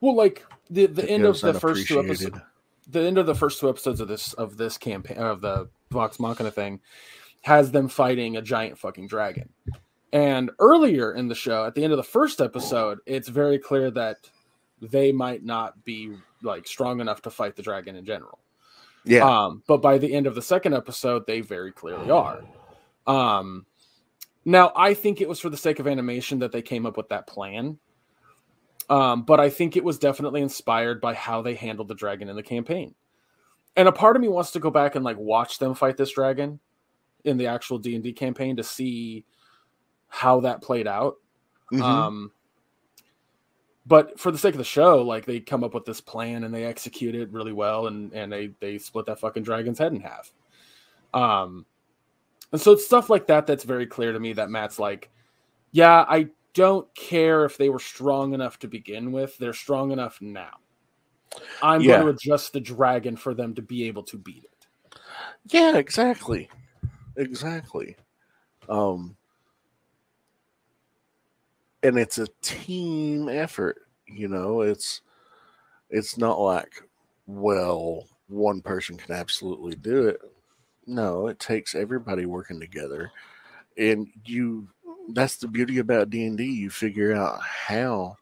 Well, 0.00 0.14
like 0.14 0.44
the 0.70 0.86
the 0.86 1.08
end 1.08 1.24
of 1.24 1.40
the 1.40 1.54
first 1.54 1.86
two 1.86 2.00
episodes, 2.00 2.38
the 2.88 3.00
end 3.00 3.18
of 3.18 3.26
the 3.26 3.34
first 3.34 3.60
two 3.60 3.68
episodes 3.68 4.00
of 4.00 4.08
this 4.08 4.32
of 4.34 4.56
this 4.56 4.78
campaign 4.78 5.18
of 5.18 5.40
the 5.40 5.68
Vox 5.90 6.18
Machina 6.18 6.50
thing 6.50 6.80
has 7.42 7.70
them 7.70 7.88
fighting 7.88 8.36
a 8.36 8.42
giant 8.42 8.78
fucking 8.78 9.08
dragon. 9.08 9.48
And 10.12 10.50
earlier 10.58 11.12
in 11.12 11.28
the 11.28 11.34
show, 11.34 11.66
at 11.66 11.74
the 11.74 11.84
end 11.84 11.92
of 11.92 11.98
the 11.98 12.02
first 12.02 12.40
episode, 12.40 12.98
it's 13.04 13.28
very 13.28 13.58
clear 13.58 13.90
that 13.90 14.16
they 14.80 15.12
might 15.12 15.44
not 15.44 15.84
be 15.84 16.14
like 16.42 16.66
strong 16.66 17.00
enough 17.00 17.20
to 17.22 17.30
fight 17.30 17.56
the 17.56 17.62
dragon 17.62 17.96
in 17.96 18.04
general. 18.04 18.38
Yeah. 19.04 19.24
Um, 19.24 19.62
but 19.66 19.78
by 19.78 19.98
the 19.98 20.12
end 20.12 20.26
of 20.26 20.34
the 20.34 20.42
second 20.42 20.74
episode, 20.74 21.26
they 21.26 21.40
very 21.40 21.72
clearly 21.72 22.10
are. 22.10 22.42
Um, 23.06 23.66
now, 24.44 24.72
I 24.76 24.94
think 24.94 25.20
it 25.20 25.28
was 25.28 25.40
for 25.40 25.50
the 25.50 25.56
sake 25.56 25.78
of 25.78 25.86
animation 25.86 26.38
that 26.40 26.52
they 26.52 26.62
came 26.62 26.86
up 26.86 26.96
with 26.96 27.08
that 27.10 27.26
plan. 27.26 27.78
Um, 28.90 29.22
but 29.22 29.40
I 29.40 29.50
think 29.50 29.76
it 29.76 29.84
was 29.84 29.98
definitely 29.98 30.40
inspired 30.40 31.00
by 31.00 31.14
how 31.14 31.42
they 31.42 31.54
handled 31.54 31.88
the 31.88 31.94
dragon 31.94 32.28
in 32.28 32.36
the 32.36 32.42
campaign. 32.42 32.94
And 33.76 33.86
a 33.86 33.92
part 33.92 34.16
of 34.16 34.22
me 34.22 34.28
wants 34.28 34.52
to 34.52 34.60
go 34.60 34.70
back 34.70 34.94
and 34.94 35.04
like 35.04 35.18
watch 35.18 35.58
them 35.58 35.74
fight 35.74 35.96
this 35.96 36.12
dragon 36.12 36.58
in 37.24 37.36
the 37.36 37.46
actual 37.46 37.78
D 37.78 37.94
and 37.94 38.02
D 38.02 38.12
campaign 38.12 38.56
to 38.56 38.64
see 38.64 39.24
how 40.08 40.40
that 40.40 40.62
played 40.62 40.86
out. 40.86 41.16
Mm-hmm. 41.72 41.82
Um, 41.82 42.32
but 43.88 44.20
for 44.20 44.30
the 44.30 44.38
sake 44.38 44.54
of 44.54 44.58
the 44.58 44.64
show, 44.64 45.02
like 45.02 45.24
they 45.24 45.40
come 45.40 45.64
up 45.64 45.72
with 45.72 45.86
this 45.86 46.00
plan 46.00 46.44
and 46.44 46.54
they 46.54 46.64
execute 46.64 47.14
it 47.14 47.32
really 47.32 47.52
well, 47.52 47.86
and 47.86 48.12
and 48.12 48.30
they 48.30 48.50
they 48.60 48.76
split 48.76 49.06
that 49.06 49.18
fucking 49.20 49.42
dragon's 49.42 49.78
head 49.78 49.92
in 49.92 50.00
half. 50.00 50.30
Um, 51.14 51.64
and 52.52 52.60
so 52.60 52.72
it's 52.72 52.84
stuff 52.84 53.08
like 53.08 53.26
that 53.28 53.46
that's 53.46 53.64
very 53.64 53.86
clear 53.86 54.12
to 54.12 54.20
me 54.20 54.34
that 54.34 54.50
Matt's 54.50 54.78
like, 54.78 55.10
yeah, 55.72 56.04
I 56.06 56.28
don't 56.52 56.92
care 56.94 57.46
if 57.46 57.56
they 57.56 57.70
were 57.70 57.78
strong 57.78 58.34
enough 58.34 58.58
to 58.58 58.68
begin 58.68 59.10
with. 59.10 59.38
They're 59.38 59.54
strong 59.54 59.90
enough 59.90 60.18
now. 60.20 60.58
I'm 61.62 61.80
yeah. 61.80 62.00
going 62.00 62.02
to 62.02 62.08
adjust 62.08 62.52
the 62.52 62.60
dragon 62.60 63.16
for 63.16 63.32
them 63.32 63.54
to 63.54 63.62
be 63.62 63.84
able 63.84 64.02
to 64.04 64.18
beat 64.18 64.44
it. 64.44 65.00
Yeah, 65.46 65.76
exactly. 65.76 66.50
Exactly. 67.16 67.96
Um 68.68 69.16
and 71.82 71.98
it's 71.98 72.18
a 72.18 72.28
team 72.42 73.28
effort, 73.28 73.78
you 74.06 74.28
know, 74.28 74.62
it's 74.62 75.02
it's 75.90 76.18
not 76.18 76.40
like 76.40 76.82
well, 77.26 78.06
one 78.28 78.60
person 78.62 78.96
can 78.96 79.14
absolutely 79.14 79.74
do 79.76 80.08
it 80.08 80.20
no, 80.88 81.28
it 81.28 81.38
takes 81.38 81.74
everybody 81.74 82.26
working 82.26 82.58
together. 82.58 83.12
And 83.76 84.08
you 84.24 84.68
that's 85.10 85.36
the 85.36 85.48
beauty 85.48 85.78
about 85.78 86.10
D&D. 86.10 86.44
You 86.44 86.70
figure 86.70 87.14
out 87.14 87.40
how 87.42 88.16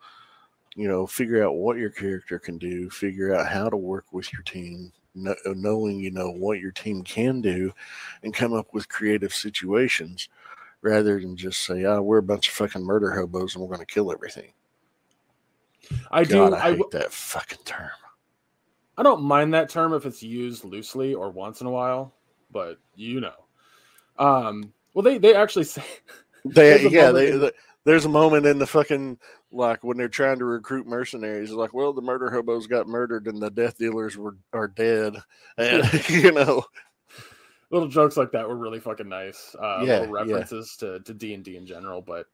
you 0.76 0.88
know, 0.88 1.06
figure 1.06 1.42
out 1.44 1.54
what 1.56 1.78
your 1.78 1.90
character 1.90 2.38
can 2.38 2.58
do, 2.58 2.90
figure 2.90 3.34
out 3.34 3.48
how 3.48 3.68
to 3.70 3.76
work 3.78 4.12
with 4.12 4.30
your 4.32 4.42
team, 4.42 4.92
knowing 5.14 5.98
you 5.98 6.10
know 6.10 6.30
what 6.30 6.60
your 6.60 6.72
team 6.72 7.02
can 7.02 7.40
do 7.40 7.72
and 8.22 8.34
come 8.34 8.52
up 8.52 8.74
with 8.74 8.88
creative 8.88 9.32
situations 9.32 10.28
rather 10.82 11.20
than 11.20 11.36
just 11.36 11.64
say, 11.64 11.84
"Ah, 11.84 11.96
oh, 11.96 12.02
we're 12.02 12.18
a 12.18 12.22
bunch 12.22 12.48
of 12.48 12.54
fucking 12.54 12.84
murder 12.84 13.12
hobos 13.12 13.54
and 13.54 13.62
we're 13.62 13.74
going 13.74 13.86
to 13.86 13.92
kill 13.92 14.12
everything." 14.12 14.52
I 16.10 16.24
God, 16.24 16.50
do. 16.50 16.54
I 16.54 16.76
hate 16.76 16.90
that 16.92 17.12
fucking 17.12 17.64
term. 17.64 17.90
I 18.98 19.02
don't 19.02 19.22
mind 19.22 19.54
that 19.54 19.68
term 19.68 19.92
if 19.92 20.06
it's 20.06 20.22
used 20.22 20.64
loosely 20.64 21.14
or 21.14 21.30
once 21.30 21.60
in 21.60 21.66
a 21.66 21.70
while 21.70 22.14
but 22.50 22.78
you 22.94 23.20
know. 23.20 23.34
Um, 24.18 24.72
well, 24.94 25.02
they 25.02 25.18
they 25.18 25.34
actually 25.34 25.64
say 25.64 25.84
they 26.44 26.88
yeah 26.88 27.10
they, 27.12 27.32
in, 27.32 27.50
there's 27.84 28.04
a 28.04 28.10
moment 28.10 28.46
in 28.46 28.58
the 28.58 28.66
fucking 28.66 29.18
like 29.52 29.82
when 29.84 29.96
they're 29.96 30.08
trying 30.08 30.38
to 30.38 30.44
recruit 30.44 30.86
mercenaries 30.86 31.50
like 31.50 31.72
well 31.72 31.92
the 31.92 32.02
murder 32.02 32.30
hobos 32.30 32.66
got 32.66 32.88
murdered 32.88 33.26
and 33.26 33.40
the 33.40 33.50
death 33.50 33.78
dealers 33.78 34.16
were 34.16 34.36
are 34.52 34.68
dead 34.68 35.16
and 35.58 36.08
you 36.08 36.32
know 36.32 36.64
little 37.76 37.88
jokes 37.88 38.16
like 38.16 38.32
that 38.32 38.48
were 38.48 38.56
really 38.56 38.80
fucking 38.80 39.08
nice 39.08 39.54
uh 39.62 39.82
yeah, 39.84 40.00
little 40.00 40.14
references 40.14 40.76
yeah. 40.80 40.88
to 40.88 41.00
to 41.00 41.14
d&d 41.14 41.56
in 41.56 41.66
general 41.66 42.00
but 42.00 42.26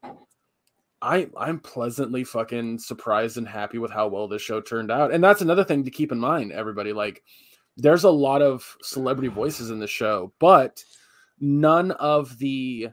i 1.01 1.28
i'm 1.36 1.59
pleasantly 1.59 2.24
fucking 2.24 2.78
surprised 2.78 3.36
and 3.36 3.49
happy 3.49 3.78
with 3.78 3.90
how 3.90 4.09
well 4.09 4.28
this 4.28 4.43
show 4.43 4.61
turned 4.61 4.90
out 4.90 5.12
and 5.12 5.22
that's 5.22 5.43
another 5.43 5.64
thing 5.64 5.84
to 5.84 5.90
keep 5.90 6.12
in 6.12 6.18
mind 6.18 6.53
everybody 6.53 6.93
like 6.93 7.22
there's 7.76 8.05
a 8.05 8.11
lot 8.11 8.43
of 8.43 8.76
celebrity 8.82 9.28
voices 9.28 9.70
in 9.70 9.78
the 9.78 9.86
show, 9.86 10.32
but 10.38 10.84
none 11.40 11.90
of 11.93 12.38
the 12.38 12.88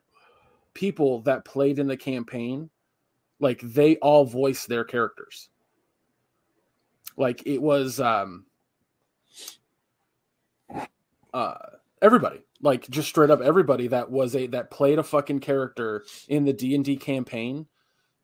people 0.74 1.22
that 1.22 1.46
played 1.46 1.80
in 1.80 1.88
the 1.88 1.98
campaign 1.98 2.70
like 3.40 3.60
they 3.62 3.98
all 3.98 4.26
voice 4.26 4.66
their 4.66 4.84
characters. 4.84 5.50
Like 7.18 7.44
it 7.46 7.62
was 7.62 8.00
um 8.00 8.46
uh 11.34 11.56
everybody 12.02 12.40
like 12.62 12.90
just 12.90 13.08
straight 13.10 13.30
up 13.30 13.42
everybody 13.42 13.88
that 13.88 14.10
was 14.10 14.36
a 14.36 14.48
that 14.48 14.72
played 14.72 15.00
a 15.00 15.04
fucking 15.04 15.40
character 15.40 16.04
in 16.28 16.46
the 16.46 16.54
d&d 16.54 16.96
campaign 16.98 17.66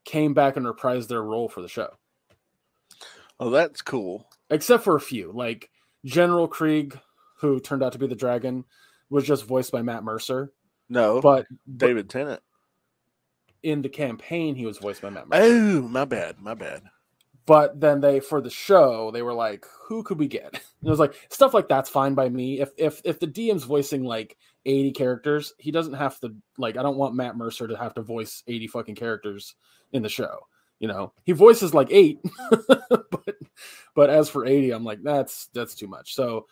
came 0.05 0.33
back 0.33 0.55
and 0.55 0.65
reprised 0.65 1.07
their 1.07 1.23
role 1.23 1.49
for 1.49 1.61
the 1.61 1.67
show 1.67 1.89
Oh, 3.39 3.49
that's 3.49 3.81
cool. 3.81 4.29
except 4.49 4.83
for 4.85 4.95
a 4.95 5.01
few 5.01 5.31
like 5.33 5.69
general 6.05 6.47
krieg 6.47 6.97
who 7.39 7.59
turned 7.59 7.83
out 7.83 7.91
to 7.93 7.99
be 7.99 8.07
the 8.07 8.15
dragon 8.15 8.63
was 9.09 9.25
just 9.25 9.45
voiced 9.45 9.71
by 9.71 9.81
matt 9.81 10.03
mercer 10.03 10.53
No, 10.89 11.19
but 11.21 11.45
David 11.75 12.09
Tennant. 12.09 12.41
in 13.63 13.81
the 13.81 13.89
campaign 13.89 14.55
he 14.55 14.65
was 14.65 14.77
voiced 14.77 15.01
by 15.01 15.09
matt 15.09 15.27
mercer 15.27 15.43
Oh, 15.43 15.81
my 15.81 16.05
bad, 16.05 16.39
my 16.39 16.53
bad. 16.53 16.83
But 17.45 17.79
then 17.79 18.01
they 18.01 18.19
for 18.19 18.41
the 18.41 18.49
show 18.49 19.11
they 19.11 19.21
were 19.21 19.33
like 19.33 19.65
who 19.87 20.03
could 20.03 20.19
we 20.19 20.27
get? 20.27 20.53
And 20.81 20.89
it 20.89 20.91
was 20.91 20.99
like 20.99 21.15
stuff 21.29 21.53
like 21.55 21.67
that's 21.67 21.89
fine 21.89 22.13
by 22.13 22.29
me. 22.29 22.59
If 22.59 22.69
if 22.77 23.01
if 23.03 23.19
the 23.19 23.27
dm's 23.27 23.63
voicing 23.63 24.03
like 24.03 24.37
80 24.67 24.91
characters 24.91 25.53
he 25.57 25.71
doesn't 25.71 25.93
have 25.93 26.19
to 26.21 26.35
like 26.57 26.75
i 26.75 26.81
don't 26.81 26.97
want 26.97 27.13
matt 27.13 27.37
mercer 27.37 27.67
to 27.67 27.77
have 27.77 27.93
to 27.95 28.01
voice 28.01 28.43
80 28.47 28.67
fucking 28.67 28.95
characters 28.95 29.55
in 29.93 30.01
the 30.01 30.09
show 30.09 30.39
you 30.79 30.87
know? 30.87 31.13
He 31.23 31.31
voices 31.31 31.73
like 31.73 31.87
eight 31.91 32.19
but 32.67 33.35
but 33.95 34.09
as 34.09 34.29
for 34.29 34.45
80 34.45 34.71
i'm 34.71 34.83
like 34.83 35.01
that's 35.03 35.47
that's 35.53 35.75
too 35.75 35.87
much. 35.87 36.15
So 36.15 36.47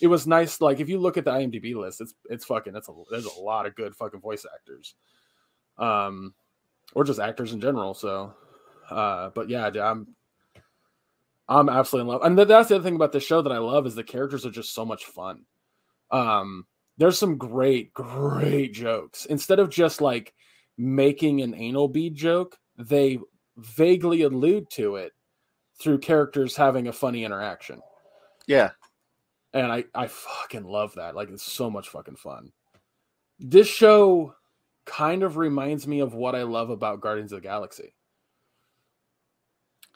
it 0.00 0.06
was 0.06 0.26
nice 0.26 0.60
like 0.60 0.80
if 0.80 0.88
you 0.88 0.98
look 0.98 1.16
at 1.16 1.24
the 1.24 1.32
imdb 1.32 1.74
list 1.74 2.00
it's 2.00 2.14
it's 2.30 2.44
fucking 2.44 2.76
it's 2.76 2.88
a 2.88 2.92
there's 3.10 3.26
a 3.26 3.40
lot 3.40 3.66
of 3.66 3.74
good 3.74 3.96
fucking 3.96 4.20
voice 4.20 4.46
actors 4.54 4.94
um 5.76 6.34
or 6.94 7.02
just 7.02 7.18
actors 7.18 7.52
in 7.52 7.60
general 7.60 7.94
so 7.94 8.32
uh 8.90 9.30
but 9.30 9.48
yeah 9.48 9.66
i'm 9.82 10.06
I'm 11.48 11.68
absolutely 11.68 12.08
in 12.10 12.12
love. 12.18 12.24
And 12.24 12.38
that's 12.38 12.68
the 12.68 12.76
other 12.76 12.84
thing 12.84 12.96
about 12.96 13.12
this 13.12 13.24
show 13.24 13.40
that 13.40 13.52
I 13.52 13.58
love 13.58 13.86
is 13.86 13.94
the 13.94 14.04
characters 14.04 14.44
are 14.44 14.50
just 14.50 14.74
so 14.74 14.84
much 14.84 15.06
fun. 15.06 15.44
Um, 16.10 16.66
there's 16.98 17.18
some 17.18 17.38
great, 17.38 17.94
great 17.94 18.74
jokes. 18.74 19.24
Instead 19.26 19.58
of 19.58 19.70
just 19.70 20.00
like 20.00 20.34
making 20.76 21.40
an 21.40 21.54
anal 21.54 21.88
bead 21.88 22.14
joke, 22.14 22.58
they 22.76 23.18
vaguely 23.56 24.22
allude 24.22 24.68
to 24.70 24.96
it 24.96 25.12
through 25.80 25.98
characters 25.98 26.56
having 26.56 26.88
a 26.88 26.92
funny 26.92 27.24
interaction. 27.24 27.80
Yeah, 28.46 28.70
And 29.52 29.70
I, 29.70 29.84
I 29.94 30.06
fucking 30.06 30.64
love 30.64 30.94
that. 30.96 31.14
Like 31.14 31.30
it's 31.30 31.42
so 31.42 31.70
much 31.70 31.88
fucking 31.88 32.16
fun. 32.16 32.52
This 33.38 33.68
show 33.68 34.34
kind 34.84 35.22
of 35.22 35.36
reminds 35.36 35.86
me 35.86 36.00
of 36.00 36.14
what 36.14 36.34
I 36.34 36.42
love 36.42 36.70
about 36.70 37.00
Guardians 37.00 37.32
of 37.32 37.42
the 37.42 37.48
Galaxy. 37.48 37.94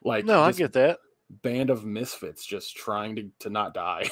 Like 0.04 0.24
no, 0.24 0.40
I 0.42 0.52
get 0.52 0.74
that. 0.74 0.98
Band 1.42 1.70
of 1.70 1.84
misfits 1.84 2.44
just 2.44 2.76
trying 2.76 3.16
to, 3.16 3.30
to 3.40 3.50
not 3.50 3.74
die. 3.74 4.10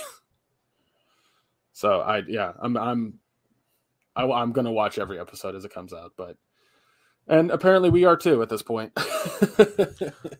so 1.73 2.01
I 2.01 2.23
yeah, 2.27 2.53
I'm 2.61 2.77
I'm 2.77 3.19
I, 4.17 4.25
I'm 4.25 4.53
gonna 4.53 4.73
watch 4.73 4.99
every 4.99 5.19
episode 5.21 5.55
as 5.55 5.65
it 5.65 5.75
comes 5.75 5.93
out, 5.93 6.13
but 6.17 6.37
and 7.29 7.51
apparently 7.51 7.91
we 7.91 8.05
are 8.05 8.17
too 8.17 8.43
at 8.43 8.49
this 8.49 8.63
point. 8.63 8.93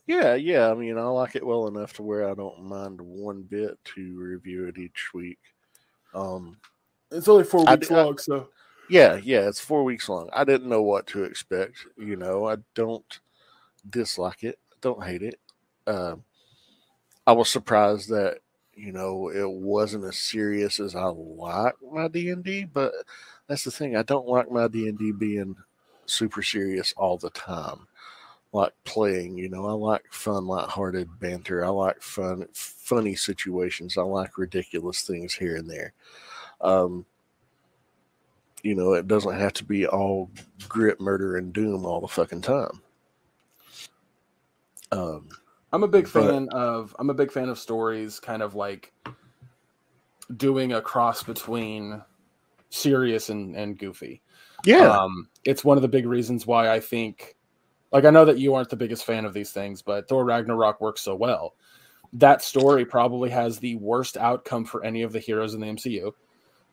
Yeah, 0.07 0.35
yeah. 0.35 0.69
I 0.69 0.75
mean, 0.75 0.99
I 0.99 1.05
like 1.05 1.37
it 1.37 1.47
well 1.47 1.69
enough 1.69 1.93
to 1.95 2.03
where 2.03 2.29
I 2.29 2.35
don't 2.35 2.65
mind 2.65 3.01
one 3.01 3.43
bit 3.43 3.79
to 3.95 4.19
review 4.19 4.67
it 4.67 4.77
each 4.77 5.11
week. 5.15 5.39
Um, 6.15 6.57
it's 7.13 7.29
only 7.29 7.45
four 7.45 7.65
weeks 7.65 7.87
d- 7.89 7.95
I- 7.95 8.03
long, 8.03 8.19
so 8.19 8.49
yeah, 8.89 9.21
yeah. 9.23 9.47
It's 9.47 9.61
four 9.61 9.85
weeks 9.85 10.09
long. 10.09 10.29
I 10.33 10.43
didn't 10.43 10.69
know 10.69 10.83
what 10.83 11.07
to 11.09 11.23
expect. 11.23 11.87
You 11.97 12.17
know, 12.17 12.49
I 12.49 12.57
don't 12.75 13.21
dislike 13.89 14.43
it. 14.43 14.59
Don't 14.81 15.05
hate 15.05 15.23
it. 15.23 15.39
Um, 15.87 16.25
I 17.31 17.33
was 17.33 17.49
surprised 17.49 18.09
that 18.09 18.39
you 18.75 18.91
know 18.91 19.31
it 19.31 19.49
wasn't 19.49 20.05
as 20.05 20.19
serious 20.19 20.81
as 20.81 20.97
I 20.97 21.05
like 21.05 21.75
my 21.93 22.09
D 22.09 22.31
and 22.31 22.43
D, 22.43 22.65
but 22.65 22.93
that's 23.47 23.63
the 23.63 23.71
thing. 23.71 23.95
I 23.95 24.03
don't 24.03 24.27
like 24.27 24.51
my 24.51 24.67
D 24.67 24.89
and 24.89 24.99
D 24.99 25.13
being 25.13 25.55
super 26.07 26.43
serious 26.43 26.93
all 26.97 27.19
the 27.19 27.31
time. 27.31 27.87
Like 28.53 28.73
playing, 28.83 29.39
you 29.39 29.49
know, 29.49 29.65
I 29.65 29.75
like 29.75 30.13
fun, 30.13 30.49
lighthearted 30.49 31.21
banter. 31.21 31.65
I 31.65 31.69
like 31.69 32.03
fun, 32.03 32.49
funny 32.53 33.15
situations. 33.15 33.97
I 33.97 34.03
like 34.03 34.37
ridiculous 34.37 35.03
things 35.03 35.33
here 35.33 35.55
and 35.55 35.71
there. 35.71 35.93
Um, 36.61 37.07
you 38.65 38.75
know, 38.75 38.95
it 38.95 39.07
doesn't 39.07 39.39
have 39.39 39.53
to 39.55 39.65
be 39.65 39.87
all 39.87 40.31
grit, 40.69 41.01
murder, 41.01 41.37
and 41.37 41.53
doom 41.53 41.87
all 41.87 42.01
the 42.01 42.09
fucking 42.09 42.43
time. 42.43 42.83
Um, 44.91 45.29
I'm 45.73 45.83
a 45.83 45.89
big 45.89 46.11
But- 46.13 46.27
fan 46.27 46.49
of 46.51 46.95
I'm 46.99 47.11
a 47.11 47.15
big 47.15 47.31
fan 47.33 47.49
of 47.49 47.59
stories 47.59 48.19
kind 48.21 48.43
of 48.43 48.55
like 48.55 48.93
doing 50.37 50.73
a 50.73 50.81
cross 50.81 51.23
between 51.23 52.03
serious 52.71 53.31
and, 53.31 53.57
and 53.57 53.79
goofy. 53.79 54.23
yeah, 54.65 54.89
Um, 54.97 55.29
it's 55.45 55.65
one 55.65 55.77
of 55.79 55.83
the 55.83 55.89
big 55.89 56.07
reasons 56.07 56.47
why 56.47 56.71
I 56.71 56.79
think, 56.81 57.37
like, 57.93 58.05
I 58.05 58.11
know 58.11 58.25
that 58.25 58.39
you 58.39 58.55
aren't 58.55 58.69
the 58.69 58.77
biggest 58.77 59.05
fan 59.05 59.25
of 59.25 59.33
these 59.35 59.51
things, 59.53 59.83
but 59.83 60.07
Thor 60.09 60.25
Ragnarok 60.25 60.81
works 60.81 61.01
so 61.01 61.17
well. 61.17 61.55
That 62.13 62.43
story 62.43 62.85
probably 62.85 63.31
has 63.31 63.59
the 63.59 63.75
worst 63.77 64.17
outcome 64.17 64.65
for 64.65 64.85
any 64.85 65.03
of 65.03 65.13
the 65.13 65.19
heroes 65.19 65.55
in 65.55 65.61
the 65.61 65.67
MCU. 65.67 66.13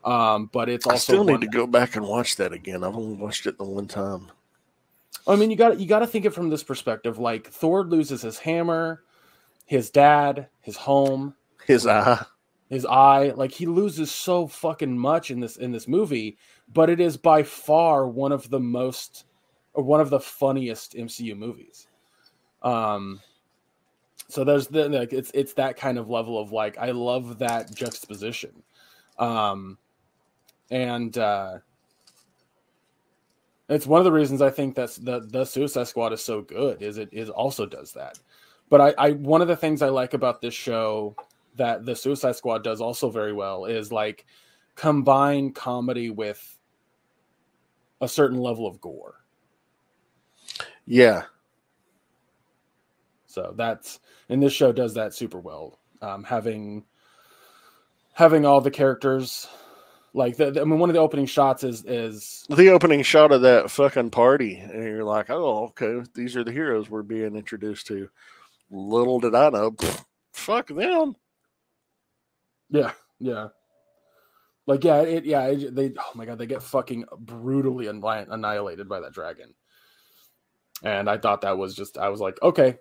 Um, 0.03 0.49
but 0.53 0.69
it's 0.69 0.85
also 0.85 0.95
I 0.95 0.99
still 0.99 1.23
need 1.23 1.41
to 1.41 1.47
go 1.47 1.65
back 1.65 1.95
and 1.95 2.05
watch 2.05 2.35
that 2.35 2.53
again. 2.53 2.83
I've 2.83 2.95
only 2.95 3.15
watched 3.17 3.47
it 3.47 3.57
the 3.57 3.63
one 3.63 3.87
time. 3.87 4.27
I 5.25 5.35
mean, 5.35 5.49
you 5.49 5.57
got 5.57 5.79
you 5.79 5.87
got 5.87 5.99
to 5.99 6.07
think 6.07 6.25
it 6.25 6.33
from 6.33 6.49
this 6.49 6.63
perspective. 6.63 7.17
Like 7.17 7.47
Thor 7.47 7.83
loses 7.83 8.21
his 8.21 8.39
hammer, 8.39 9.03
his 9.65 9.89
dad, 9.89 10.47
his 10.61 10.77
home, 10.77 11.35
His 11.65 11.87
eye, 11.87 12.25
his 12.69 12.85
eye. 12.85 13.31
Like 13.35 13.51
he 13.51 13.65
loses 13.65 14.11
so 14.11 14.47
fucking 14.47 14.97
much 14.97 15.31
in 15.31 15.39
this 15.39 15.57
in 15.57 15.71
this 15.71 15.87
movie 15.87 16.37
but 16.73 16.89
it 16.89 16.99
is 16.99 17.17
by 17.17 17.43
far 17.43 18.07
one 18.07 18.31
of 18.31 18.49
the 18.49 18.59
most 18.59 19.25
or 19.73 19.83
one 19.83 20.01
of 20.01 20.09
the 20.09 20.19
funniest 20.19 20.95
mcu 20.95 21.37
movies. 21.37 21.87
Um 22.61 23.21
so 24.29 24.43
there's 24.43 24.67
the 24.67 24.89
like 24.89 25.13
it's 25.13 25.31
it's 25.33 25.53
that 25.53 25.77
kind 25.77 25.97
of 25.97 26.09
level 26.09 26.39
of 26.39 26.51
like 26.51 26.77
i 26.77 26.91
love 26.91 27.39
that 27.39 27.73
juxtaposition. 27.73 28.51
Um 29.19 29.77
and 30.69 31.17
uh 31.17 31.59
it's 33.69 33.87
one 33.87 33.99
of 33.99 34.05
the 34.05 34.11
reasons 34.11 34.41
i 34.41 34.49
think 34.49 34.75
that's 34.75 34.97
the 34.97 35.21
the 35.31 35.45
suicide 35.45 35.87
squad 35.87 36.13
is 36.13 36.23
so 36.23 36.41
good 36.41 36.81
is 36.81 36.97
it 36.97 37.09
is 37.11 37.29
also 37.29 37.65
does 37.65 37.93
that 37.93 38.19
but 38.69 38.81
I, 38.81 38.93
I 38.97 39.11
one 39.11 39.41
of 39.41 39.47
the 39.47 39.55
things 39.55 39.81
i 39.81 39.89
like 39.89 40.13
about 40.13 40.41
this 40.41 40.53
show 40.53 41.15
that 41.57 41.85
the 41.85 41.95
Suicide 41.95 42.35
Squad 42.35 42.63
does 42.63 42.81
also 42.81 43.09
very 43.09 43.33
well 43.33 43.65
is 43.65 43.91
like 43.91 44.25
combine 44.75 45.51
comedy 45.51 46.09
with 46.09 46.57
a 47.99 48.07
certain 48.07 48.39
level 48.39 48.65
of 48.65 48.79
gore. 48.79 49.15
yeah, 50.85 51.23
So 53.25 53.53
that's 53.57 53.99
and 54.29 54.41
this 54.41 54.53
show 54.53 54.71
does 54.71 54.93
that 54.93 55.13
super 55.13 55.39
well. 55.39 55.79
Um, 56.01 56.23
having 56.23 56.85
having 58.13 58.45
all 58.45 58.61
the 58.61 58.71
characters 58.71 59.47
like 60.17 60.35
the, 60.37 60.51
the- 60.51 60.61
I 60.61 60.63
mean 60.63 60.79
one 60.79 60.89
of 60.89 60.93
the 60.95 60.99
opening 60.99 61.25
shots 61.27 61.63
is 61.63 61.83
is 61.85 62.45
the 62.49 62.69
opening 62.69 63.03
shot 63.03 63.31
of 63.31 63.41
that 63.43 63.69
fucking 63.71 64.09
party, 64.09 64.57
and 64.57 64.83
you're 64.83 65.03
like, 65.03 65.29
"Oh, 65.29 65.65
okay, 65.67 66.01
these 66.13 66.35
are 66.35 66.43
the 66.43 66.51
heroes 66.51 66.89
we're 66.89 67.03
being 67.03 67.35
introduced 67.35 67.87
to." 67.87 68.09
Little 68.69 69.19
did 69.19 69.33
I 69.35 69.49
know, 69.49 69.71
pfft, 69.71 70.03
fuck 70.33 70.67
them. 70.67 71.15
yeah 72.69 72.91
yeah 73.19 73.47
like 74.65 74.83
yeah 74.83 75.01
it 75.01 75.23
yeah 75.25 75.45
it, 75.47 75.73
they 75.73 75.93
oh 75.97 76.11
my 76.15 76.25
god 76.25 76.37
they 76.37 76.45
get 76.45 76.61
fucking 76.61 77.05
brutally 77.19 77.87
anni- 77.87 78.25
annihilated 78.29 78.89
by 78.89 78.99
that 78.99 79.13
dragon 79.13 79.53
and 80.83 81.09
i 81.09 81.17
thought 81.17 81.41
that 81.41 81.57
was 81.57 81.73
just 81.73 81.97
i 81.97 82.09
was 82.09 82.19
like 82.19 82.37
okay 82.43 82.75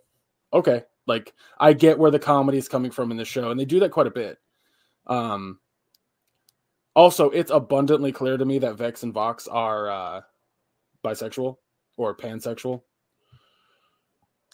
okay 0.52 0.82
like 1.06 1.32
i 1.60 1.72
get 1.72 1.98
where 1.98 2.10
the 2.10 2.18
comedy 2.18 2.58
is 2.58 2.68
coming 2.68 2.90
from 2.90 3.10
in 3.12 3.16
the 3.16 3.24
show 3.24 3.50
and 3.52 3.58
they 3.60 3.64
do 3.64 3.78
that 3.80 3.92
quite 3.92 4.08
a 4.08 4.10
bit 4.10 4.38
um 5.06 5.58
also 6.96 7.30
it's 7.30 7.52
abundantly 7.52 8.10
clear 8.10 8.36
to 8.36 8.44
me 8.44 8.58
that 8.58 8.74
vex 8.74 9.04
and 9.04 9.14
vax 9.14 9.46
are 9.50 9.88
uh 9.88 10.20
bisexual 11.04 11.56
or 11.96 12.16
pansexual 12.16 12.82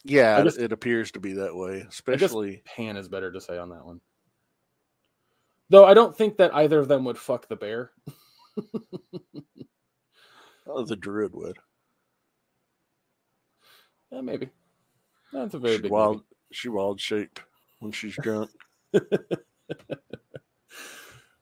Yeah, 0.05 0.43
guess- 0.43 0.57
it 0.59 0.73
appears 0.73 1.11
to 1.13 1.21
be 1.21 1.33
that 1.35 1.55
way, 1.57 1.87
especially. 1.89 2.63
pan 2.67 2.97
is 2.99 3.09
better 3.09 3.33
to 3.33 3.41
say 3.41 3.57
on 3.57 3.71
that 3.71 3.87
one 3.87 4.01
though 5.71 5.87
i 5.87 5.95
don't 5.95 6.15
think 6.17 6.37
that 6.37 6.55
either 6.55 6.79
of 6.81 6.89
them 6.89 7.05
would 7.07 7.17
fuck 7.17 7.49
the 7.49 7.57
bear 7.57 7.93
Oh, 10.67 10.85
the 10.85 10.95
druid 10.97 11.35
would. 11.35 11.57
yeah, 14.13 14.21
maybe 14.21 14.49
that's 15.33 15.55
a 15.55 15.59
very 15.59 15.77
She 15.77 15.83
big 15.83 15.91
wild, 15.91 16.17
movie. 16.17 16.27
she 16.53 16.69
wild 16.69 17.01
shape 17.01 17.41
when 17.81 17.91
she's 17.93 18.15
drunk. 18.17 18.51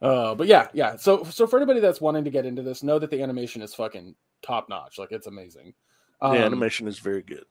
Uh, 0.03 0.35
but 0.35 0.47
yeah, 0.47 0.69
yeah. 0.73 0.97
So 0.97 1.25
so 1.25 1.47
for 1.47 1.59
anybody 1.59 1.81
that's 1.81 2.01
wanting 2.01 2.25
to 2.25 2.31
get 2.31 2.47
into 2.47 2.63
this, 2.63 2.83
know 2.83 2.99
that 2.99 3.11
the 3.11 3.23
animation 3.23 3.63
is 3.63 3.75
fucking 3.75 4.15
top 4.43 4.69
notch. 4.69 4.99
Like 4.99 5.13
it's 5.13 5.27
amazing. 5.27 5.75
Um, 6.21 6.33
the 6.37 6.45
animation 6.45 6.89
is 6.89 6.99
very 6.99 7.23
good. 7.23 7.45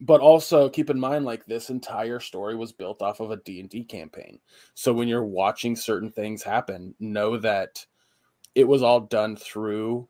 but 0.00 0.20
also 0.20 0.68
keep 0.68 0.90
in 0.90 1.00
mind 1.00 1.24
like 1.24 1.46
this 1.46 1.70
entire 1.70 2.20
story 2.20 2.54
was 2.56 2.72
built 2.72 3.02
off 3.02 3.20
of 3.20 3.30
a 3.30 3.36
D&D 3.38 3.84
campaign. 3.84 4.38
So 4.74 4.92
when 4.92 5.08
you're 5.08 5.24
watching 5.24 5.74
certain 5.76 6.10
things 6.10 6.42
happen, 6.42 6.94
know 7.00 7.38
that 7.38 7.84
it 8.54 8.64
was 8.68 8.82
all 8.82 9.00
done 9.00 9.36
through 9.36 10.08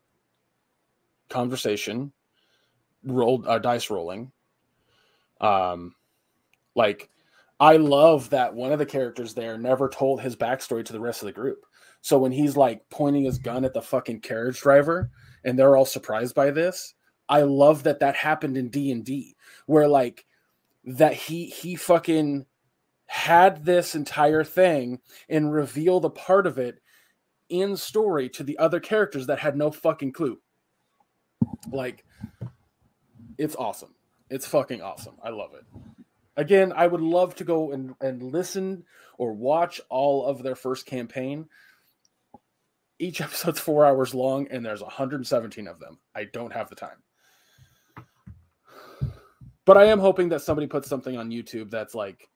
conversation, 1.29 2.11
rolled 3.03 3.47
uh, 3.47 3.59
dice 3.59 3.89
rolling. 3.89 4.31
Um 5.41 5.95
like 6.75 7.09
I 7.59 7.77
love 7.77 8.29
that 8.31 8.53
one 8.53 8.71
of 8.71 8.79
the 8.79 8.85
characters 8.85 9.33
there 9.33 9.57
never 9.57 9.89
told 9.89 10.21
his 10.21 10.35
backstory 10.35 10.85
to 10.85 10.93
the 10.93 10.99
rest 10.99 11.21
of 11.21 11.27
the 11.27 11.31
group. 11.31 11.65
So 12.01 12.17
when 12.19 12.31
he's 12.31 12.55
like 12.55 12.89
pointing 12.89 13.23
his 13.23 13.37
gun 13.37 13.65
at 13.65 13.73
the 13.73 13.81
fucking 13.81 14.21
carriage 14.21 14.61
driver 14.61 15.11
and 15.43 15.57
they're 15.57 15.75
all 15.75 15.85
surprised 15.85 16.35
by 16.35 16.51
this, 16.51 16.93
I 17.29 17.41
love 17.41 17.83
that 17.83 17.99
that 17.99 18.15
happened 18.15 18.57
in 18.57 18.69
D&D 18.69 19.35
where 19.65 19.87
like 19.87 20.25
that 20.85 21.13
he 21.13 21.47
he 21.47 21.75
fucking 21.75 22.45
had 23.07 23.65
this 23.65 23.95
entire 23.95 24.43
thing 24.43 24.99
and 25.29 25.53
revealed 25.53 26.05
a 26.05 26.09
part 26.09 26.47
of 26.47 26.57
it 26.57 26.81
in 27.49 27.77
story 27.77 28.29
to 28.29 28.43
the 28.43 28.57
other 28.57 28.79
characters 28.79 29.27
that 29.27 29.39
had 29.39 29.57
no 29.57 29.71
fucking 29.71 30.13
clue. 30.13 30.39
Like 31.71 32.05
it's 33.37 33.55
awesome. 33.55 33.93
It's 34.29 34.45
fucking 34.45 34.81
awesome. 34.81 35.15
I 35.23 35.29
love 35.29 35.51
it. 35.53 35.63
Again, 36.35 36.73
I 36.75 36.85
would 36.87 37.01
love 37.01 37.35
to 37.35 37.43
go 37.43 37.71
and, 37.71 37.95
and 38.01 38.21
listen 38.21 38.83
or 39.17 39.33
watch 39.33 39.81
all 39.89 40.25
of 40.25 40.43
their 40.43 40.55
first 40.55 40.85
campaign. 40.85 41.47
Each 42.99 43.21
episode's 43.21 43.59
four 43.59 43.85
hours 43.85 44.13
long, 44.13 44.47
and 44.49 44.65
there's 44.65 44.81
117 44.81 45.67
of 45.67 45.79
them. 45.79 45.99
I 46.15 46.25
don't 46.25 46.53
have 46.53 46.69
the 46.69 46.75
time. 46.75 47.03
But 49.65 49.77
I 49.77 49.85
am 49.85 49.99
hoping 49.99 50.29
that 50.29 50.41
somebody 50.41 50.65
puts 50.65 50.87
something 50.87 51.17
on 51.17 51.29
YouTube 51.29 51.69
that's 51.69 51.93
like, 51.93 52.29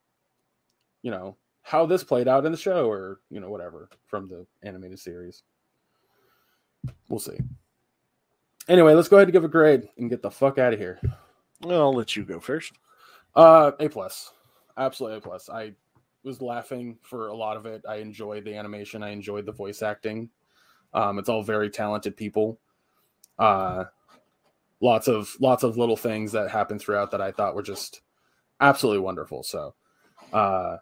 you 1.01 1.11
know, 1.11 1.37
how 1.61 1.85
this 1.85 2.03
played 2.03 2.27
out 2.27 2.45
in 2.45 2.51
the 2.51 2.57
show 2.57 2.89
or, 2.89 3.21
you 3.29 3.39
know, 3.39 3.49
whatever 3.49 3.89
from 4.05 4.27
the 4.27 4.45
animated 4.63 4.99
series. 4.99 5.43
We'll 7.07 7.19
see. 7.19 7.37
Anyway, 8.67 8.93
let's 8.93 9.07
go 9.07 9.17
ahead 9.17 9.27
and 9.27 9.33
give 9.33 9.45
a 9.45 9.49
grade 9.49 9.87
and 9.97 10.09
get 10.09 10.21
the 10.21 10.29
fuck 10.29 10.57
out 10.57 10.73
of 10.73 10.79
here. 10.79 10.99
I'll 11.63 11.93
let 11.93 12.15
you 12.15 12.23
go 12.23 12.39
first. 12.39 12.73
Uh, 13.35 13.71
A 13.79 13.87
plus, 13.87 14.33
absolutely 14.77 15.19
A 15.19 15.21
plus. 15.21 15.49
I 15.49 15.73
was 16.23 16.41
laughing 16.41 16.97
for 17.01 17.27
a 17.27 17.35
lot 17.35 17.57
of 17.57 17.65
it. 17.65 17.81
I 17.87 17.95
enjoyed 17.95 18.45
the 18.45 18.55
animation. 18.55 19.03
I 19.03 19.09
enjoyed 19.09 19.45
the 19.45 19.51
voice 19.51 19.81
acting. 19.81 20.29
Um, 20.93 21.19
it's 21.19 21.29
all 21.29 21.43
very 21.43 21.69
talented 21.69 22.17
people. 22.17 22.59
Uh, 23.39 23.85
lots 24.81 25.07
of 25.07 25.35
lots 25.39 25.63
of 25.63 25.77
little 25.77 25.97
things 25.97 26.31
that 26.33 26.51
happened 26.51 26.81
throughout 26.81 27.11
that 27.11 27.21
I 27.21 27.31
thought 27.31 27.55
were 27.55 27.63
just 27.63 28.01
absolutely 28.59 28.99
wonderful. 28.99 29.43
So, 29.43 29.73
uh, 30.33 30.77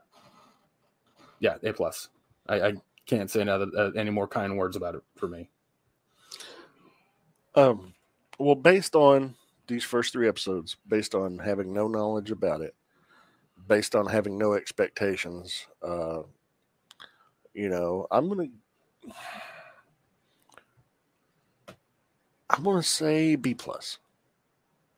yeah, 1.40 1.58
A 1.64 1.74
plus. 1.74 2.10
I, 2.48 2.62
I 2.62 2.74
can't 3.06 3.30
say 3.30 3.42
another, 3.42 3.68
uh, 3.78 3.92
any 3.96 4.10
more 4.10 4.28
kind 4.28 4.58
words 4.58 4.76
about 4.76 4.96
it 4.96 5.02
for 5.16 5.28
me. 5.28 5.50
Um, 7.56 7.94
well, 8.38 8.56
based 8.56 8.96
on 8.96 9.36
these 9.68 9.84
first 9.84 10.14
three 10.14 10.28
episodes, 10.28 10.78
based 10.88 11.16
on 11.16 11.40
having 11.40 11.74
no 11.74 11.88
knowledge 11.88 12.32
about 12.32 12.62
it, 12.62 12.76
based 13.68 13.96
on 13.96 14.06
having 14.08 14.38
no 14.38 14.54
expectations, 14.54 15.68
uh, 15.84 16.22
you 17.54 17.70
know, 17.70 18.08
I'm 18.12 18.30
gonna, 18.30 18.48
I'm 22.50 22.64
gonna 22.64 22.84
say 22.84 23.36
B 23.36 23.54
plus. 23.56 23.98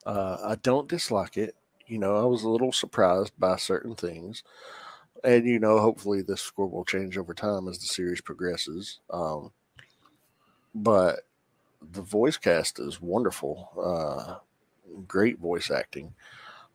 Uh, 0.05 0.37
I 0.43 0.55
don't 0.55 0.87
dislike 0.89 1.37
it. 1.37 1.55
You 1.87 1.99
know, 1.99 2.15
I 2.17 2.23
was 2.25 2.43
a 2.43 2.49
little 2.49 2.71
surprised 2.71 3.33
by 3.37 3.57
certain 3.57 3.95
things, 3.95 4.43
and 5.23 5.45
you 5.47 5.59
know, 5.59 5.79
hopefully 5.79 6.21
this 6.21 6.41
score 6.41 6.67
will 6.67 6.85
change 6.85 7.17
over 7.17 7.33
time 7.33 7.67
as 7.67 7.79
the 7.79 7.87
series 7.87 8.21
progresses. 8.21 8.99
Um, 9.11 9.51
but 10.73 11.21
the 11.93 12.01
voice 12.01 12.37
cast 12.37 12.79
is 12.79 13.01
wonderful. 13.01 13.69
Uh, 13.81 14.37
great 15.07 15.39
voice 15.39 15.71
acting, 15.71 16.13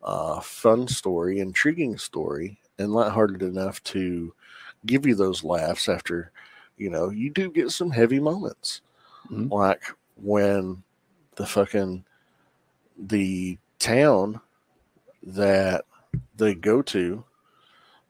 uh, 0.03 0.41
fun 0.41 0.87
story, 0.87 1.39
intriguing 1.39 1.97
story, 1.97 2.59
and 2.79 2.93
lighthearted 2.93 3.43
enough 3.43 3.83
to 3.83 4.33
give 4.85 5.05
you 5.05 5.15
those 5.15 5.43
laughs 5.43 5.89
after, 5.89 6.31
you 6.77 6.89
know, 6.89 7.09
you 7.09 7.29
do 7.31 7.51
get 7.51 7.71
some 7.71 7.91
heavy 7.91 8.19
moments. 8.19 8.81
Mhm. 9.31 9.51
Like 9.51 9.83
when 10.21 10.83
the 11.35 11.45
fucking 11.45 12.03
the 12.97 13.57
town 13.79 14.41
that 15.23 15.85
they 16.35 16.55
go 16.55 16.81
to, 16.81 17.23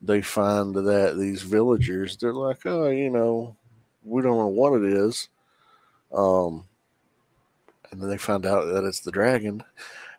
they 0.01 0.21
find 0.21 0.75
that 0.75 1.17
these 1.17 1.41
villagers, 1.41 2.17
they're 2.17 2.33
like, 2.33 2.65
oh, 2.65 2.89
you 2.89 3.09
know, 3.09 3.55
we 4.03 4.21
don't 4.21 4.37
know 4.37 4.47
what 4.47 4.81
it 4.81 4.93
is. 4.93 5.29
Um, 6.13 6.65
and 7.91 8.01
then 8.01 8.09
they 8.09 8.17
find 8.17 8.45
out 8.45 8.65
that 8.65 8.83
it's 8.83 9.01
the 9.01 9.11
dragon. 9.11 9.63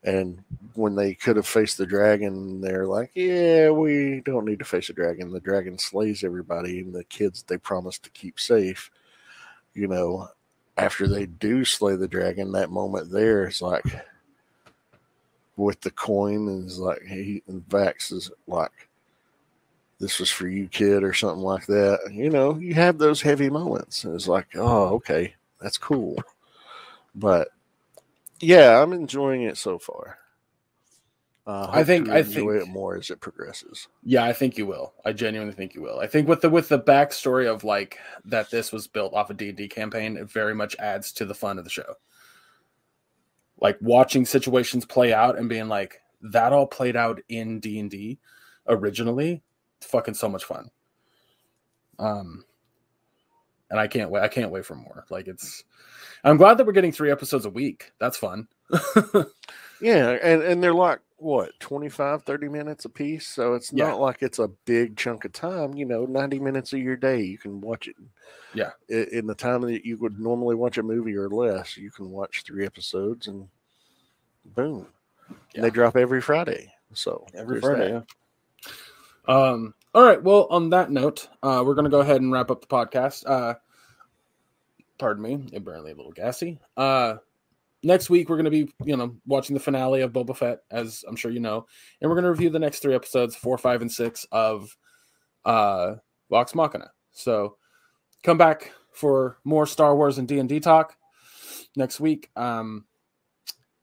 And 0.05 0.43
when 0.75 0.95
they 0.95 1.15
could 1.15 1.37
have 1.37 1.47
faced 1.47 1.79
the 1.79 1.87
dragon, 1.87 2.61
they're 2.61 2.87
like, 2.87 3.11
"Yeah, 3.15 3.71
we 3.71 4.23
don't 4.25 4.45
need 4.45 4.61
to 4.61 4.65
face 4.65 4.89
a 4.91 4.93
dragon. 4.93 5.33
The 5.33 5.41
dragon 5.41 5.77
slays 5.77 6.23
everybody, 6.23 6.81
and 6.81 6.95
the 6.95 7.05
kids 7.05 7.43
they 7.43 7.59
promised 7.59 8.05
to 8.05 8.11
keep 8.11 8.39
safe." 8.39 8.91
You 9.75 9.89
know, 9.89 10.29
after 10.79 11.09
they 11.09 11.27
do 11.27 11.65
slay 11.65 11.97
the 11.97 12.09
dragon, 12.09 12.53
that 12.53 12.71
moment 12.71 13.11
there 13.11 13.49
is 13.49 13.61
like 13.61 13.85
with 15.57 15.81
the 15.81 15.91
coin, 15.91 16.49
and 16.49 16.67
is 16.67 16.79
like 16.79 17.03
he 17.03 17.43
and 17.49 17.69
Vax 17.69 18.13
is 18.13 18.31
like, 18.47 18.89
"This 19.99 20.21
was 20.21 20.31
for 20.31 20.49
you, 20.49 20.69
kid," 20.69 21.03
or 21.03 21.13
something 21.13 21.43
like 21.43 21.67
that. 21.67 22.11
You 22.13 22.31
know, 22.31 22.57
you 22.59 22.75
have 22.75 22.99
those 22.99 23.21
heavy 23.21 23.51
moments. 23.51 24.05
And 24.05 24.15
it's 24.15 24.29
like, 24.29 24.47
"Oh, 24.55 24.95
okay, 24.95 25.35
that's 25.61 25.79
cool," 25.79 26.17
but 27.15 27.49
yeah, 28.41 28.81
I'm 28.81 28.93
enjoying 28.93 29.43
it 29.43 29.57
so 29.57 29.79
far. 29.79 30.19
Uh, 31.49 31.67
I 31.73 31.83
think- 31.83 32.11
I 32.11 32.23
think- 32.23 32.51
it 32.53 32.69
more 32.69 32.97
as 32.99 33.09
it 33.09 33.21
progresses. 33.21 33.89
Yeah, 34.05 34.23
I 34.25 34.35
think 34.35 34.59
you 34.59 34.67
will. 34.67 34.93
I 35.07 35.15
genuinely 35.15 35.55
think 35.55 35.75
you 35.75 35.81
will. 35.81 35.99
I 35.99 36.07
think 36.07 36.29
with 36.29 36.43
the 36.43 36.51
with 36.51 36.69
the 36.69 36.79
backstory 36.79 37.51
of 37.51 37.65
like 37.65 37.99
that 38.27 38.51
this 38.51 38.71
was 38.71 38.87
built 38.87 39.15
off 39.15 39.31
a 39.31 39.35
D&D 39.35 39.67
campaign, 39.69 40.19
it 40.19 40.31
very 40.31 40.55
much 40.55 40.77
adds 40.79 41.11
to 41.13 41.25
the 41.25 41.35
fun 41.35 41.57
of 41.59 41.65
the 41.65 41.71
show. 41.71 41.95
Like 43.61 43.79
watching 43.81 44.27
situations 44.27 44.85
play 44.85 45.15
out 45.15 45.39
and 45.39 45.49
being 45.49 45.69
like 45.69 46.03
that 46.21 46.53
all 46.53 46.67
played 46.67 46.97
out 46.97 47.21
in 47.31 47.61
D&D 47.61 48.19
originally, 48.69 49.43
fucking 49.81 50.15
so 50.15 50.29
much 50.29 50.45
fun. 50.45 50.71
Um 51.99 52.45
and 53.71 53.81
I 53.81 53.87
can't 53.89 54.11
wait 54.11 54.23
I 54.23 54.29
can't 54.29 54.51
wait 54.51 54.67
for 54.67 54.75
more. 54.75 55.07
Like 55.09 55.29
it's 55.29 55.65
I'm 56.25 56.37
glad 56.37 56.59
that 56.59 56.67
we're 56.67 56.73
getting 56.73 56.93
3 56.93 57.11
episodes 57.11 57.47
a 57.47 57.51
week. 57.51 57.91
That's 57.99 58.19
fun. 58.19 58.49
Yeah, 59.81 60.11
and, 60.21 60.43
and 60.43 60.61
they're 60.63 60.75
like 60.75 60.99
what 61.19 61.59
25, 61.61 62.23
30 62.23 62.49
minutes 62.49 62.85
a 62.85 62.89
piece, 62.89 63.27
so 63.27 63.55
it's 63.55 63.73
Yeah. 63.73 63.89
not 63.89 64.01
like 64.01 64.23
it's 64.23 64.39
a 64.39 64.49
big 64.49 64.97
chunk 64.97 65.25
of 65.25 65.33
time. 65.33 65.75
You 65.75 65.85
know, 65.85 66.07
ninety 66.07 66.39
minutes 66.39 66.73
of 66.73 66.79
your 66.81 66.97
day, 66.97 67.23
you 67.23 67.39
can 67.39 67.61
watch 67.61 67.89
it. 67.89 67.97
Yeah. 68.55 68.71
in, 68.89 69.05
in 69.13 69.27
the 69.27 69.35
time 69.35 69.61
that 69.63 69.85
you 69.85 69.99
would 69.99 70.19
normally 70.19 70.55
watch 70.55 70.79
a 70.79 70.83
movie 70.83 71.17
or 71.17 71.29
less, 71.29 71.77
you 71.77 71.91
can 71.91 72.11
watch 72.11 72.45
three 72.47 72.65
episodes 72.65 73.27
and 73.29 73.49
boom, 74.55 74.87
Yeah. 75.55 75.63
they 75.63 75.71
drop 75.71 75.97
every 75.97 76.23
Friday. 76.23 76.73
So 76.95 77.27
Every 77.35 77.61
Friday, 77.61 77.93
that. 77.93 78.07
yeah. 79.27 79.35
Um, 79.35 79.75
all 79.95 80.03
right. 80.03 80.23
Well, 80.23 80.47
on 80.51 80.71
that 80.71 80.91
note, 80.91 81.29
uh, 81.43 81.63
we're 81.67 81.75
gonna 81.75 81.91
go 81.91 82.01
ahead 82.01 82.21
and 82.23 82.33
wrap 82.33 82.51
up 82.51 82.63
the 82.63 82.67
podcast. 82.67 83.25
Uh, 83.29 83.55
pardon 84.99 85.23
me, 85.23 85.49
apparently 85.55 85.93
a 85.93 85.95
little 85.95 86.13
gassy. 86.13 86.59
Uh, 86.77 87.17
next 87.83 88.11
week 88.11 88.29
we're 88.29 88.37
gonna 88.37 88.51
be, 88.51 88.73
you 88.85 88.97
know, 88.97 89.17
watching 89.27 89.55
the 89.55 89.61
finale 89.61 90.01
of 90.01 90.13
Boba 90.13 90.37
Fett, 90.37 90.61
as 90.71 91.05
I'm 91.09 91.17
sure 91.17 91.31
you 91.31 91.41
know, 91.41 91.67
and 92.01 92.11
we're 92.11 92.17
gonna 92.17 92.31
review 92.31 92.51
the 92.51 92.59
next 92.59 92.81
three 92.81 92.95
episodes, 92.95 93.37
four, 93.37 93.59
five, 93.59 93.83
and 93.83 93.91
six 93.91 94.27
of 94.33 94.77
uh, 95.45 95.95
Vox 96.31 96.55
Machina. 96.55 96.91
So 97.13 97.57
come 98.23 98.39
back 98.39 98.73
for 98.93 99.39
more 99.45 99.67
Star 99.67 99.95
Wars 99.97 100.19
and 100.19 100.27
D 100.27 100.39
and 100.39 100.49
D 100.49 100.61
talk 100.61 100.97
next 101.77 102.01
week. 102.01 102.31
Um, 102.37 102.85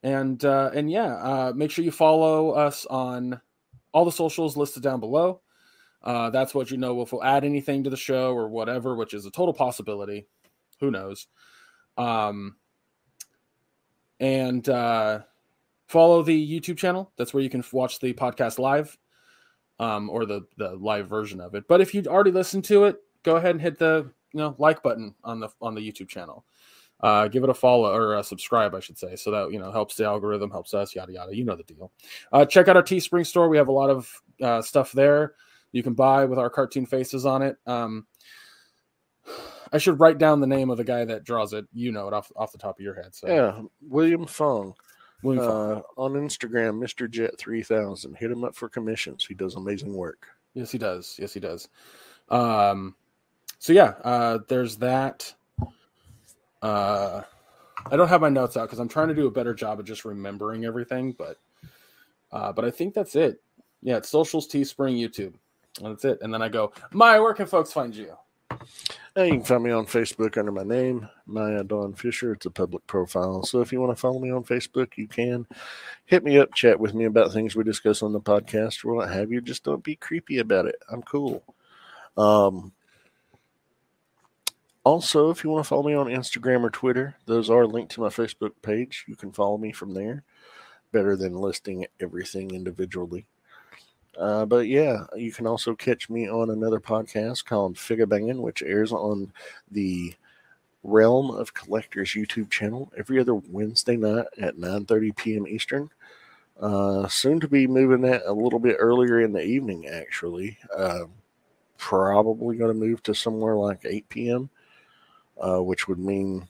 and 0.03 0.43
uh, 0.45 0.71
and 0.73 0.91
yeah, 0.91 1.15
uh, 1.15 1.53
make 1.55 1.71
sure 1.71 1.83
you 1.83 1.91
follow 1.91 2.51
us 2.51 2.85
on 2.85 3.41
all 3.91 4.05
the 4.05 4.11
socials 4.11 4.55
listed 4.57 4.83
down 4.83 4.99
below. 4.99 5.41
Uh, 6.03 6.29
that's 6.29 6.53
what 6.53 6.69
you 6.69 6.77
know 6.77 7.01
if 7.01 7.11
we'll 7.11 7.23
add 7.23 7.43
anything 7.43 7.83
to 7.83 7.89
the 7.89 7.97
show 7.97 8.33
or 8.33 8.47
whatever, 8.47 8.95
which 8.95 9.13
is 9.15 9.25
a 9.25 9.31
total 9.31 9.53
possibility. 9.53 10.27
Who 10.79 10.91
knows? 10.91 11.27
Um, 11.97 12.57
and 14.19 14.67
uh, 14.69 15.19
follow 15.87 16.23
the 16.23 16.59
YouTube 16.59 16.77
channel. 16.77 17.11
That's 17.17 17.33
where 17.33 17.43
you 17.43 17.49
can 17.49 17.63
watch 17.71 17.99
the 17.99 18.13
podcast 18.13 18.59
live, 18.59 18.97
um, 19.79 20.09
or 20.09 20.25
the 20.25 20.41
the 20.57 20.75
live 20.75 21.07
version 21.07 21.39
of 21.41 21.55
it. 21.55 21.67
But 21.67 21.81
if 21.81 21.93
you'd 21.93 22.07
already 22.07 22.31
listened 22.31 22.63
to 22.65 22.85
it, 22.85 22.97
go 23.23 23.35
ahead 23.35 23.51
and 23.51 23.61
hit 23.61 23.77
the 23.77 24.11
you 24.33 24.39
know 24.39 24.55
like 24.57 24.83
button 24.83 25.15
on 25.23 25.39
the 25.39 25.49
on 25.61 25.75
the 25.75 25.81
YouTube 25.81 26.09
channel. 26.09 26.45
uh, 27.01 27.27
give 27.27 27.43
it 27.43 27.49
a 27.49 27.53
follow 27.53 27.93
or 27.93 28.15
a 28.15 28.23
subscribe, 28.23 28.73
I 28.73 28.79
should 28.79 28.97
say, 28.97 29.15
so 29.15 29.31
that 29.31 29.51
you 29.51 29.59
know 29.59 29.71
helps 29.71 29.95
the 29.95 30.05
algorithm, 30.05 30.51
helps 30.51 30.73
us, 30.73 30.95
yada 30.95 31.11
yada. 31.11 31.35
You 31.35 31.43
know 31.43 31.55
the 31.55 31.63
deal. 31.63 31.91
Uh, 32.31 32.45
check 32.45 32.67
out 32.67 32.77
our 32.77 32.83
Teespring 32.83 33.25
store. 33.25 33.49
We 33.49 33.57
have 33.57 33.67
a 33.67 33.73
lot 33.73 33.89
of 33.89 34.21
uh, 34.41 34.61
stuff 34.61 34.91
there 34.91 35.35
you 35.71 35.83
can 35.83 35.93
buy 35.93 36.23
with 36.23 36.39
our 36.39 36.49
cartoon 36.49 36.85
faces 36.85 37.25
on 37.25 37.41
it. 37.41 37.57
Um, 37.67 38.07
I 39.73 39.77
should 39.77 39.99
write 39.99 40.17
down 40.17 40.39
the 40.39 40.47
name 40.47 40.69
of 40.69 40.77
the 40.77 40.83
guy 40.83 41.05
that 41.05 41.23
draws 41.23 41.53
it. 41.53 41.65
You 41.73 41.91
know 41.91 42.07
it 42.07 42.13
off 42.13 42.31
off 42.35 42.51
the 42.51 42.57
top 42.57 42.79
of 42.79 42.83
your 42.83 42.95
head. 42.95 43.13
So 43.13 43.27
Yeah, 43.27 43.61
William 43.81 44.25
Fung 44.25 44.73
William 45.23 45.43
uh, 45.43 45.81
on 45.97 46.13
Instagram, 46.13 46.79
Mr. 46.79 47.09
Jet 47.09 47.37
three 47.37 47.63
thousand. 47.63 48.15
Hit 48.15 48.31
him 48.31 48.43
up 48.43 48.55
for 48.55 48.69
commissions. 48.69 49.25
He 49.25 49.33
does 49.33 49.55
amazing 49.55 49.93
work. 49.93 50.27
Yes, 50.53 50.71
he 50.71 50.77
does. 50.77 51.17
Yes, 51.19 51.33
he 51.33 51.39
does. 51.39 51.69
Um, 52.29 52.95
so 53.59 53.73
yeah, 53.73 53.93
uh, 54.03 54.39
there's 54.47 54.77
that. 54.77 55.33
Uh, 56.61 57.21
I 57.91 57.95
don't 57.95 58.07
have 58.07 58.21
my 58.21 58.29
notes 58.29 58.57
out 58.57 58.63
because 58.63 58.79
I'm 58.79 58.87
trying 58.87 59.09
to 59.09 59.15
do 59.15 59.27
a 59.27 59.31
better 59.31 59.53
job 59.53 59.79
of 59.79 59.85
just 59.85 60.05
remembering 60.05 60.65
everything, 60.65 61.11
but 61.11 61.37
uh, 62.31 62.51
but 62.51 62.65
I 62.65 62.71
think 62.71 62.93
that's 62.93 63.15
it. 63.15 63.41
Yeah, 63.81 63.97
it's 63.97 64.09
socials, 64.09 64.47
Teespring, 64.47 64.99
YouTube. 64.99 65.33
And 65.79 65.93
that's 65.93 66.05
it. 66.05 66.19
And 66.21 66.33
then 66.33 66.41
I 66.41 66.49
go, 66.49 66.73
Maya, 66.91 67.21
where 67.21 67.33
can 67.33 67.45
folks 67.45 67.71
find 67.71 67.95
you? 67.95 68.15
You 69.17 69.29
can 69.29 69.43
find 69.43 69.63
me 69.63 69.71
on 69.71 69.85
Facebook 69.85 70.37
under 70.37 70.51
my 70.51 70.63
name, 70.63 71.07
Maya 71.25 71.63
Dawn 71.63 71.93
Fisher. 71.93 72.33
It's 72.33 72.45
a 72.45 72.51
public 72.51 72.85
profile. 72.85 73.43
So 73.43 73.61
if 73.61 73.71
you 73.71 73.79
want 73.79 73.95
to 73.95 73.99
follow 73.99 74.19
me 74.19 74.29
on 74.29 74.43
Facebook, 74.43 74.97
you 74.97 75.07
can. 75.07 75.47
Hit 76.05 76.23
me 76.23 76.37
up, 76.37 76.53
chat 76.53 76.79
with 76.79 76.93
me 76.93 77.05
about 77.05 77.31
things 77.31 77.55
we 77.55 77.63
discuss 77.63 78.03
on 78.03 78.11
the 78.11 78.19
podcast 78.19 78.83
or 78.83 78.95
what 78.95 79.09
have 79.09 79.31
you. 79.31 79.39
Just 79.39 79.63
don't 79.63 79.83
be 79.83 79.95
creepy 79.95 80.39
about 80.39 80.65
it. 80.65 80.75
I'm 80.91 81.01
cool. 81.01 81.43
Um, 82.17 82.73
also, 84.83 85.29
if 85.29 85.43
you 85.43 85.49
want 85.49 85.63
to 85.63 85.67
follow 85.67 85.83
me 85.83 85.93
on 85.93 86.07
Instagram 86.07 86.63
or 86.63 86.69
Twitter, 86.69 87.15
those 87.25 87.49
are 87.49 87.65
linked 87.65 87.93
to 87.93 88.01
my 88.01 88.09
Facebook 88.09 88.51
page. 88.61 89.05
You 89.07 89.15
can 89.15 89.31
follow 89.31 89.57
me 89.57 89.71
from 89.71 89.93
there. 89.93 90.23
Better 90.91 91.15
than 91.15 91.33
listing 91.33 91.87
everything 91.99 92.51
individually. 92.51 93.25
Uh, 94.17 94.45
but 94.45 94.67
yeah, 94.67 95.05
you 95.15 95.31
can 95.31 95.45
also 95.45 95.75
catch 95.75 96.09
me 96.09 96.29
on 96.29 96.49
another 96.49 96.79
podcast 96.79 97.45
called 97.45 97.77
Figure 97.77 98.05
which 98.05 98.63
airs 98.63 98.91
on 98.91 99.31
the 99.71 100.13
Realm 100.83 101.31
of 101.31 101.53
Collectors 101.53 102.11
YouTube 102.11 102.49
channel 102.49 102.91
every 102.95 103.19
other 103.19 103.35
Wednesday 103.35 103.97
night 103.97 104.27
at 104.39 104.57
9:30 104.57 105.15
p.m. 105.15 105.47
Eastern. 105.47 105.89
Uh, 106.59 107.07
soon 107.07 107.39
to 107.41 107.47
be 107.49 107.67
moving 107.67 108.01
that 108.01 108.21
a 108.25 108.31
little 108.31 108.59
bit 108.59 108.77
earlier 108.79 109.19
in 109.19 109.33
the 109.33 109.43
evening, 109.43 109.87
actually. 109.87 110.57
Uh, 110.75 111.05
probably 111.77 112.55
going 112.55 112.71
to 112.71 112.79
move 112.79 113.03
to 113.03 113.13
somewhere 113.13 113.55
like 113.55 113.81
8 113.83 114.07
p.m., 114.07 114.49
uh, 115.37 115.61
which 115.61 115.89
would 115.89 115.99
mean 115.99 116.47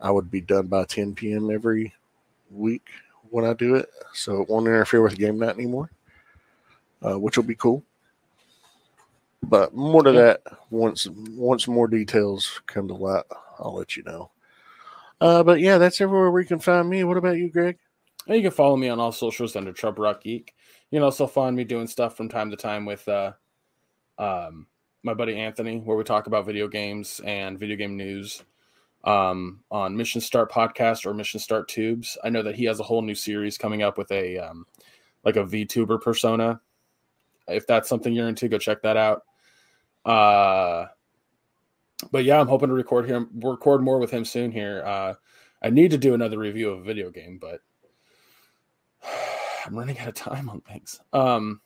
I 0.00 0.10
would 0.10 0.30
be 0.30 0.40
done 0.40 0.66
by 0.66 0.84
10 0.84 1.14
p.m. 1.14 1.50
every 1.50 1.94
week 2.50 2.88
when 3.30 3.44
I 3.44 3.52
do 3.52 3.76
it. 3.76 3.88
So 4.12 4.42
it 4.42 4.48
won't 4.48 4.66
interfere 4.66 5.02
with 5.02 5.16
game 5.16 5.38
night 5.38 5.54
anymore 5.54 5.90
uh, 7.04 7.18
which 7.18 7.36
will 7.36 7.44
be 7.44 7.54
cool. 7.54 7.84
But 9.42 9.74
more 9.74 10.02
to 10.02 10.12
that 10.12 10.42
once 10.70 11.08
once 11.08 11.66
more 11.66 11.88
details 11.88 12.60
come 12.66 12.88
to 12.88 12.94
light, 12.94 13.24
I'll 13.58 13.74
let 13.74 13.96
you 13.96 14.02
know. 14.02 14.30
Uh, 15.20 15.42
but 15.42 15.60
yeah, 15.60 15.78
that's 15.78 16.00
everywhere 16.00 16.30
where 16.30 16.42
you 16.42 16.48
can 16.48 16.60
find 16.60 16.88
me. 16.88 17.04
What 17.04 17.16
about 17.16 17.36
you, 17.36 17.48
Greg? 17.50 17.78
You 18.26 18.42
can 18.42 18.50
follow 18.50 18.76
me 18.76 18.88
on 18.88 19.00
all 19.00 19.12
socials 19.12 19.56
under 19.56 19.72
Trub 19.72 19.98
Rock 19.98 20.22
Geek. 20.22 20.54
You 20.90 20.98
can 20.98 21.04
also 21.04 21.26
find 21.26 21.56
me 21.56 21.64
doing 21.64 21.86
stuff 21.86 22.16
from 22.16 22.28
time 22.28 22.50
to 22.50 22.56
time 22.56 22.84
with 22.84 23.06
uh, 23.08 23.32
um, 24.18 24.66
my 25.02 25.14
buddy 25.14 25.36
Anthony, 25.36 25.78
where 25.78 25.96
we 25.96 26.04
talk 26.04 26.26
about 26.26 26.46
video 26.46 26.68
games 26.68 27.20
and 27.24 27.58
video 27.58 27.76
game 27.76 27.96
news 27.96 28.42
um, 29.04 29.60
on 29.70 29.96
Mission 29.96 30.20
Start 30.20 30.50
Podcast 30.50 31.06
or 31.06 31.14
Mission 31.14 31.40
Start 31.40 31.68
Tubes. 31.68 32.18
I 32.22 32.28
know 32.30 32.42
that 32.42 32.54
he 32.54 32.64
has 32.64 32.80
a 32.80 32.84
whole 32.84 33.02
new 33.02 33.14
series 33.14 33.56
coming 33.56 33.82
up 33.82 33.96
with 33.96 34.10
a 34.12 34.38
um, 34.38 34.66
like 35.24 35.36
a 35.36 35.44
VTuber 35.44 36.00
persona. 36.00 36.60
If 37.50 37.66
that's 37.66 37.88
something 37.88 38.12
you're 38.12 38.28
into, 38.28 38.48
go 38.48 38.58
check 38.58 38.82
that 38.82 38.96
out. 38.96 39.22
Uh, 40.04 40.86
but 42.10 42.24
yeah, 42.24 42.40
I'm 42.40 42.48
hoping 42.48 42.68
to 42.68 42.74
record 42.74 43.06
him, 43.06 43.28
record 43.34 43.82
more 43.82 43.98
with 43.98 44.10
him 44.10 44.24
soon. 44.24 44.50
Here, 44.50 44.82
uh, 44.84 45.14
I 45.62 45.70
need 45.70 45.90
to 45.90 45.98
do 45.98 46.14
another 46.14 46.38
review 46.38 46.70
of 46.70 46.80
a 46.80 46.82
video 46.82 47.10
game, 47.10 47.38
but 47.38 47.60
I'm 49.66 49.76
running 49.76 49.98
out 49.98 50.08
of 50.08 50.14
time 50.14 50.48
on 50.48 50.60
things. 50.62 51.00
Um, 51.12 51.60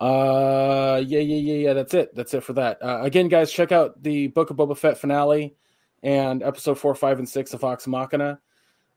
uh, 0.00 1.02
yeah, 1.06 1.20
yeah, 1.20 1.36
yeah, 1.36 1.68
yeah. 1.68 1.72
That's 1.74 1.94
it. 1.94 2.14
That's 2.14 2.34
it 2.34 2.42
for 2.42 2.54
that. 2.54 2.82
Uh, 2.82 3.00
again, 3.02 3.28
guys, 3.28 3.52
check 3.52 3.72
out 3.72 4.02
the 4.02 4.28
Book 4.28 4.50
of 4.50 4.56
Boba 4.56 4.76
Fett 4.76 4.98
finale 4.98 5.54
and 6.02 6.42
episode 6.42 6.78
four, 6.78 6.94
five, 6.94 7.18
and 7.18 7.28
six 7.28 7.54
of 7.54 7.60
Vox 7.60 7.86
Machina. 7.86 8.40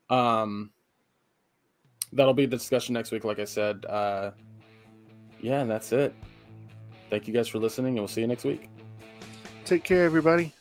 Um, 0.10 0.72
that'll 2.12 2.34
be 2.34 2.46
the 2.46 2.58
discussion 2.58 2.94
next 2.94 3.12
week. 3.12 3.24
Like 3.24 3.40
I 3.40 3.46
said, 3.46 3.86
uh, 3.86 4.32
yeah, 5.46 5.62
and 5.62 5.70
that's 5.70 5.92
it. 5.92 6.16
Thank 7.12 7.28
you 7.28 7.34
guys 7.34 7.48
for 7.48 7.60
listening, 7.60 7.90
and 7.90 8.00
we'll 8.00 8.08
see 8.08 8.22
you 8.22 8.28
next 8.28 8.46
week. 8.46 8.68
Take 9.64 9.84
care, 9.84 10.04
everybody. 10.04 10.54